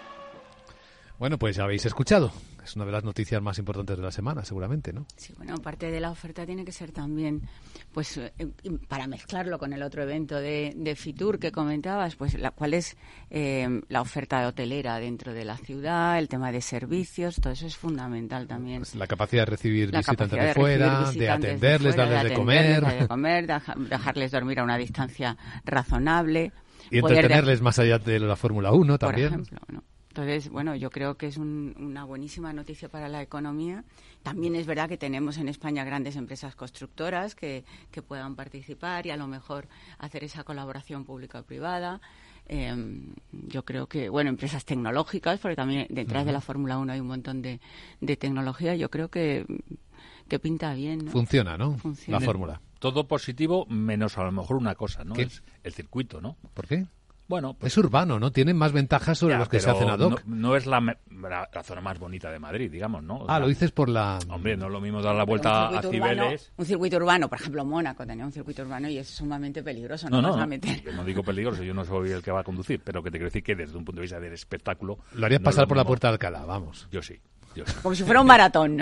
Bueno, 1.19 1.37
pues 1.37 1.55
ya 1.55 1.63
habéis 1.63 1.85
escuchado. 1.85 2.31
Es 2.63 2.75
una 2.75 2.85
de 2.85 2.91
las 2.91 3.03
noticias 3.03 3.41
más 3.41 3.57
importantes 3.59 3.97
de 3.97 4.03
la 4.03 4.11
semana, 4.11 4.43
seguramente, 4.43 4.93
¿no? 4.93 5.05
Sí, 5.15 5.33
bueno, 5.37 5.57
parte 5.57 5.91
de 5.91 5.99
la 5.99 6.11
oferta 6.11 6.45
tiene 6.45 6.63
que 6.63 6.71
ser 6.71 6.91
también, 6.91 7.41
pues, 7.91 8.17
eh, 8.17 8.31
para 8.87 9.07
mezclarlo 9.07 9.59
con 9.59 9.73
el 9.73 9.83
otro 9.83 10.03
evento 10.03 10.35
de, 10.35 10.73
de 10.75 10.95
Fitur 10.95 11.39
que 11.39 11.51
comentabas, 11.51 12.15
pues, 12.15 12.39
la, 12.39 12.51
cuál 12.51 12.73
es 12.73 12.95
eh, 13.29 13.81
la 13.89 14.01
oferta 14.01 14.47
hotelera 14.47 14.99
dentro 14.99 15.33
de 15.33 15.45
la 15.45 15.57
ciudad, 15.57 16.17
el 16.19 16.27
tema 16.27 16.51
de 16.51 16.61
servicios, 16.61 17.35
todo 17.41 17.53
eso 17.53 17.67
es 17.67 17.75
fundamental 17.75 18.47
también. 18.47 18.79
Pues 18.79 18.95
la 18.95 19.07
capacidad 19.07 19.43
de 19.43 19.51
recibir 19.51 19.91
visitantes 19.91 20.31
de, 20.31 20.53
fuera, 20.53 21.11
de 21.11 21.29
atenderles, 21.29 21.95
darles 21.95 22.23
de, 22.23 22.33
comer. 22.33 22.85
De 22.85 23.07
comer, 23.07 23.47
dejarles 23.89 24.31
dormir 24.31 24.59
a 24.59 24.63
una 24.63 24.77
distancia 24.77 25.37
razonable. 25.65 26.51
Y 26.91 26.99
entretenerles 26.99 27.61
más 27.61 27.79
allá 27.79 27.97
de 27.97 28.19
la 28.19 28.35
Fórmula 28.35 28.71
1 28.71 28.97
también. 28.97 29.29
Por 29.29 29.41
ejemplo, 29.41 29.59
¿no? 29.69 29.92
Entonces, 30.13 30.51
bueno, 30.51 30.75
yo 30.75 30.91
creo 30.91 31.17
que 31.17 31.25
es 31.25 31.37
una 31.37 32.03
buenísima 32.03 32.53
noticia 32.53 32.87
para 32.87 33.09
la 33.09 33.23
economía. 33.23 33.83
También 34.21 34.55
es 34.55 34.67
verdad 34.67 34.87
que 34.87 34.95
tenemos 34.95 35.39
en 35.39 35.49
España 35.49 35.83
grandes 35.83 36.17
empresas 36.17 36.55
constructoras 36.55 37.33
que, 37.33 37.65
que 37.89 38.03
puedan 38.03 38.35
participar 38.35 39.07
y 39.07 39.09
a 39.09 39.17
lo 39.17 39.25
mejor 39.25 39.67
hacer 39.97 40.23
esa 40.23 40.43
colaboración 40.43 41.03
pública-privada. 41.03 41.99
Em, 42.45 43.15
yo 43.31 43.65
creo 43.65 43.87
que, 43.87 44.07
bueno, 44.09 44.29
empresas 44.29 44.65
tecnológicas, 44.65 45.39
porque 45.39 45.55
también 45.55 45.87
detrás 45.89 46.27
de 46.27 46.31
la 46.31 46.41
Fórmula 46.41 46.77
1 46.77 46.93
hay 46.93 46.99
un 46.99 47.07
montón 47.07 47.41
de, 47.41 47.59
de 47.99 48.15
tecnología. 48.15 48.75
Yo 48.75 48.91
creo 48.91 49.09
que, 49.09 49.47
que 50.27 50.37
pinta 50.37 50.75
bien. 50.75 51.07
Funciona, 51.07 51.57
¿no? 51.57 51.79
La 52.05 52.19
fórmula. 52.19 52.61
Todo 52.77 53.07
positivo, 53.07 53.65
menos 53.65 54.19
a 54.19 54.23
lo 54.23 54.31
mejor 54.31 54.57
una 54.57 54.75
cosa, 54.75 55.03
¿no? 55.03 55.15
Es 55.15 55.41
el 55.63 55.73
circuito, 55.73 56.21
¿no? 56.21 56.37
¿Por 56.53 56.67
qué? 56.67 56.85
Bueno, 57.27 57.53
pues, 57.53 57.73
es 57.73 57.77
urbano, 57.77 58.19
¿no? 58.19 58.31
Tienen 58.31 58.57
más 58.57 58.71
ventajas 58.71 59.17
sobre 59.17 59.37
los 59.37 59.47
que 59.49 59.59
se 59.59 59.69
hacen 59.69 59.89
ad 59.89 59.99
hoc. 59.99 60.23
No, 60.25 60.55
es 60.55 60.65
la, 60.65 60.79
la, 60.81 61.63
zona 61.63 61.81
más 61.81 61.97
bonita 61.99 62.29
de 62.29 62.39
Madrid, 62.39 62.71
digamos, 62.71 63.03
¿no? 63.03 63.25
ah, 63.27 63.39
lo 63.39 63.47
dices 63.47 63.71
por 63.71 63.89
la... 63.89 64.19
Hombre, 64.29 64.57
no 64.57 64.67
es 64.67 64.71
lo 64.71 64.81
mismo 64.81 65.01
dar 65.01 65.15
la 65.15 65.23
vuelta 65.23 65.67
a 65.67 65.81
Cibeles... 65.81 66.51
un 66.57 66.65
circuito 66.65 66.97
urbano, 66.97 67.29
por 67.29 67.39
ejemplo, 67.39 67.65
Mónaco 67.65 68.05
tenía 68.05 68.25
un 68.25 68.31
circuito 68.31 68.63
urbano 68.63 68.89
y 68.89 68.97
es 68.97 69.07
sumamente 69.07 69.63
peligroso, 69.63 70.09
no, 70.09 70.21
no, 70.21 70.35
no 70.35 70.53
yo 70.53 70.91
no 70.91 71.03
digo 71.03 71.23
peligroso, 71.23 71.63
yo 71.63 71.73
no 71.73 71.85
soy 71.85 72.11
el 72.11 72.21
que 72.21 72.31
va 72.31 72.41
a 72.41 72.43
conducir, 72.43 72.81
pero 72.83 73.01
que 73.01 73.09
te 73.09 73.17
quiero 73.17 73.27
decir 73.27 73.43
que 73.43 73.55
desde 73.55 73.77
un 73.77 73.85
punto 73.85 73.99
de 73.99 74.03
vista 74.03 74.19
del 74.19 74.33
espectáculo... 74.33 74.99
Lo 75.13 75.25
harías 75.25 75.41
pasar 75.41 75.67
por 75.67 75.77
la 75.77 75.85
puerta 75.85 76.09
de 76.09 76.13
Alcalá, 76.13 76.45
vamos. 76.45 76.87
Yo 76.91 77.01
sí. 77.01 77.19
Como 77.81 77.95
si 77.95 78.03
fuera 78.03 78.21
un 78.21 78.27
maratón. 78.27 78.79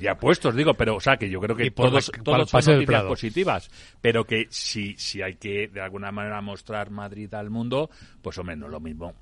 ya 0.00 0.14
puestos, 0.16 0.54
digo, 0.54 0.74
pero 0.74 0.96
o 0.96 1.00
sea 1.00 1.16
que 1.16 1.28
yo 1.28 1.40
creo 1.40 1.56
que 1.56 1.70
todos, 1.70 2.10
todos 2.22 2.50
son 2.50 2.78
noticias 2.78 3.04
positivas, 3.04 3.70
pero 4.00 4.24
que 4.24 4.46
si, 4.50 4.96
si 4.96 5.22
hay 5.22 5.34
que 5.34 5.68
de 5.68 5.80
alguna 5.80 6.10
manera 6.10 6.40
mostrar 6.40 6.90
Madrid 6.90 7.32
al 7.34 7.50
mundo, 7.50 7.90
pues 8.22 8.38
hombre, 8.38 8.56
no 8.56 8.66
es 8.66 8.72
lo 8.72 8.80
mismo 8.80 9.14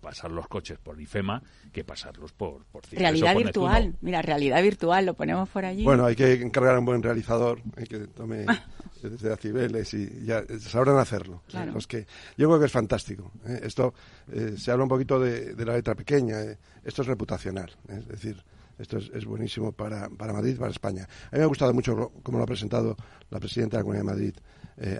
pasar 0.00 0.30
los 0.30 0.48
coches 0.48 0.78
por 0.78 1.00
IFEMA 1.00 1.42
que 1.72 1.84
pasarlos 1.84 2.32
por, 2.32 2.64
por 2.66 2.82
Realidad 2.90 3.36
virtual, 3.36 3.96
mira, 4.00 4.22
realidad 4.22 4.62
virtual, 4.62 5.06
lo 5.06 5.14
ponemos 5.14 5.48
por 5.48 5.64
allí. 5.64 5.84
Bueno, 5.84 6.06
hay 6.06 6.16
que 6.16 6.32
encargar 6.34 6.76
a 6.76 6.78
un 6.78 6.84
buen 6.84 7.02
realizador, 7.02 7.60
hay 7.76 7.84
que 7.84 7.98
tome 8.08 8.46
desde 9.02 9.32
Acibeles 9.32 9.92
y 9.94 10.24
ya 10.24 10.42
sabrán 10.60 10.98
hacerlo. 10.98 11.42
Los 11.72 11.86
que, 11.86 12.06
yo 12.36 12.48
creo 12.48 12.58
que 12.58 12.66
es 12.66 12.72
fantástico. 12.72 13.32
¿eh? 13.46 13.60
Esto 13.62 13.94
eh, 14.32 14.54
se 14.56 14.70
habla 14.70 14.84
un 14.84 14.88
poquito 14.88 15.20
de, 15.20 15.54
la 15.64 15.74
letra 15.74 15.94
pequeña, 15.94 16.40
eh. 16.42 16.58
esto 16.84 17.02
es 17.02 17.08
reputacional, 17.08 17.70
es 17.88 18.08
decir, 18.08 18.42
esto 18.78 18.98
es, 18.98 19.24
buenísimo 19.24 19.72
para, 19.72 20.08
para 20.10 20.32
Madrid, 20.32 20.58
para 20.58 20.70
España. 20.70 21.04
A 21.04 21.34
mí 21.34 21.38
me 21.38 21.44
ha 21.44 21.46
gustado 21.46 21.72
mucho 21.72 22.12
cómo 22.22 22.38
lo 22.38 22.44
ha 22.44 22.46
presentado 22.46 22.96
la 23.30 23.40
presidenta 23.40 23.76
de 23.76 23.80
la 23.80 23.84
Comunidad 23.84 24.04
de 24.04 24.12
Madrid, 24.12 24.34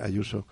Ayuso, 0.01 0.47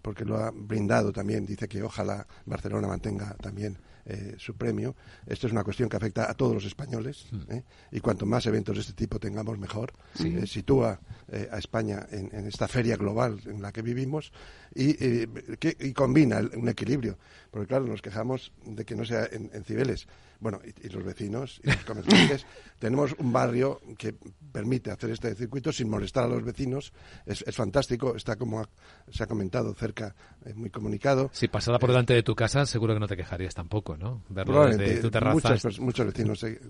porque 0.00 0.24
lo 0.24 0.38
ha 0.38 0.50
brindado 0.50 1.12
también. 1.12 1.46
Dice 1.46 1.68
que 1.68 1.82
ojalá 1.82 2.26
Barcelona 2.46 2.88
mantenga 2.88 3.34
también 3.34 3.78
eh, 4.04 4.34
su 4.36 4.56
premio. 4.56 4.96
Esto 5.26 5.46
es 5.46 5.52
una 5.52 5.62
cuestión 5.62 5.88
que 5.88 5.96
afecta 5.96 6.28
a 6.28 6.34
todos 6.34 6.54
los 6.54 6.64
españoles 6.64 7.26
mm. 7.30 7.52
¿eh? 7.52 7.64
y 7.92 8.00
cuanto 8.00 8.26
más 8.26 8.44
eventos 8.46 8.74
de 8.74 8.80
este 8.80 8.94
tipo 8.94 9.20
tengamos, 9.20 9.58
mejor. 9.58 9.92
Eh, 10.18 10.44
sitúa 10.46 10.98
a 11.50 11.58
España 11.58 12.06
en, 12.10 12.46
esta 12.46 12.68
feria 12.68 12.96
global 12.96 13.40
en 13.46 13.62
la 13.62 13.72
que 13.72 13.82
vivimos 13.82 14.32
y, 14.74 14.94
que, 15.56 15.94
combina 15.94 16.40
un 16.54 16.68
equilibrio. 16.68 17.18
Porque, 17.50 17.66
claro, 17.66 17.86
nos 17.86 18.02
quejamos 18.02 18.52
de 18.64 18.84
que 18.84 18.94
no 18.94 19.04
sea 19.04 19.28
en, 19.30 19.50
en 19.52 19.64
Cibeles 19.64 20.06
bueno, 20.42 20.60
y, 20.82 20.88
los 20.88 21.04
vecinos 21.04 21.60
y 21.62 21.68
los 21.68 21.84
comerciantes, 21.84 22.44
tenemos 22.80 23.14
un 23.18 23.32
barrio 23.32 23.80
que 23.96 24.12
permite 24.50 24.90
hacer 24.90 25.10
este 25.10 25.34
circuito 25.36 25.72
sin 25.72 25.88
molestar 25.88 26.24
a 26.24 26.26
los 26.26 26.42
vecinos. 26.42 26.92
Es, 27.24 27.44
fantástico, 27.54 28.16
está 28.16 28.34
como 28.34 28.66
se 29.08 29.22
ha 29.22 29.26
comentado 29.26 29.72
cerca, 29.74 30.14
eh, 30.44 30.52
muy 30.52 30.68
comunicado. 30.68 31.30
Si 31.32 31.46
pasara 31.46 31.78
por 31.78 31.90
delante 31.90 32.12
de 32.12 32.24
tu 32.24 32.34
casa, 32.34 32.66
seguro 32.66 32.92
que 32.94 33.00
no 33.00 33.06
te 33.06 33.16
quejarías 33.16 33.54
tampoco, 33.54 33.96
¿no? 33.96 34.22
Verlo 34.28 34.66
desde 34.66 35.00
tu 35.00 35.10
terraza. 35.10 35.54
Muchos, 35.78 36.06
vecinos 36.06 36.40
se, 36.40 36.60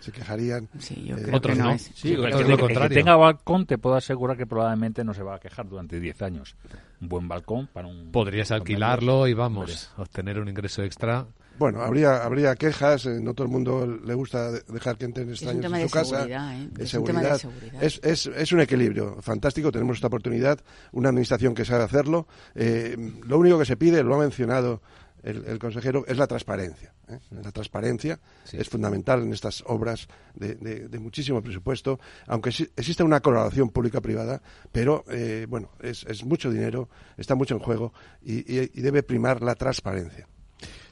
se, 0.00 0.12
quejarían. 0.12 0.68
Sí, 0.78 1.06
yo 1.06 1.16
eh, 1.16 1.22
creo 1.22 1.36
otros 1.38 1.56
que 1.56 1.62
no. 1.62 1.72
Es. 1.72 1.90
Sí, 1.94 2.12
el, 2.12 2.56
que, 2.58 2.88
tenga 2.90 3.16
balcón 3.16 3.64
te 3.64 3.78
puedo 3.78 3.95
asegurar 3.98 4.36
que 4.36 4.46
probablemente 4.46 5.04
no 5.04 5.14
se 5.14 5.22
va 5.22 5.36
a 5.36 5.38
quejar 5.38 5.68
durante 5.68 6.00
10 6.00 6.22
años. 6.22 6.56
Un 7.00 7.08
buen 7.08 7.28
balcón 7.28 7.68
para 7.68 7.88
un... 7.88 8.10
Podrías 8.12 8.50
alquilarlo 8.50 9.26
y 9.26 9.34
vamos, 9.34 9.92
obtener 9.96 10.38
un 10.38 10.48
ingreso 10.48 10.82
extra 10.82 11.26
bueno, 11.58 11.82
habría, 11.82 12.22
habría 12.22 12.54
quejas, 12.54 13.06
eh, 13.06 13.18
no 13.20 13.32
todo 13.32 13.46
el 13.46 13.52
mundo 13.52 13.86
le 13.86 14.14
gusta 14.14 14.50
dejar 14.50 14.96
que 14.98 15.06
entren 15.06 15.30
extraños 15.30 15.64
en 15.64 15.88
su 15.88 15.94
casa. 15.94 16.26
¿eh? 16.28 16.68
Es, 16.78 16.90
seguridad. 16.90 17.40
Es, 17.80 18.00
es, 18.02 18.26
es, 18.26 18.52
un 18.52 18.60
equilibrio 18.60 19.16
fantástico, 19.22 19.72
tenemos 19.72 19.96
esta 19.96 20.08
oportunidad, 20.08 20.60
una 20.92 21.08
administración 21.08 21.54
que 21.54 21.64
sabe 21.64 21.84
hacerlo. 21.84 22.26
Eh, 22.54 22.96
lo 23.26 23.38
único 23.38 23.58
que 23.58 23.64
se 23.64 23.76
pide, 23.76 24.02
lo 24.02 24.14
ha 24.14 24.18
mencionado 24.18 24.82
el, 25.26 25.58
consejero, 25.58 26.04
es 26.06 26.16
la 26.16 26.26
transparencia. 26.26 26.92
La 27.30 27.52
transparencia 27.52 28.18
es 28.52 28.68
fundamental 28.68 29.22
en 29.22 29.32
estas 29.32 29.62
obras 29.66 30.08
de, 30.34 30.88
muchísimo 30.98 31.42
presupuesto, 31.42 31.98
aunque 32.26 32.50
existe 32.50 33.02
una 33.02 33.20
colaboración 33.20 33.70
pública-privada, 33.70 34.40
pero 34.72 35.04
bueno, 35.48 35.70
es, 35.80 36.04
es, 36.04 36.24
mucho 36.24 36.50
dinero, 36.50 36.88
está 37.16 37.34
mucho 37.34 37.54
en 37.54 37.60
juego 37.60 37.92
y 38.22 38.80
debe 38.80 39.02
primar 39.02 39.42
la 39.42 39.54
transparencia. 39.54 40.26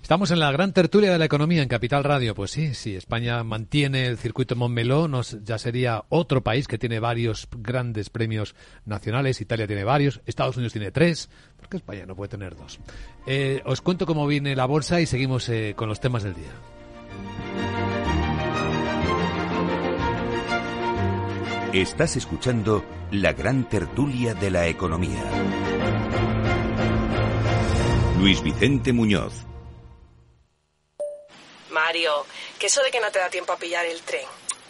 Estamos 0.05 0.31
en 0.31 0.39
la 0.39 0.53
gran 0.53 0.75
tertulia 0.75 1.11
de 1.11 1.19
la 1.19 1.25
economía 1.25 1.63
en 1.63 1.69
Capital 1.69 2.05
Radio. 2.05 2.35
Pues 2.35 2.51
sí, 2.51 2.75
si 2.75 2.95
España 2.95 3.43
mantiene 3.43 4.07
el 4.07 4.19
circuito 4.19 4.55
Montmeló, 4.55 5.09
nos, 5.09 5.43
ya 5.43 5.57
sería 5.57 6.05
otro 6.11 6.45
país 6.45 6.69
que 6.69 6.77
tiene 6.77 7.01
varios 7.01 7.49
grandes 7.57 8.11
premios 8.11 8.55
nacionales. 8.85 9.41
Italia 9.41 9.67
tiene 9.67 9.83
varios, 9.83 10.21
Estados 10.27 10.59
Unidos 10.59 10.75
tiene 10.75 10.91
tres. 10.91 11.31
¿Por 11.65 11.71
qué 11.71 11.77
España 11.79 12.05
no 12.05 12.15
puede 12.15 12.29
tener 12.29 12.55
dos? 12.57 12.79
Eh, 13.27 13.63
os 13.65 13.81
cuento 13.81 14.05
cómo 14.05 14.27
viene 14.27 14.55
la 14.55 14.67
bolsa 14.67 15.01
y 15.01 15.07
seguimos 15.07 15.49
eh, 15.49 15.73
con 15.75 15.89
los 15.89 15.99
temas 15.99 16.23
del 16.23 16.35
día. 16.35 16.53
Estás 21.73 22.17
escuchando 22.17 22.85
la 23.13 23.33
gran 23.33 23.67
tertulia 23.67 24.35
de 24.35 24.51
la 24.51 24.67
economía. 24.69 25.25
Luis 28.21 28.43
Vicente 28.43 28.93
Muñoz. 28.93 29.47
Mario, 31.71 32.27
que 32.59 32.67
eso 32.67 32.83
de 32.83 32.91
que 32.91 33.01
no 33.01 33.11
te 33.11 33.21
da 33.21 33.31
tiempo 33.31 33.55
a 33.55 33.57
pillar 33.57 33.87
el 33.87 34.03
tren. 34.03 34.27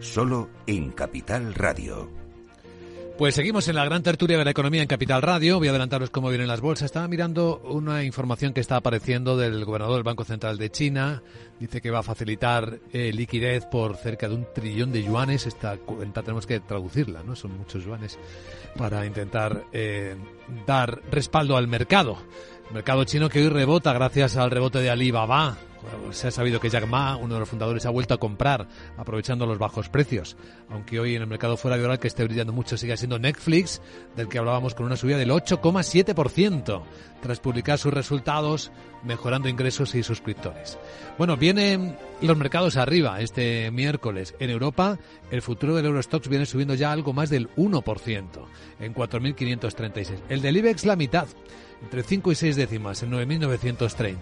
solo 0.00 0.48
en 0.66 0.90
Capital 0.90 1.54
Radio. 1.54 2.10
Pues 3.18 3.34
seguimos 3.34 3.66
en 3.66 3.74
la 3.74 3.84
gran 3.84 4.04
tertulia 4.04 4.38
de 4.38 4.44
la 4.44 4.52
economía 4.52 4.80
en 4.80 4.86
Capital 4.86 5.22
Radio. 5.22 5.58
Voy 5.58 5.66
a 5.66 5.70
adelantaros 5.70 6.08
cómo 6.08 6.28
vienen 6.28 6.46
las 6.46 6.60
bolsas. 6.60 6.86
Estaba 6.86 7.08
mirando 7.08 7.60
una 7.64 8.04
información 8.04 8.52
que 8.52 8.60
está 8.60 8.76
apareciendo 8.76 9.36
del 9.36 9.64
gobernador 9.64 9.96
del 9.96 10.04
Banco 10.04 10.22
Central 10.22 10.56
de 10.56 10.70
China. 10.70 11.20
Dice 11.58 11.80
que 11.80 11.90
va 11.90 11.98
a 11.98 12.04
facilitar 12.04 12.78
eh, 12.92 13.12
liquidez 13.12 13.66
por 13.66 13.96
cerca 13.96 14.28
de 14.28 14.36
un 14.36 14.46
trillón 14.54 14.92
de 14.92 15.02
yuanes. 15.02 15.48
Esta 15.48 15.78
cuenta 15.78 16.22
tenemos 16.22 16.46
que 16.46 16.60
traducirla, 16.60 17.24
¿no? 17.24 17.34
Son 17.34 17.58
muchos 17.58 17.84
yuanes 17.84 18.20
para 18.76 19.04
intentar 19.04 19.64
eh, 19.72 20.14
dar 20.64 21.02
respaldo 21.10 21.56
al 21.56 21.66
mercado. 21.66 22.18
El 22.68 22.74
mercado 22.74 23.02
chino 23.02 23.28
que 23.28 23.40
hoy 23.40 23.48
rebota 23.48 23.92
gracias 23.92 24.36
al 24.36 24.52
rebote 24.52 24.78
de 24.78 24.90
Alibaba 24.90 25.58
se 26.10 26.28
ha 26.28 26.30
sabido 26.30 26.60
que 26.60 26.70
Jack 26.70 26.86
Ma, 26.86 27.16
uno 27.16 27.34
de 27.34 27.40
los 27.40 27.48
fundadores, 27.48 27.86
ha 27.86 27.90
vuelto 27.90 28.14
a 28.14 28.18
comprar 28.18 28.66
aprovechando 28.96 29.46
los 29.46 29.58
bajos 29.58 29.88
precios. 29.88 30.36
Aunque 30.70 30.98
hoy 31.00 31.14
en 31.14 31.22
el 31.22 31.28
mercado 31.28 31.56
fuera 31.56 31.76
de 31.76 31.84
hora 31.84 31.98
que 31.98 32.08
esté 32.08 32.24
brillando 32.24 32.52
mucho 32.52 32.76
sigue 32.76 32.96
siendo 32.96 33.18
Netflix, 33.18 33.80
del 34.16 34.28
que 34.28 34.38
hablábamos 34.38 34.74
con 34.74 34.86
una 34.86 34.96
subida 34.96 35.18
del 35.18 35.30
8,7% 35.30 36.82
tras 37.20 37.40
publicar 37.40 37.78
sus 37.78 37.92
resultados, 37.92 38.70
mejorando 39.02 39.48
ingresos 39.48 39.94
y 39.94 40.02
suscriptores. 40.02 40.78
Bueno, 41.16 41.36
vienen 41.36 41.96
los 42.20 42.36
mercados 42.36 42.76
arriba 42.76 43.20
este 43.20 43.70
miércoles. 43.70 44.34
En 44.38 44.50
Europa, 44.50 44.98
el 45.30 45.42
futuro 45.42 45.74
del 45.74 45.86
Eurostox 45.86 46.28
viene 46.28 46.46
subiendo 46.46 46.74
ya 46.74 46.92
algo 46.92 47.12
más 47.12 47.30
del 47.30 47.48
1%, 47.56 48.24
en 48.80 48.94
4.536. 48.94 50.18
El 50.28 50.42
del 50.42 50.56
IBEX 50.56 50.84
la 50.84 50.96
mitad, 50.96 51.26
entre 51.82 52.02
5 52.02 52.32
y 52.32 52.34
6 52.34 52.56
décimas, 52.56 53.02
en 53.02 53.12
9.930. 53.12 54.16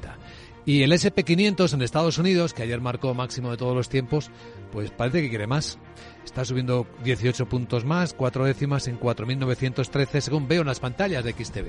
Y 0.66 0.82
el 0.82 0.90
SP500 0.90 1.74
en 1.74 1.82
Estados 1.82 2.18
Unidos, 2.18 2.52
que 2.52 2.64
ayer 2.64 2.80
marcó 2.80 3.14
máximo 3.14 3.52
de 3.52 3.56
todos 3.56 3.76
los 3.76 3.88
tiempos, 3.88 4.32
pues 4.72 4.90
parece 4.90 5.22
que 5.22 5.28
quiere 5.28 5.46
más. 5.46 5.78
Está 6.24 6.44
subiendo 6.44 6.88
18 7.04 7.48
puntos 7.48 7.84
más, 7.84 8.12
4 8.14 8.44
décimas 8.44 8.88
en 8.88 8.98
4.913, 8.98 10.20
según 10.20 10.48
veo 10.48 10.62
en 10.62 10.66
las 10.66 10.80
pantallas 10.80 11.24
de 11.24 11.32
XTV. 11.32 11.68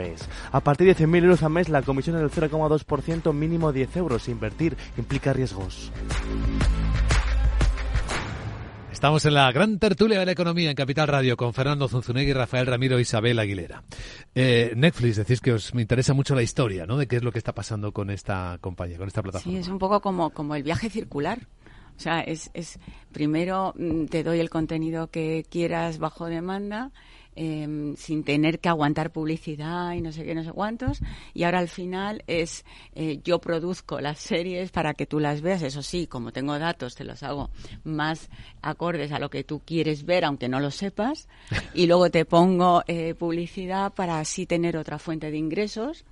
es. 0.00 0.28
A 0.52 0.60
partir 0.60 0.86
de 0.86 0.96
100.000 0.96 1.24
euros 1.24 1.42
al 1.42 1.50
mes, 1.50 1.68
la 1.68 1.82
comisión 1.82 2.16
es 2.16 2.22
del 2.22 2.50
0,2%, 2.50 3.32
mínimo 3.32 3.72
10 3.72 3.96
euros. 3.96 4.28
Invertir 4.28 4.76
implica 4.96 5.32
riesgos. 5.32 5.92
Estamos 8.90 9.26
en 9.26 9.34
la 9.34 9.52
gran 9.52 9.78
tertulia 9.78 10.18
de 10.18 10.24
la 10.24 10.32
economía 10.32 10.70
en 10.70 10.74
Capital 10.74 11.06
Radio 11.06 11.36
con 11.36 11.52
Fernando 11.52 11.86
Zunzunegui, 11.86 12.32
Rafael 12.32 12.66
Ramiro 12.66 12.96
e 12.96 13.02
Isabel 13.02 13.38
Aguilera. 13.38 13.82
Eh, 14.34 14.72
Netflix, 14.74 15.16
decís 15.16 15.42
que 15.42 15.52
os 15.52 15.74
me 15.74 15.82
interesa 15.82 16.14
mucho 16.14 16.34
la 16.34 16.42
historia, 16.42 16.86
¿no? 16.86 16.96
De 16.96 17.06
qué 17.06 17.16
es 17.16 17.22
lo 17.22 17.30
que 17.30 17.38
está 17.38 17.54
pasando 17.54 17.92
con 17.92 18.08
esta 18.08 18.56
compañía, 18.62 18.96
con 18.96 19.06
esta 19.06 19.22
plataforma. 19.22 19.52
Sí, 19.52 19.60
es 19.60 19.68
un 19.68 19.78
poco 19.78 20.00
como, 20.00 20.30
como 20.30 20.54
el 20.54 20.62
viaje 20.62 20.88
circular. 20.88 21.46
O 21.94 22.00
sea, 22.00 22.20
es, 22.20 22.50
es 22.54 22.78
primero 23.12 23.74
mm, 23.76 24.06
te 24.06 24.22
doy 24.22 24.40
el 24.40 24.48
contenido 24.48 25.08
que 25.08 25.44
quieras 25.50 25.98
bajo 25.98 26.26
demanda 26.26 26.90
Em, 27.38 27.96
sin 27.96 28.24
tener 28.24 28.60
que 28.60 28.70
aguantar 28.70 29.12
publicidad 29.12 29.92
y 29.92 30.00
no 30.00 30.10
sé 30.10 30.24
qué, 30.24 30.34
no 30.34 30.42
sé 30.42 30.52
cuántos. 30.52 31.00
Y 31.34 31.42
ahora 31.44 31.58
al 31.58 31.68
final 31.68 32.24
es 32.26 32.64
eh, 32.94 33.20
yo 33.24 33.40
produzco 33.40 34.00
las 34.00 34.18
series 34.18 34.70
para 34.70 34.94
que 34.94 35.04
tú 35.04 35.20
las 35.20 35.42
veas. 35.42 35.60
Eso 35.60 35.82
sí, 35.82 36.06
como 36.06 36.32
tengo 36.32 36.58
datos, 36.58 36.94
te 36.94 37.04
los 37.04 37.22
hago 37.22 37.50
más 37.84 38.30
acordes 38.62 39.12
a 39.12 39.18
lo 39.18 39.28
que 39.28 39.44
tú 39.44 39.60
quieres 39.62 40.06
ver, 40.06 40.24
aunque 40.24 40.48
no 40.48 40.60
lo 40.60 40.70
sepas. 40.70 41.28
Y 41.74 41.86
luego 41.86 42.10
te 42.10 42.24
pongo 42.24 42.82
eh, 42.86 43.14
publicidad 43.14 43.92
para 43.92 44.18
así 44.18 44.46
tener 44.46 44.78
otra 44.78 44.98
fuente 44.98 45.30
de 45.30 45.36
ingresos 45.36 46.06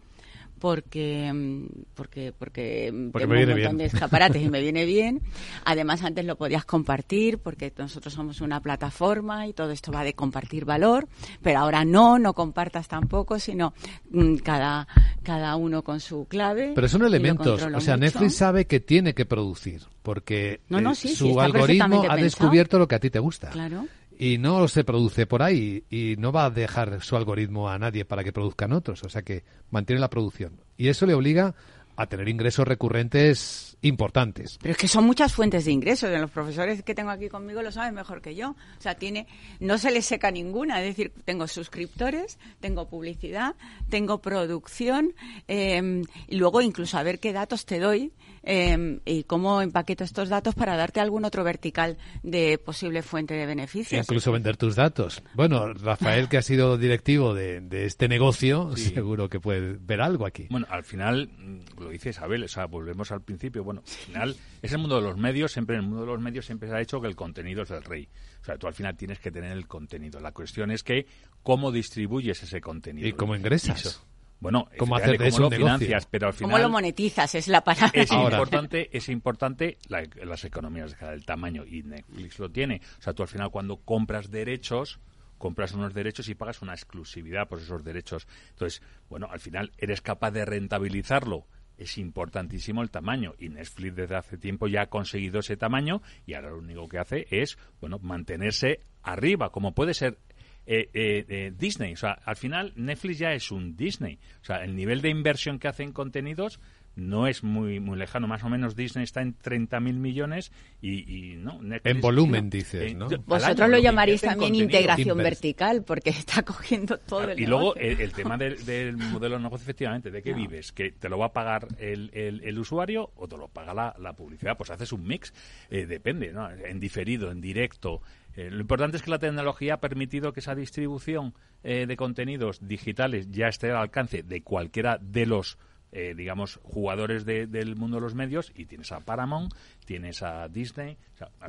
porque 0.58 1.30
mm, 1.32 1.66
porque 1.94 2.32
porque, 2.36 2.92
porque 3.12 3.26
tengo 3.26 3.40
un 3.40 3.50
montón 3.50 3.78
de 3.78 3.84
escaparates 3.86 4.42
y 4.42 4.48
me 4.48 4.60
viene 4.60 4.84
bien. 4.86 5.20
Además 5.64 6.02
antes 6.02 6.24
lo 6.24 6.36
podías 6.36 6.64
compartir 6.64 7.38
porque 7.38 7.72
nosotros 7.76 8.12
somos 8.14 8.40
una 8.40 8.60
plataforma 8.60 9.46
y 9.46 9.52
todo 9.52 9.70
esto 9.70 9.92
va 9.92 10.04
de 10.04 10.14
compartir 10.14 10.64
valor, 10.64 11.08
pero 11.42 11.60
ahora 11.60 11.84
no, 11.84 12.18
no 12.18 12.34
compartas 12.34 12.88
tampoco, 12.88 13.38
sino 13.38 13.74
mm, 14.10 14.36
cada 14.36 14.86
cada 15.22 15.56
uno 15.56 15.82
con 15.82 16.00
su 16.00 16.26
clave. 16.26 16.72
Pero 16.74 16.88
son 16.88 17.04
elementos, 17.04 17.62
o 17.62 17.80
sea, 17.80 17.96
Netflix 17.96 18.36
sabe 18.36 18.66
que 18.66 18.80
tiene 18.80 19.14
que 19.14 19.24
producir 19.24 19.82
porque 20.02 20.60
eh, 20.68 20.94
su 20.94 21.40
algoritmo 21.40 22.04
ha 22.08 22.16
descubierto 22.16 22.78
lo 22.78 22.86
que 22.86 22.94
a 22.94 23.00
ti 23.00 23.10
te 23.10 23.18
gusta. 23.18 23.50
Claro 23.50 23.86
y 24.18 24.38
no 24.38 24.68
se 24.68 24.84
produce 24.84 25.26
por 25.26 25.42
ahí 25.42 25.84
y 25.90 26.16
no 26.18 26.32
va 26.32 26.46
a 26.46 26.50
dejar 26.50 27.02
su 27.02 27.16
algoritmo 27.16 27.68
a 27.68 27.78
nadie 27.78 28.04
para 28.04 28.24
que 28.24 28.32
produzcan 28.32 28.72
otros, 28.72 29.02
o 29.02 29.08
sea 29.08 29.22
que 29.22 29.44
mantiene 29.70 30.00
la 30.00 30.10
producción. 30.10 30.60
Y 30.76 30.88
eso 30.88 31.06
le 31.06 31.14
obliga 31.14 31.54
a 31.96 32.06
tener 32.06 32.28
ingresos 32.28 32.66
recurrentes 32.66 33.73
importantes. 33.84 34.58
Pero 34.60 34.72
es 34.72 34.78
que 34.78 34.88
son 34.88 35.04
muchas 35.04 35.32
fuentes 35.32 35.64
de 35.64 35.72
ingresos. 35.72 36.10
Los 36.18 36.30
profesores 36.30 36.82
que 36.82 36.94
tengo 36.94 37.10
aquí 37.10 37.28
conmigo 37.28 37.62
lo 37.62 37.72
saben 37.72 37.94
mejor 37.94 38.20
que 38.20 38.34
yo. 38.34 38.50
O 38.50 38.80
sea, 38.80 38.94
tiene, 38.94 39.26
no 39.60 39.78
se 39.78 39.90
le 39.90 40.02
seca 40.02 40.30
ninguna. 40.30 40.80
Es 40.82 40.96
decir, 40.96 41.12
tengo 41.24 41.46
suscriptores, 41.46 42.38
tengo 42.60 42.88
publicidad, 42.88 43.54
tengo 43.88 44.20
producción 44.20 45.14
eh, 45.48 46.02
y 46.28 46.36
luego 46.36 46.60
incluso 46.60 46.98
a 46.98 47.02
ver 47.02 47.20
qué 47.20 47.32
datos 47.32 47.66
te 47.66 47.78
doy 47.78 48.12
Em, 48.46 49.00
y 49.06 49.24
cómo 49.24 49.62
empaqueto 49.62 50.04
estos 50.04 50.28
datos 50.28 50.54
para 50.54 50.76
darte 50.76 51.00
algún 51.00 51.24
otro 51.24 51.44
vertical 51.44 51.96
de 52.22 52.58
posible 52.58 53.02
fuente 53.02 53.32
de 53.32 53.46
beneficios. 53.46 53.98
Incluso 53.98 54.32
vender 54.32 54.58
tus 54.58 54.76
datos. 54.76 55.22
Bueno, 55.34 55.72
Rafael, 55.72 56.28
que 56.28 56.36
ha 56.36 56.42
sido 56.42 56.76
directivo 56.76 57.32
de, 57.32 57.64
este 57.86 58.06
negocio, 58.06 58.76
seguro 58.76 59.30
que 59.30 59.40
puede 59.40 59.78
ver 59.80 60.02
algo 60.02 60.26
aquí. 60.26 60.46
Bueno, 60.50 60.66
al 60.68 60.84
final, 60.84 61.30
mm, 61.36 61.80
lo 61.80 61.88
dice 61.88 62.10
Isabel, 62.10 62.44
o 62.44 62.48
sea, 62.48 62.66
volvemos 62.66 63.10
al 63.12 63.22
principio. 63.22 63.64
Bueno, 63.64 63.73
al 63.78 63.86
final 63.86 64.36
es 64.62 64.72
el 64.72 64.78
mundo 64.78 64.96
de 64.96 65.02
los 65.02 65.16
medios, 65.16 65.52
siempre 65.52 65.76
en 65.76 65.82
el 65.82 65.88
mundo 65.88 66.04
de 66.04 66.12
los 66.12 66.20
medios 66.20 66.46
siempre 66.46 66.68
se 66.68 66.74
ha 66.74 66.80
hecho 66.80 67.00
que 67.00 67.08
el 67.08 67.16
contenido 67.16 67.62
es 67.62 67.70
el 67.70 67.82
rey. 67.82 68.08
O 68.40 68.44
sea, 68.44 68.56
tú 68.56 68.66
al 68.66 68.74
final 68.74 68.96
tienes 68.96 69.18
que 69.18 69.30
tener 69.30 69.52
el 69.52 69.66
contenido. 69.66 70.20
La 70.20 70.32
cuestión 70.32 70.70
es 70.70 70.82
que 70.82 71.06
cómo 71.42 71.72
distribuyes 71.72 72.42
ese 72.42 72.60
contenido. 72.60 73.08
Y 73.08 73.12
cómo 73.12 73.34
ingresas. 73.36 74.04
Bueno, 74.40 74.68
¿Cómo 74.76 74.96
hacer 74.96 75.16
de 75.16 75.28
eso 75.28 75.40
lo 75.40 75.50
financias, 75.50 76.06
pero 76.06 76.26
al 76.26 76.34
final... 76.34 76.50
¿Cómo 76.50 76.62
lo 76.62 76.68
monetizas? 76.68 77.34
Es 77.34 77.48
la 77.48 77.62
palabra. 77.62 77.90
Es 77.94 78.12
importante, 78.12 78.94
es 78.94 79.08
importante 79.08 79.78
las 79.88 80.44
economías 80.44 80.98
del 81.00 81.24
tamaño 81.24 81.64
y 81.64 81.82
Netflix 81.82 82.38
lo 82.38 82.50
tiene. 82.50 82.82
O 82.98 83.02
sea, 83.02 83.14
tú 83.14 83.22
al 83.22 83.28
final 83.28 83.50
cuando 83.50 83.78
compras 83.78 84.30
derechos, 84.30 85.00
compras 85.38 85.72
unos 85.72 85.94
derechos 85.94 86.28
y 86.28 86.34
pagas 86.34 86.60
una 86.60 86.74
exclusividad 86.74 87.48
por 87.48 87.58
esos 87.58 87.84
derechos. 87.84 88.26
Entonces, 88.50 88.82
bueno, 89.08 89.28
al 89.30 89.40
final 89.40 89.72
eres 89.78 90.02
capaz 90.02 90.30
de 90.32 90.44
rentabilizarlo. 90.44 91.46
Es 91.76 91.98
importantísimo 91.98 92.82
el 92.82 92.90
tamaño 92.90 93.34
y 93.38 93.48
Netflix 93.48 93.96
desde 93.96 94.16
hace 94.16 94.38
tiempo 94.38 94.68
ya 94.68 94.82
ha 94.82 94.86
conseguido 94.86 95.40
ese 95.40 95.56
tamaño 95.56 96.02
y 96.26 96.34
ahora 96.34 96.50
lo 96.50 96.58
único 96.58 96.88
que 96.88 96.98
hace 96.98 97.26
es, 97.30 97.58
bueno, 97.80 97.98
mantenerse 98.00 98.80
arriba, 99.02 99.50
como 99.50 99.74
puede 99.74 99.94
ser 99.94 100.18
eh, 100.66 100.88
eh, 100.94 101.52
Disney. 101.56 101.92
O 101.92 101.96
sea, 101.96 102.12
al 102.24 102.36
final 102.36 102.72
Netflix 102.76 103.18
ya 103.18 103.32
es 103.32 103.50
un 103.50 103.76
Disney. 103.76 104.18
O 104.40 104.44
sea, 104.44 104.64
el 104.64 104.74
nivel 104.74 105.02
de 105.02 105.10
inversión 105.10 105.58
que 105.58 105.68
hace 105.68 105.82
en 105.82 105.92
contenidos 105.92 106.60
no 106.96 107.26
es 107.26 107.42
muy 107.42 107.80
muy 107.80 107.98
lejano. 107.98 108.26
Más 108.26 108.44
o 108.44 108.48
menos 108.48 108.76
Disney 108.76 109.04
está 109.04 109.22
en 109.22 109.36
30.000 109.38 109.94
millones 109.94 110.52
y, 110.80 111.34
no. 111.38 111.60
en 111.62 112.00
volumen, 112.00 112.50
dices, 112.50 112.94
¿no? 112.94 113.08
Vosotros 113.26 113.68
lo 113.68 113.78
llamaréis 113.78 114.22
también 114.22 114.54
integración 114.54 115.18
vertical 115.18 115.82
porque 115.84 116.10
está 116.10 116.42
cogiendo 116.42 116.98
todo 116.98 117.30
el 117.30 117.40
Y 117.40 117.46
luego 117.46 117.74
el, 117.76 118.12
tema 118.12 118.36
del, 118.36 118.96
modelo 118.96 119.36
de 119.36 119.42
negocio, 119.42 119.64
efectivamente, 119.64 120.10
¿de 120.10 120.22
qué 120.22 120.32
vives? 120.32 120.72
¿Que 120.72 120.92
te 120.92 121.08
lo 121.08 121.18
va 121.18 121.26
a 121.26 121.32
pagar 121.32 121.68
el, 121.78 122.10
el, 122.12 122.58
usuario 122.58 123.10
o 123.16 123.28
te 123.28 123.36
lo 123.36 123.48
paga 123.48 123.74
la, 123.74 123.94
la 123.98 124.12
publicidad? 124.12 124.56
Pues 124.56 124.70
haces 124.70 124.92
un 124.92 125.06
mix, 125.06 125.32
eh, 125.70 125.86
depende, 125.86 126.32
¿no? 126.32 126.50
En 126.50 126.80
diferido, 126.80 127.30
en 127.30 127.40
directo. 127.40 128.02
Eh, 128.36 128.50
lo 128.50 128.60
importante 128.60 128.96
es 128.96 129.02
que 129.02 129.10
la 129.10 129.18
tecnología 129.18 129.74
ha 129.74 129.80
permitido 129.80 130.32
que 130.32 130.40
esa 130.40 130.54
distribución 130.54 131.34
eh, 131.62 131.86
de 131.86 131.96
contenidos 131.96 132.66
digitales 132.66 133.30
ya 133.30 133.48
esté 133.48 133.70
al 133.70 133.76
alcance 133.76 134.22
de 134.22 134.42
cualquiera 134.42 134.98
de 135.00 135.26
los 135.26 135.58
eh, 135.94 136.12
digamos, 136.16 136.58
jugadores 136.64 137.24
del 137.24 137.76
mundo 137.76 137.96
de 137.96 138.00
los 138.02 138.14
medios 138.14 138.52
y 138.54 138.66
tienes 138.66 138.90
a 138.92 139.00
Paramount, 139.00 139.54
tienes 139.86 140.22
a 140.22 140.48
Disney. 140.48 140.96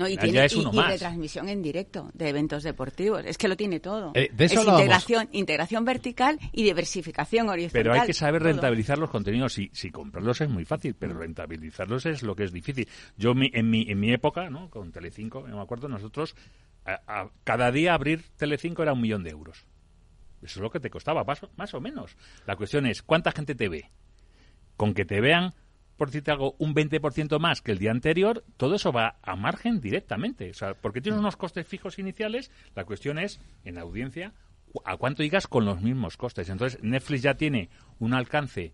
y 0.08 0.18
tiene, 0.18 0.48
retransmisión 0.92 1.50
en 1.50 1.62
directo 1.62 2.12
de 2.14 2.30
eventos 2.30 2.64
deportivos. 2.64 3.24
Es 3.26 3.38
que 3.38 3.48
lo 3.48 3.58
tiene 3.58 3.80
todo. 3.80 4.12
es 4.54 4.54
integración, 4.80 5.30
integración 5.32 5.84
vertical 5.84 6.40
y 6.52 6.64
diversificación 6.64 7.50
horizontal. 7.50 7.82
Pero 7.84 7.94
hay 7.94 8.06
que 8.08 8.14
saber 8.14 8.44
rentabilizar 8.44 8.98
los 9.00 9.10
contenidos. 9.10 9.54
Si, 9.54 9.70
si 9.74 9.90
comprarlos 9.92 10.40
es 10.42 10.50
muy 10.50 10.64
fácil, 10.66 10.96
pero 10.98 11.18
rentabilizarlos 11.18 12.06
es 12.06 12.22
lo 12.24 12.36
que 12.36 12.44
es 12.44 12.52
difícil. 12.52 12.88
Yo 13.18 13.32
en 13.32 13.70
mi, 13.70 13.86
en 13.90 14.00
mi 14.00 14.14
época, 14.14 14.50
¿no? 14.50 14.70
con 14.70 14.92
Telecinco, 14.92 15.42
me 15.42 15.60
acuerdo, 15.60 15.88
nosotros 15.88 16.36
a- 16.86 17.02
a- 17.08 17.30
cada 17.44 17.72
día 17.72 17.94
abrir 17.96 18.24
Telecinco 18.38 18.84
era 18.84 18.94
un 18.94 19.02
millón 19.02 19.24
de 19.24 19.32
euros. 19.32 19.66
Eso 20.44 20.60
es 20.60 20.62
lo 20.64 20.70
que 20.70 20.80
te 20.80 20.92
costaba, 20.92 21.24
más 21.24 21.42
o, 21.42 21.50
más 21.58 21.74
o 21.74 21.82
menos. 21.82 22.16
La 22.46 22.56
cuestión 22.56 22.86
es, 22.86 23.02
¿cuánta 23.02 23.32
gente 23.32 23.56
te 23.56 23.68
ve? 23.68 23.90
Con 24.78 24.94
que 24.94 25.06
te 25.06 25.22
vean, 25.22 25.54
por 25.98 26.08
decirte 26.10 26.32
algo, 26.32 26.56
un 26.60 26.74
20% 26.76 27.40
más 27.40 27.62
que 27.62 27.72
el 27.72 27.78
día 27.80 27.92
anterior, 27.92 28.44
todo 28.58 28.76
eso 28.76 28.92
va 28.92 29.18
a 29.22 29.36
margen 29.36 29.80
directamente. 29.80 30.50
O 30.50 30.54
sea, 30.54 30.74
porque 30.74 31.02
tienes 31.02 31.20
unos 31.20 31.38
costes 31.38 31.66
fijos 31.68 32.00
iniciales, 32.00 32.52
la 32.76 32.84
cuestión 32.86 33.18
es, 33.20 33.40
en 33.64 33.78
audiencia, 33.78 34.34
cu- 34.74 34.82
a 34.86 34.98
cuánto 34.98 35.24
llegas 35.24 35.48
con 35.48 35.64
los 35.66 35.82
mismos 35.82 36.18
costes. 36.18 36.50
Entonces, 36.50 36.82
Netflix 36.84 37.22
ya 37.22 37.36
tiene 37.36 37.70
un 38.00 38.14
alcance 38.14 38.74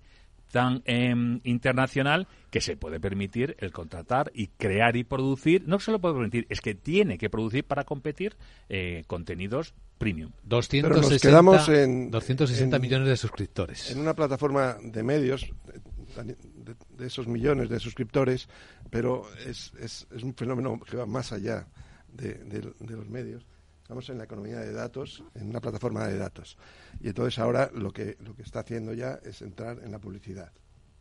tan 0.52 0.82
em, 0.84 1.40
internacional 1.46 2.28
que 2.50 2.60
se 2.60 2.76
puede 2.76 3.00
permitir 3.00 3.56
el 3.60 3.72
contratar 3.72 4.32
y 4.36 4.48
crear 4.48 4.98
y 4.98 5.06
producir, 5.06 5.64
no 5.66 5.80
se 5.80 5.94
lo 5.94 6.00
puede 6.02 6.16
permitir, 6.16 6.46
es 6.50 6.60
que 6.60 6.76
tiene 6.76 7.18
que 7.18 7.30
producir 7.30 7.64
para 7.64 7.86
competir 7.86 8.36
eh, 8.68 9.04
contenidos 9.08 9.74
premium. 9.98 10.32
260, 10.44 10.90
Pero 10.90 11.02
nos 11.10 11.22
quedamos 11.22 11.70
en- 11.70 12.12
260 12.12 12.76
en- 12.76 12.82
millones 12.82 13.08
de 13.08 13.16
suscriptores. 13.16 13.92
en 13.92 14.00
una 14.00 14.14
plataforma 14.14 14.76
de 14.84 15.04
medios 15.04 15.44
eh, 15.44 15.80
de, 16.16 16.36
de 16.98 17.08
esos 17.08 17.28
millones 17.28 17.70
de 17.70 17.80
suscriptores, 17.80 18.48
pero 18.90 19.24
es, 19.46 19.72
es, 19.80 20.08
es 20.12 20.24
un 20.24 20.34
fenómeno 20.34 20.80
que 20.80 20.98
va 20.98 21.06
más 21.06 21.32
allá 21.32 21.68
de, 22.12 22.34
de- 22.36 22.74
de 22.80 22.96
los 22.96 23.10
medios. 23.10 23.46
Estamos 23.82 24.10
en 24.10 24.18
la 24.20 24.24
economía 24.24 24.60
de 24.60 24.72
datos, 24.72 25.24
en 25.36 25.50
una 25.50 25.60
plataforma 25.60 26.08
de 26.08 26.18
datos. 26.18 26.58
Y 27.02 27.10
entonces 27.10 27.38
ahora 27.40 27.70
lo 27.74 27.92
que, 27.92 28.16
lo 28.24 28.34
que 28.36 28.44
está 28.44 28.62
haciendo 28.62 28.94
ya 28.94 29.20
es 29.24 29.42
entrar 29.42 29.80
en 29.84 29.92
la 29.92 30.00
publicidad. 30.00 30.52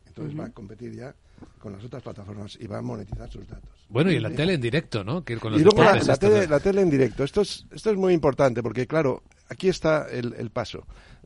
Entonces 0.07 0.37
va 0.37 0.45
a 0.45 0.49
competir 0.51 0.93
ya 0.93 1.15
con 1.57 1.71
las 1.71 1.81
otras 1.85 2.03
plataformas 2.03 2.57
y 2.59 2.67
va 2.67 2.79
a 2.79 2.81
monetizar 2.81 3.29
sus 3.31 3.47
datos. 3.47 3.69
Bueno, 3.87 4.11
y 4.11 4.19
la 4.19 4.29
Sí. 4.29 4.35
tele 4.35 4.55
en 4.55 4.61
directo, 4.61 5.05
¿no? 5.05 5.23
Que 5.23 5.37
con 5.37 5.53
los 5.53 5.61
Y 5.61 5.63
luego 5.63 5.81
la, 5.83 5.95
la 5.95 6.17
tele, 6.17 6.47
la 6.47 6.59
tele 6.59 6.81
en 6.81 6.89
directo. 6.89 7.23
Esto 7.23 7.41
es, 7.41 7.65
esto 7.71 7.91
es 7.91 7.95
muy 7.97 8.13
importante 8.13 8.61
porque, 8.61 8.85
claro, 8.87 9.23
aquí 9.51 9.69
está 9.69 10.07
el, 10.09 10.33
el 10.33 10.49
paso. 10.49 10.85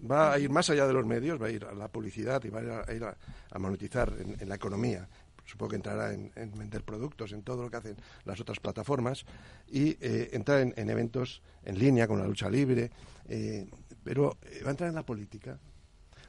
Va 0.09 0.33
a 0.33 0.39
ir 0.39 0.49
más 0.49 0.69
allá 0.69 0.85
de 0.87 0.93
los 0.93 1.05
medios, 1.05 1.41
va 1.41 1.47
a 1.47 1.51
ir 1.51 1.63
a 1.65 1.73
la 1.73 1.87
publicidad 1.87 2.43
y 2.43 2.49
va 2.49 2.59
a 2.59 2.63
ir 2.63 2.69
a, 2.69 2.83
a 2.87 2.93
ir 2.93 3.03
a- 3.03 3.15
a 3.51 3.59
monetizar 3.59 4.11
en, 4.19 4.35
en 4.39 4.49
la 4.49 4.55
economía. 4.55 5.07
Supongo 5.45 5.69
que 5.69 5.75
entrará 5.77 6.11
en, 6.13 6.31
en 6.35 6.51
vender 6.57 6.83
productos, 6.83 7.31
en 7.31 7.43
todo 7.43 7.61
lo 7.63 7.69
que 7.69 7.77
hacen 7.77 7.95
las 8.25 8.39
otras 8.41 8.59
plataformas 8.59 9.25
y 9.71 9.95
eh, 10.01 10.29
entrar 10.33 10.59
en, 10.61 10.73
en 10.75 10.89
eventos 10.89 11.41
en 11.63 11.77
línea 11.79 12.07
con 12.07 12.19
la 12.19 12.25
lucha 12.27 12.49
libre. 12.49 12.89
eh, 13.29 13.67
pero 14.03 14.37
eh, 14.43 14.61
va 14.63 14.67
a 14.69 14.71
entrar 14.71 14.89
en 14.89 14.95
la 14.95 15.03
política. 15.03 15.57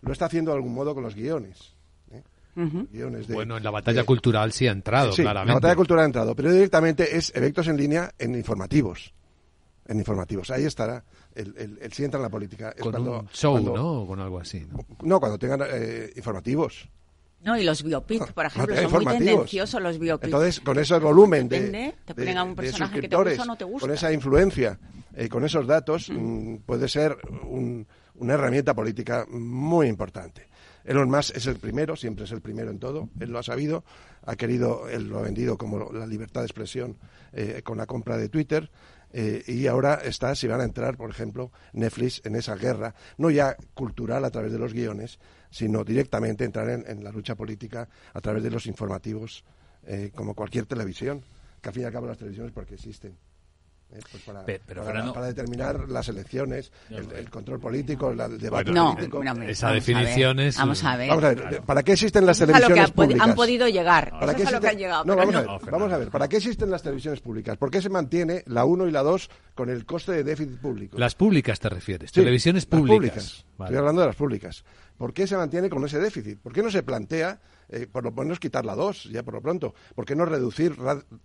Lo 0.03 0.12
está 0.12 0.26
haciendo 0.26 0.51
de 0.51 0.57
algún 0.59 0.74
modo 0.74 0.94
con 0.94 1.03
los 1.03 1.14
guiones. 1.14 1.74
¿eh? 2.12 2.22
Guiones 2.92 3.26
de- 3.26 3.34
Bueno, 3.34 3.57
en 3.57 3.64
la 3.64 3.70
batalla 3.70 4.01
de- 4.01 4.07
cultural 4.07 4.53
sí 4.53 4.66
ha 4.68 4.72
entrado, 4.72 5.12
Sí, 5.12 5.22
claramente. 5.22 5.49
la 5.51 5.55
batalla 5.57 5.76
cultural 5.76 6.03
ha 6.05 6.07
entrado, 6.07 6.34
pero 6.36 6.53
directamente 6.53 7.16
es 7.16 7.34
eventos 7.34 7.66
en 7.68 7.76
línea 7.76 8.12
en 8.18 8.34
informativos. 8.34 9.12
En 9.89 9.99
informativos. 9.99 10.51
Ahí 10.51 10.64
estará 10.64 11.05
el, 11.34 11.55
el, 11.57 11.78
el 11.80 11.93
si 11.93 12.05
entra 12.05 12.18
en 12.18 12.22
la 12.24 12.28
política. 12.30 12.70
Es 12.76 12.82
Con 12.82 12.93
cuando- 12.93 13.20
un 13.20 13.28
show, 13.28 13.53
cuando- 13.53 13.76
¿no? 13.76 13.93
O 14.03 14.07
con 14.07 14.18
algo 14.20 14.39
así, 14.41 14.66
¿no? 14.70 14.84
No, 15.03 15.20
cuando 15.20 15.39
tengan 15.39 15.61
eh, 15.70 16.12
informativos. 16.16 16.89
No, 17.43 17.57
y 17.57 17.62
los 17.62 17.82
biopics, 17.84 18.32
por 18.32 18.47
ejemplo, 18.47 18.74
Ah, 18.74 18.82
son 18.82 18.91
muy 18.91 18.99
informativos. 19.03 19.28
tendenciosos 19.34 19.80
los 19.82 19.99
biopics. 19.99 20.24
Entonces, 20.24 20.61
con 20.61 20.78
ese 20.78 20.99
volumen 20.99 21.49
de, 21.49 21.61
Depende, 21.61 21.95
te 22.05 22.14
de- 22.14 22.22
ponen 22.22 22.39
a 22.39 22.43
un 22.45 22.57
personaje 22.57 23.01
que 23.01 23.09
te 23.09 23.16
gusta 23.16 23.43
o 23.43 23.47
no 23.47 23.57
te 23.57 23.64
gusta. 23.64 23.80
con 23.87 23.95
esa 23.95 24.12
influencia, 24.12 24.78
eh, 25.14 25.28
con 25.28 25.45
esos 25.45 25.66
datos, 25.66 26.11
mm, 26.11 26.57
puede 26.66 26.89
ser 26.89 27.16
un- 27.45 27.87
una 28.16 28.34
herramienta 28.34 28.74
política 28.74 29.24
muy 29.30 29.87
importante. 29.87 30.49
Elon 30.84 31.11
Musk 31.11 31.37
es 31.37 31.47
el 31.47 31.57
primero, 31.59 31.95
siempre 31.97 32.24
es 32.24 32.32
el 32.32 32.41
primero 32.41 32.70
en 32.70 32.78
todo, 32.78 33.09
él 33.20 33.30
lo 33.30 33.39
ha 33.39 33.43
sabido, 33.43 33.84
ha 34.24 34.34
querido, 34.37 34.89
él 34.89 35.09
lo 35.09 35.18
ha 35.18 35.22
vendido 35.22 35.59
como 35.59 35.93
la 35.93 36.07
libertad 36.07 36.41
de 36.41 36.47
expresión 36.47 36.97
eh, 37.32 37.61
con 37.64 37.76
la 37.76 37.87
compra 37.87 38.16
de 38.16 38.28
Twitter, 38.28 38.70
eh, 39.18 39.42
y 39.46 39.66
ahora 39.66 39.94
está, 40.04 40.34
si 40.34 40.46
van 40.46 40.60
a 40.60 40.64
entrar, 40.64 40.98
por 40.98 41.08
ejemplo, 41.08 41.50
Netflix 41.72 42.20
en 42.26 42.36
esa 42.36 42.54
guerra, 42.54 42.94
no 43.16 43.30
ya 43.30 43.56
cultural 43.72 44.22
a 44.26 44.30
través 44.30 44.52
de 44.52 44.58
los 44.58 44.74
guiones, 44.74 45.18
sino 45.48 45.84
directamente 45.84 46.44
entrar 46.44 46.68
en, 46.68 47.02
la 47.02 47.12
lucha 47.12 47.34
política 47.34 47.88
a 48.12 48.20
través 48.20 48.42
de 48.42 48.50
los 48.50 48.66
informativos, 48.66 49.42
eh, 49.86 50.12
como 50.14 50.34
cualquier 50.34 50.66
televisión, 50.66 51.24
que 51.62 51.70
al 51.70 51.74
fin 51.74 51.84
y 51.84 51.86
al 51.86 51.92
cabo 51.92 52.06
las 52.06 52.18
televisiones 52.18 52.52
porque 52.52 52.74
existen. 52.74 53.16
Eh, 53.93 54.01
pues 54.11 54.22
para, 54.24 54.45
Pe- 54.45 54.61
pero, 54.66 54.82
para- 54.82 54.93
Fernando- 54.95 55.12
para 55.14 55.26
determinar 55.26 55.89
las 55.89 56.09
elecciones, 56.09 56.72
el, 56.91 57.11
el 57.12 57.30
control 57.30 57.61
político, 57.61 58.12
la- 58.12 58.26
el 58.26 58.39
debate 58.39 58.72
No, 58.72 58.95
político. 58.95 59.22
no, 59.22 59.43
Esa 59.45 59.70
definición 59.70 60.41
es- 60.41 60.57
Vamos 60.57 60.82
a 60.84 60.97
ver. 60.97 61.09
Vamos 61.09 61.24
a 61.24 61.28
ver, 61.34 61.62
¿para 61.62 61.82
qué 61.82 61.93
existen 61.93 62.26
las 62.26 62.41
a 62.43 62.47
lo 62.47 62.53
que 62.53 62.53
televisiones 62.59 62.84
han 62.91 62.95
podi- 62.95 62.95
públicas? 63.07 63.28
han 63.28 63.34
podido 63.34 63.68
llegar. 63.68 64.11
¿Para 64.11 64.32
qué 64.34 64.37
que 64.39 64.43
existen- 64.49 64.70
han 64.70 64.76
llegado, 64.78 65.05
vamos, 65.05 65.34
a 65.34 65.41
ver, 65.41 65.70
vamos 65.70 65.93
a 65.93 65.99
ver, 65.99 66.09
¿para 66.11 66.28
qué 66.28 66.37
existen 66.39 66.70
las 66.70 66.82
televisiones 66.82 67.20
públicas? 67.20 67.57
¿Por 67.57 67.70
qué 67.70 67.80
se 67.80 67.89
mantiene 67.89 68.43
la 68.47 68.64
1 68.64 68.87
y 68.89 68.91
la 68.91 69.03
2 69.03 69.30
con 69.55 69.70
el 69.70 69.87
coste 69.87 70.12
de 70.12 70.24
déficit 70.24 70.59
público? 70.59 70.99
Las 70.99 71.14
públicas 71.14 71.61
te 71.61 71.68
refieres, 71.68 72.11
Sí, 72.11 72.20
televisiones 72.20 72.66
las 72.70 72.80
públicas. 72.80 73.45
Vale. 73.57 73.68
Estoy 73.70 73.78
hablando 73.78 74.01
de 74.03 74.07
las 74.09 74.16
públicas. 74.16 74.64
¿Por 74.99 75.12
qué 75.14 75.26
se 75.26 75.37
mantiene 75.37 75.68
con 75.70 75.84
ese 75.84 75.99
déficit? 75.99 76.39
¿Por 76.41 76.53
qué 76.53 76.62
no 76.62 76.70
se 76.70 76.82
plantea, 76.82 77.39
eh, 77.68 77.86
por 77.90 78.04
lo 78.04 78.12
menos 78.12 78.38
quitar 78.40 78.64
la 78.64 78.74
2, 78.74 79.04
ya 79.12 79.22
por 79.22 79.34
lo 79.34 79.40
pronto? 79.42 79.74
¿Por 79.94 80.04
qué 80.04 80.14
no 80.14 80.24
reducir 80.24 80.74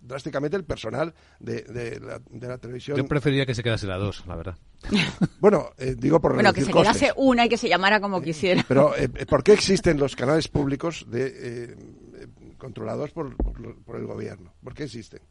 drásticamente 0.02 0.58
el 0.58 0.64
personal 0.64 1.14
de, 1.40 1.62
de 1.64 2.00
la, 2.00 2.20
de 2.30 2.48
la 2.48 2.58
televisión? 2.58 2.98
Yo 2.98 3.06
preferiría 3.08 3.46
que 3.46 3.56
se 3.56 3.64
quedase 3.64 3.88
la 3.88 3.98
2, 3.98 4.26
la 4.28 4.36
verdad. 4.36 4.58
Bueno, 5.40 5.72
eh, 5.78 5.96
digo 5.98 6.20
por 6.22 6.34
Bueno, 6.36 6.54
que 6.54 6.62
se 6.62 6.72
costes. 6.72 6.98
quedase 6.98 7.14
una 7.18 7.46
y 7.46 7.50
que 7.50 7.58
se 7.58 7.68
llamara 7.70 8.00
como 8.00 8.22
quisiera. 8.22 8.64
Pero, 8.68 8.96
eh, 8.96 9.10
¿por 9.30 9.44
qué 9.44 9.54
existen 9.54 9.98
los 10.00 10.16
canales 10.16 10.48
públicos 10.48 11.06
de, 11.10 11.26
eh, 11.28 11.76
eh, 12.16 12.28
controlados 12.58 13.12
por, 13.12 13.36
por 13.38 13.60
lo- 13.60 13.76
por 13.84 13.96
el 13.98 14.06
gobierno? 14.06 14.54
¿Por 14.64 14.74
qué 14.76 14.84
existen? 14.84 15.22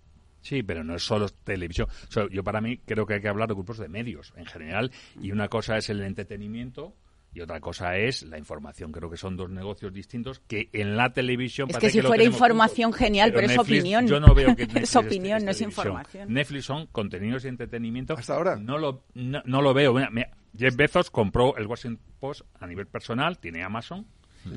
Sí, 0.43 0.63
pero 0.63 0.83
no 0.83 0.95
es 0.97 1.03
solo 1.05 1.29
televisión. 1.29 1.87
O 2.09 2.11
sea, 2.13 2.27
yo 2.31 2.43
para 2.43 2.61
mí 2.61 2.79
creo 2.79 3.05
que 3.07 3.15
hay 3.15 3.21
que 3.21 3.29
hablar 3.29 3.49
de 3.49 3.55
grupos 3.55 3.77
de 3.79 3.89
medios 3.89 4.33
en 4.37 4.47
general 4.47 4.91
y 5.21 5.33
una 5.33 5.49
cosa 5.49 5.77
es 5.77 5.91
el 5.91 6.01
entretenimiento 6.03 6.95
y 7.33 7.41
otra 7.41 7.61
cosa 7.61 7.97
es 7.97 8.23
la 8.25 8.39
información. 8.39 8.91
Creo 8.93 9.09
que 9.11 9.17
son 9.17 9.37
dos 9.37 9.51
negocios 9.51 9.93
distintos 9.93 10.41
que 10.47 10.69
en 10.73 10.97
la 10.97 11.13
televisión 11.13 11.69
Es 11.71 11.79
que 11.79 11.91
si 11.91 12.01
fuera 12.03 12.25
información 12.25 12.91
juntos. 12.91 13.07
genial, 13.07 13.33
pero 13.33 13.47
es 13.47 13.57
Netflix, 13.57 13.79
opinión. 13.81 14.07
Yo 14.07 14.21
no 14.21 14.35
veo 14.35 14.55
que 14.57 14.63
Es 14.65 14.69
Netflix 14.75 14.97
opinión, 14.97 15.45
no 15.45 15.51
es 15.51 15.59
televisión. 15.59 15.69
información. 15.87 16.33
Netflix 16.35 16.65
son 16.65 16.87
contenidos 16.89 17.45
y 17.45 17.49
entretenimiento. 17.49 18.15
Hasta 18.15 18.35
ahora. 18.35 18.57
No 18.57 18.79
lo, 18.79 19.05
no, 19.15 19.43
no 19.45 19.63
lo 19.63 19.73
veo. 19.75 19.95
Mira, 19.95 20.11
mira, 20.11 20.31
Jeff 20.57 20.75
Bezos 20.77 21.11
compró 21.11 21.57
el 21.57 21.67
Washington 21.67 22.01
Post 22.19 22.43
a 22.59 22.67
nivel 22.67 22.87
personal, 22.87 23.39
tiene 23.39 23.63
Amazon 23.63 24.07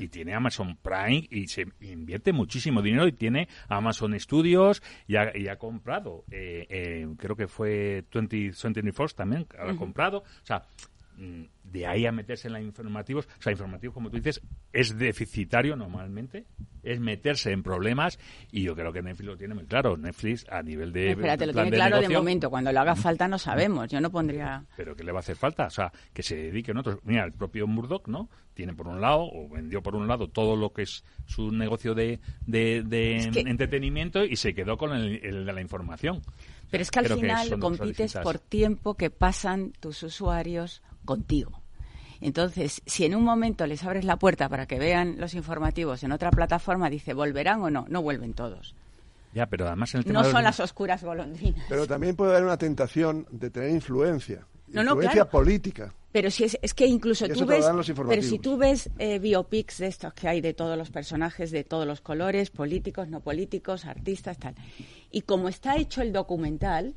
y 0.00 0.08
tiene 0.08 0.32
Amazon 0.34 0.78
Prime 0.78 1.28
y 1.30 1.46
se 1.46 1.66
invierte 1.82 2.32
muchísimo 2.32 2.80
dinero 2.80 3.06
y 3.06 3.12
tiene 3.12 3.48
Amazon 3.68 4.18
Studios 4.18 4.82
y 5.06 5.16
ha, 5.16 5.36
y 5.36 5.46
ha 5.48 5.56
comprado, 5.56 6.24
eh, 6.30 6.66
eh, 6.70 7.06
creo 7.18 7.36
que 7.36 7.46
fue 7.48 8.02
20, 8.10 8.52
24 8.80 9.14
también, 9.14 9.46
ha 9.58 9.66
Ujú. 9.66 9.76
comprado. 9.76 10.18
O 10.20 10.24
sea, 10.46 10.62
de 11.16 11.86
ahí 11.86 12.06
a 12.06 12.12
meterse 12.12 12.48
en 12.48 12.52
la 12.54 12.60
informativos, 12.60 13.26
o 13.38 13.42
sea, 13.42 13.52
informativos, 13.52 13.94
como 13.94 14.10
tú 14.10 14.16
dices, 14.16 14.40
es 14.72 14.96
deficitario 14.98 15.76
normalmente, 15.76 16.46
es 16.82 17.00
meterse 17.00 17.52
en 17.52 17.62
problemas 17.62 18.18
y 18.52 18.62
yo 18.62 18.74
creo 18.74 18.92
que 18.92 19.02
Netflix 19.02 19.26
lo 19.26 19.36
tiene 19.36 19.54
muy 19.54 19.64
claro. 19.64 19.96
Netflix 19.96 20.44
a 20.50 20.62
nivel 20.62 20.92
de 20.92 21.10
Espérate, 21.12 21.46
lo 21.46 21.52
plan 21.52 21.64
tiene 21.66 21.76
claro 21.76 22.00
de 22.00 22.08
momento. 22.08 22.50
Cuando 22.50 22.72
lo 22.72 22.80
haga 22.80 22.94
falta 22.94 23.26
no 23.28 23.38
sabemos. 23.38 23.88
Yo 23.88 24.00
no 24.00 24.10
pondría... 24.10 24.64
pero 24.76 24.94
¿qué 24.94 25.04
le 25.04 25.12
va 25.12 25.18
a 25.18 25.20
hacer 25.20 25.36
falta? 25.36 25.66
O 25.66 25.70
sea, 25.70 25.92
que 26.12 26.22
se 26.22 26.36
dediquen 26.36 26.76
otros. 26.76 26.98
Mira, 27.04 27.24
el 27.24 27.32
propio 27.32 27.66
Murdoch, 27.66 28.06
¿no? 28.08 28.28
Tiene 28.52 28.74
por 28.74 28.86
un 28.86 29.00
lado, 29.00 29.22
o 29.22 29.48
vendió 29.48 29.82
por 29.82 29.96
un 29.96 30.06
lado 30.06 30.28
todo 30.28 30.56
lo 30.56 30.72
que 30.72 30.82
es 30.82 31.04
su 31.26 31.50
negocio 31.50 31.94
de, 31.94 32.20
de, 32.46 32.82
de 32.84 33.16
Es 33.16 33.28
que- 33.28 33.40
entretenimiento 33.40 34.24
y 34.24 34.36
se 34.36 34.54
quedó 34.54 34.76
con 34.76 34.92
el, 34.92 35.24
el 35.24 35.46
de 35.46 35.52
la 35.52 35.60
información. 35.60 36.22
Pero 36.70 36.82
es 36.82 36.90
que 36.90 36.98
al 37.00 37.04
Creo 37.06 37.16
final 37.18 37.58
compites 37.58 38.14
por 38.22 38.38
tiempo 38.38 38.94
que 38.94 39.10
pasan 39.10 39.72
tus 39.80 40.02
usuarios 40.02 40.82
contigo. 41.04 41.60
Entonces, 42.20 42.80
si 42.86 43.04
en 43.04 43.14
un 43.14 43.22
momento 43.24 43.66
les 43.66 43.84
abres 43.84 44.04
la 44.04 44.16
puerta 44.18 44.48
para 44.48 44.66
que 44.66 44.78
vean 44.78 45.16
los 45.18 45.34
informativos 45.34 46.02
en 46.04 46.12
otra 46.12 46.30
plataforma, 46.30 46.88
dice, 46.88 47.12
¿volverán 47.12 47.60
o 47.62 47.70
no? 47.70 47.86
No 47.88 48.02
vuelven 48.02 48.32
todos. 48.34 48.74
Ya, 49.34 49.46
pero 49.46 49.66
además 49.66 49.92
en 49.94 49.98
el 49.98 50.04
tema 50.04 50.18
No 50.20 50.22
los- 50.22 50.32
son 50.32 50.44
las 50.44 50.60
oscuras 50.60 51.02
golondrinas. 51.02 51.64
Pero 51.68 51.86
también 51.86 52.14
puede 52.16 52.32
haber 52.32 52.44
una 52.44 52.56
tentación 52.56 53.26
de 53.30 53.50
tener 53.50 53.70
influencia. 53.70 54.46
No, 54.68 54.82
no, 54.82 54.92
influencia 54.92 55.22
claro. 55.24 55.30
política. 55.30 55.94
Pero 56.12 56.30
si 56.30 56.44
es, 56.44 56.56
es 56.62 56.72
que 56.74 56.86
incluso 56.86 57.28
tú 57.28 57.44
ves, 57.44 57.66
pero 58.08 58.22
si 58.22 58.38
tú 58.38 58.56
ves 58.56 58.88
eh, 58.98 59.18
biopics 59.18 59.78
de 59.78 59.88
estos 59.88 60.14
que 60.14 60.28
hay 60.28 60.40
de 60.40 60.54
todos 60.54 60.78
los 60.78 60.90
personajes, 60.90 61.50
de 61.50 61.64
todos 61.64 61.86
los 61.86 62.00
colores, 62.00 62.50
políticos, 62.50 63.08
no 63.08 63.18
políticos, 63.20 63.84
artistas, 63.84 64.38
tal, 64.38 64.54
y 65.10 65.22
como 65.22 65.48
está 65.48 65.76
hecho 65.76 66.00
el 66.02 66.12
documental, 66.12 66.94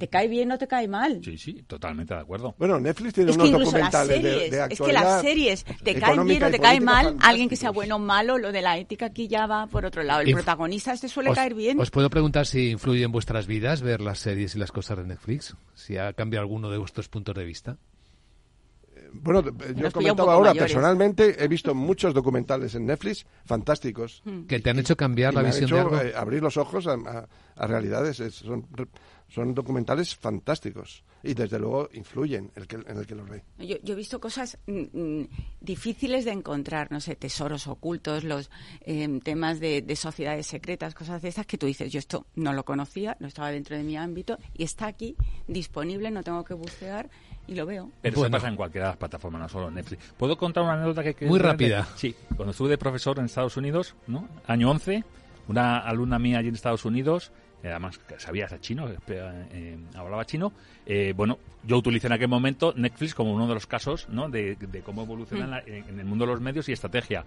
te 0.00 0.08
cae 0.08 0.26
bien 0.26 0.50
o 0.50 0.58
te 0.58 0.66
cae 0.66 0.88
mal. 0.88 1.20
Sí, 1.22 1.38
sí, 1.38 1.62
totalmente 1.66 2.14
de 2.14 2.20
acuerdo. 2.20 2.54
Bueno, 2.58 2.80
Netflix 2.80 3.14
tiene 3.14 3.30
Es 3.30 3.36
que 3.36 3.42
unos 3.42 3.52
incluso 3.52 3.70
documentales 3.72 4.08
de- 4.08 4.14
series, 4.32 4.50
de, 4.50 4.66
es 4.74 4.80
que 4.80 4.92
las 4.92 5.20
series 5.20 5.64
te 5.84 5.94
caen 6.00 6.24
bien 6.26 6.42
o 6.42 6.50
te 6.50 6.58
cae 6.58 6.80
mal, 6.80 7.04
fantásticos. 7.04 7.28
alguien 7.28 7.48
que 7.48 7.56
sea 7.56 7.70
bueno 7.70 7.96
o 7.96 7.98
malo, 7.98 8.38
lo 8.38 8.50
de 8.50 8.62
la 8.62 8.78
ética 8.78 9.06
aquí 9.06 9.28
ya 9.28 9.46
va 9.46 9.66
por 9.68 9.84
otro 9.84 10.02
lado. 10.02 10.22
El 10.22 10.28
Inf- 10.28 10.34
protagonista 10.34 10.92
este 10.92 11.08
suele 11.08 11.30
Os- 11.30 11.36
caer 11.36 11.54
bien. 11.54 11.78
Os 11.78 11.90
puedo 11.90 12.10
preguntar 12.10 12.46
si 12.46 12.70
influye 12.70 13.04
en 13.04 13.12
vuestras 13.12 13.46
vidas 13.46 13.82
ver 13.82 14.00
las 14.00 14.18
series 14.18 14.56
y 14.56 14.58
las 14.58 14.72
cosas 14.72 14.96
de 14.98 15.04
Netflix, 15.04 15.54
si 15.74 15.98
ha 15.98 16.12
cambiado 16.14 16.42
alguno 16.42 16.70
de 16.70 16.78
vuestros 16.78 17.08
puntos 17.08 17.34
de 17.34 17.44
vista. 17.44 17.76
Bueno, 19.12 19.40
eh, 19.40 19.44
yo 19.44 19.52
pilla 19.74 19.86
un 19.86 19.90
comentaba 19.92 20.34
ahora, 20.34 20.50
mayores. 20.50 20.72
personalmente 20.72 21.42
he 21.42 21.48
visto 21.48 21.74
muchos 21.74 22.14
documentales 22.14 22.74
en 22.76 22.86
Netflix 22.86 23.26
fantásticos. 23.44 24.22
Que 24.46 24.60
te 24.60 24.70
han 24.70 24.78
hecho 24.78 24.96
cambiar 24.96 25.32
Y 25.32 25.36
la 25.36 25.42
me 25.42 25.48
han 25.48 25.52
visión 25.54 25.66
hecho, 25.68 25.74
de 25.76 25.80
algo. 25.80 26.10
eh, 26.10 26.12
abrir 26.16 26.42
los 26.42 26.56
ojos 26.56 26.86
a, 26.86 26.92
a- 26.92 27.26
a 27.56 27.66
realidades. 27.66 28.20
es- 28.20 28.34
son 28.36 28.66
re- 28.72 28.86
son 29.30 29.54
documentales 29.54 30.14
fantásticos 30.16 31.04
y 31.22 31.34
desde 31.34 31.58
luego 31.58 31.88
influyen 31.92 32.50
el 32.56 32.66
que, 32.66 32.76
en 32.76 32.96
el 32.96 33.06
que 33.06 33.14
los 33.14 33.28
ve. 33.28 33.42
Yo, 33.58 33.92
he 33.92 33.94
visto 33.94 34.20
cosas 34.20 34.58
mm, 34.66 34.82
mm, 34.92 35.28
difíciles 35.60 36.24
de 36.24 36.32
encontrar, 36.32 36.90
no 36.90 37.00
sé, 37.00 37.14
tesoros 37.14 37.66
ocultos, 37.68 38.24
los 38.24 38.50
em, 38.80 39.20
temas 39.20 39.60
de, 39.60 39.84
sociedades 39.94 40.46
secretas, 40.46 40.94
cosas 40.94 41.22
de 41.22 41.28
esas 41.28 41.46
que 41.46 41.58
tú 41.58 41.66
dices, 41.66 41.92
yo 41.92 41.98
esto 41.98 42.26
no 42.34 42.52
lo 42.52 42.64
conocía, 42.64 43.16
no 43.20 43.28
estaba 43.28 43.50
dentro 43.50 43.76
de 43.76 43.84
mi 43.84 43.96
ámbito 43.96 44.38
y 44.56 44.64
está 44.64 44.86
aquí 44.86 45.16
disponible, 45.46 46.10
no 46.10 46.22
tengo 46.22 46.44
que 46.44 46.54
bucear 46.54 47.08
y 47.46 47.54
lo 47.54 47.66
veo. 47.66 47.90
Pero 48.02 48.22
eso 48.22 48.30
pasa 48.30 48.48
en 48.48 48.56
cualquiera 48.56 48.86
de 48.86 48.90
las 48.92 48.98
plataformas, 48.98 49.42
no 49.42 49.48
solo 49.48 49.68
en 49.68 49.74
Netflix. 49.74 50.14
¿Puedo 50.16 50.36
contar 50.36 50.64
una 50.64 50.74
anécdota 50.74 51.02
que... 51.04 51.26
Muy 51.26 51.38
rápida. 51.38 51.86
Sí, 51.96 52.14
cuando 52.36 52.50
estuve 52.50 52.70
de 52.70 52.78
profesor 52.78 53.18
en 53.18 53.26
Estados 53.26 53.56
Unidos, 53.56 53.94
¿no? 54.06 54.28
Año 54.46 54.70
11, 54.70 55.04
una 55.48 55.78
alumna 55.78 56.18
mía 56.18 56.38
allí 56.38 56.48
en 56.48 56.54
Estados 56.54 56.84
Unidos 56.84 57.32
además 57.68 58.00
sabía 58.18 58.44
hasta 58.44 58.60
chino, 58.60 58.88
eh, 58.88 58.96
eh, 59.08 59.78
hablaba 59.94 60.24
chino. 60.24 60.52
Eh, 60.86 61.12
bueno, 61.14 61.38
yo 61.64 61.78
utilicé 61.78 62.06
en 62.06 62.14
aquel 62.14 62.28
momento 62.28 62.72
Netflix 62.76 63.14
como 63.14 63.34
uno 63.34 63.46
de 63.46 63.54
los 63.54 63.66
casos 63.66 64.08
¿no? 64.08 64.28
de, 64.28 64.56
cómo 64.84 65.02
evoluciona 65.02 65.60
en, 65.66 65.88
en, 65.88 66.00
el 66.00 66.06
mundo 66.06 66.24
de 66.24 66.32
los 66.32 66.40
medios 66.40 66.68
y 66.68 66.72
estrategia. 66.72 67.24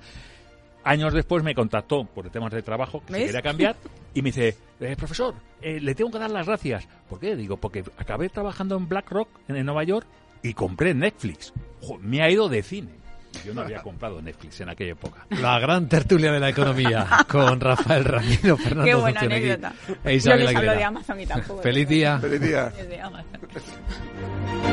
Años 0.84 1.14
después 1.14 1.44
me 1.44 1.56
contactó 1.56 2.04
por 2.04 2.30
temas 2.30 2.52
de 2.52 2.62
trabajo 2.62 3.02
que 3.06 3.14
se 3.14 3.26
quería 3.28 3.42
cambiar 3.42 3.76
y 4.14 4.22
me 4.22 4.30
dice, 4.30 4.58
profesor, 4.98 5.34
le 5.62 5.96
tengo 5.96 6.12
que 6.12 6.20
dar 6.20 6.30
las 6.30 6.46
gracias. 6.46 6.90
¿Por 7.08 7.22
qué? 7.22 7.38
Digo, 7.38 7.56
porque 7.56 7.86
acabé 7.98 8.28
trabajando 8.28 8.76
en 8.76 8.90
BlackRock 8.90 9.30
en, 9.48 9.66
Nueva 9.66 9.86
York 9.86 10.06
y 10.42 10.54
compré 10.54 10.94
Netflix. 10.94 11.54
me 12.02 12.22
ha 12.22 12.30
ido 12.30 12.50
de 12.50 12.64
cine. 12.64 13.03
Yo 13.46 13.54
no 13.54 13.62
había 13.62 13.82
comprado 13.82 14.22
Netflix 14.22 14.62
en 14.62 14.70
aquella 14.70 14.94
época. 14.94 15.26
La 15.30 15.60
gran 15.60 15.88
tertulia 15.88 16.32
de 16.32 16.40
la 16.40 16.50
economía 16.50 17.08
con 17.28 17.60
Rafael 17.60 18.06
Ramiro, 18.06 18.58
Fernando 18.58 18.86
Qué 18.86 18.96
buena 18.96 19.22
anécdota. 19.22 19.74
E 20.04 20.20
Yo 20.20 20.36
les 20.36 20.56
hablo 20.56 20.72
de 20.72 20.84
Amazon 20.84 21.20
y 21.20 21.26
tampoco. 21.26 21.62
Feliz 21.62 21.88
día. 21.88 22.20
Feliz 22.20 22.42
día. 22.42 22.72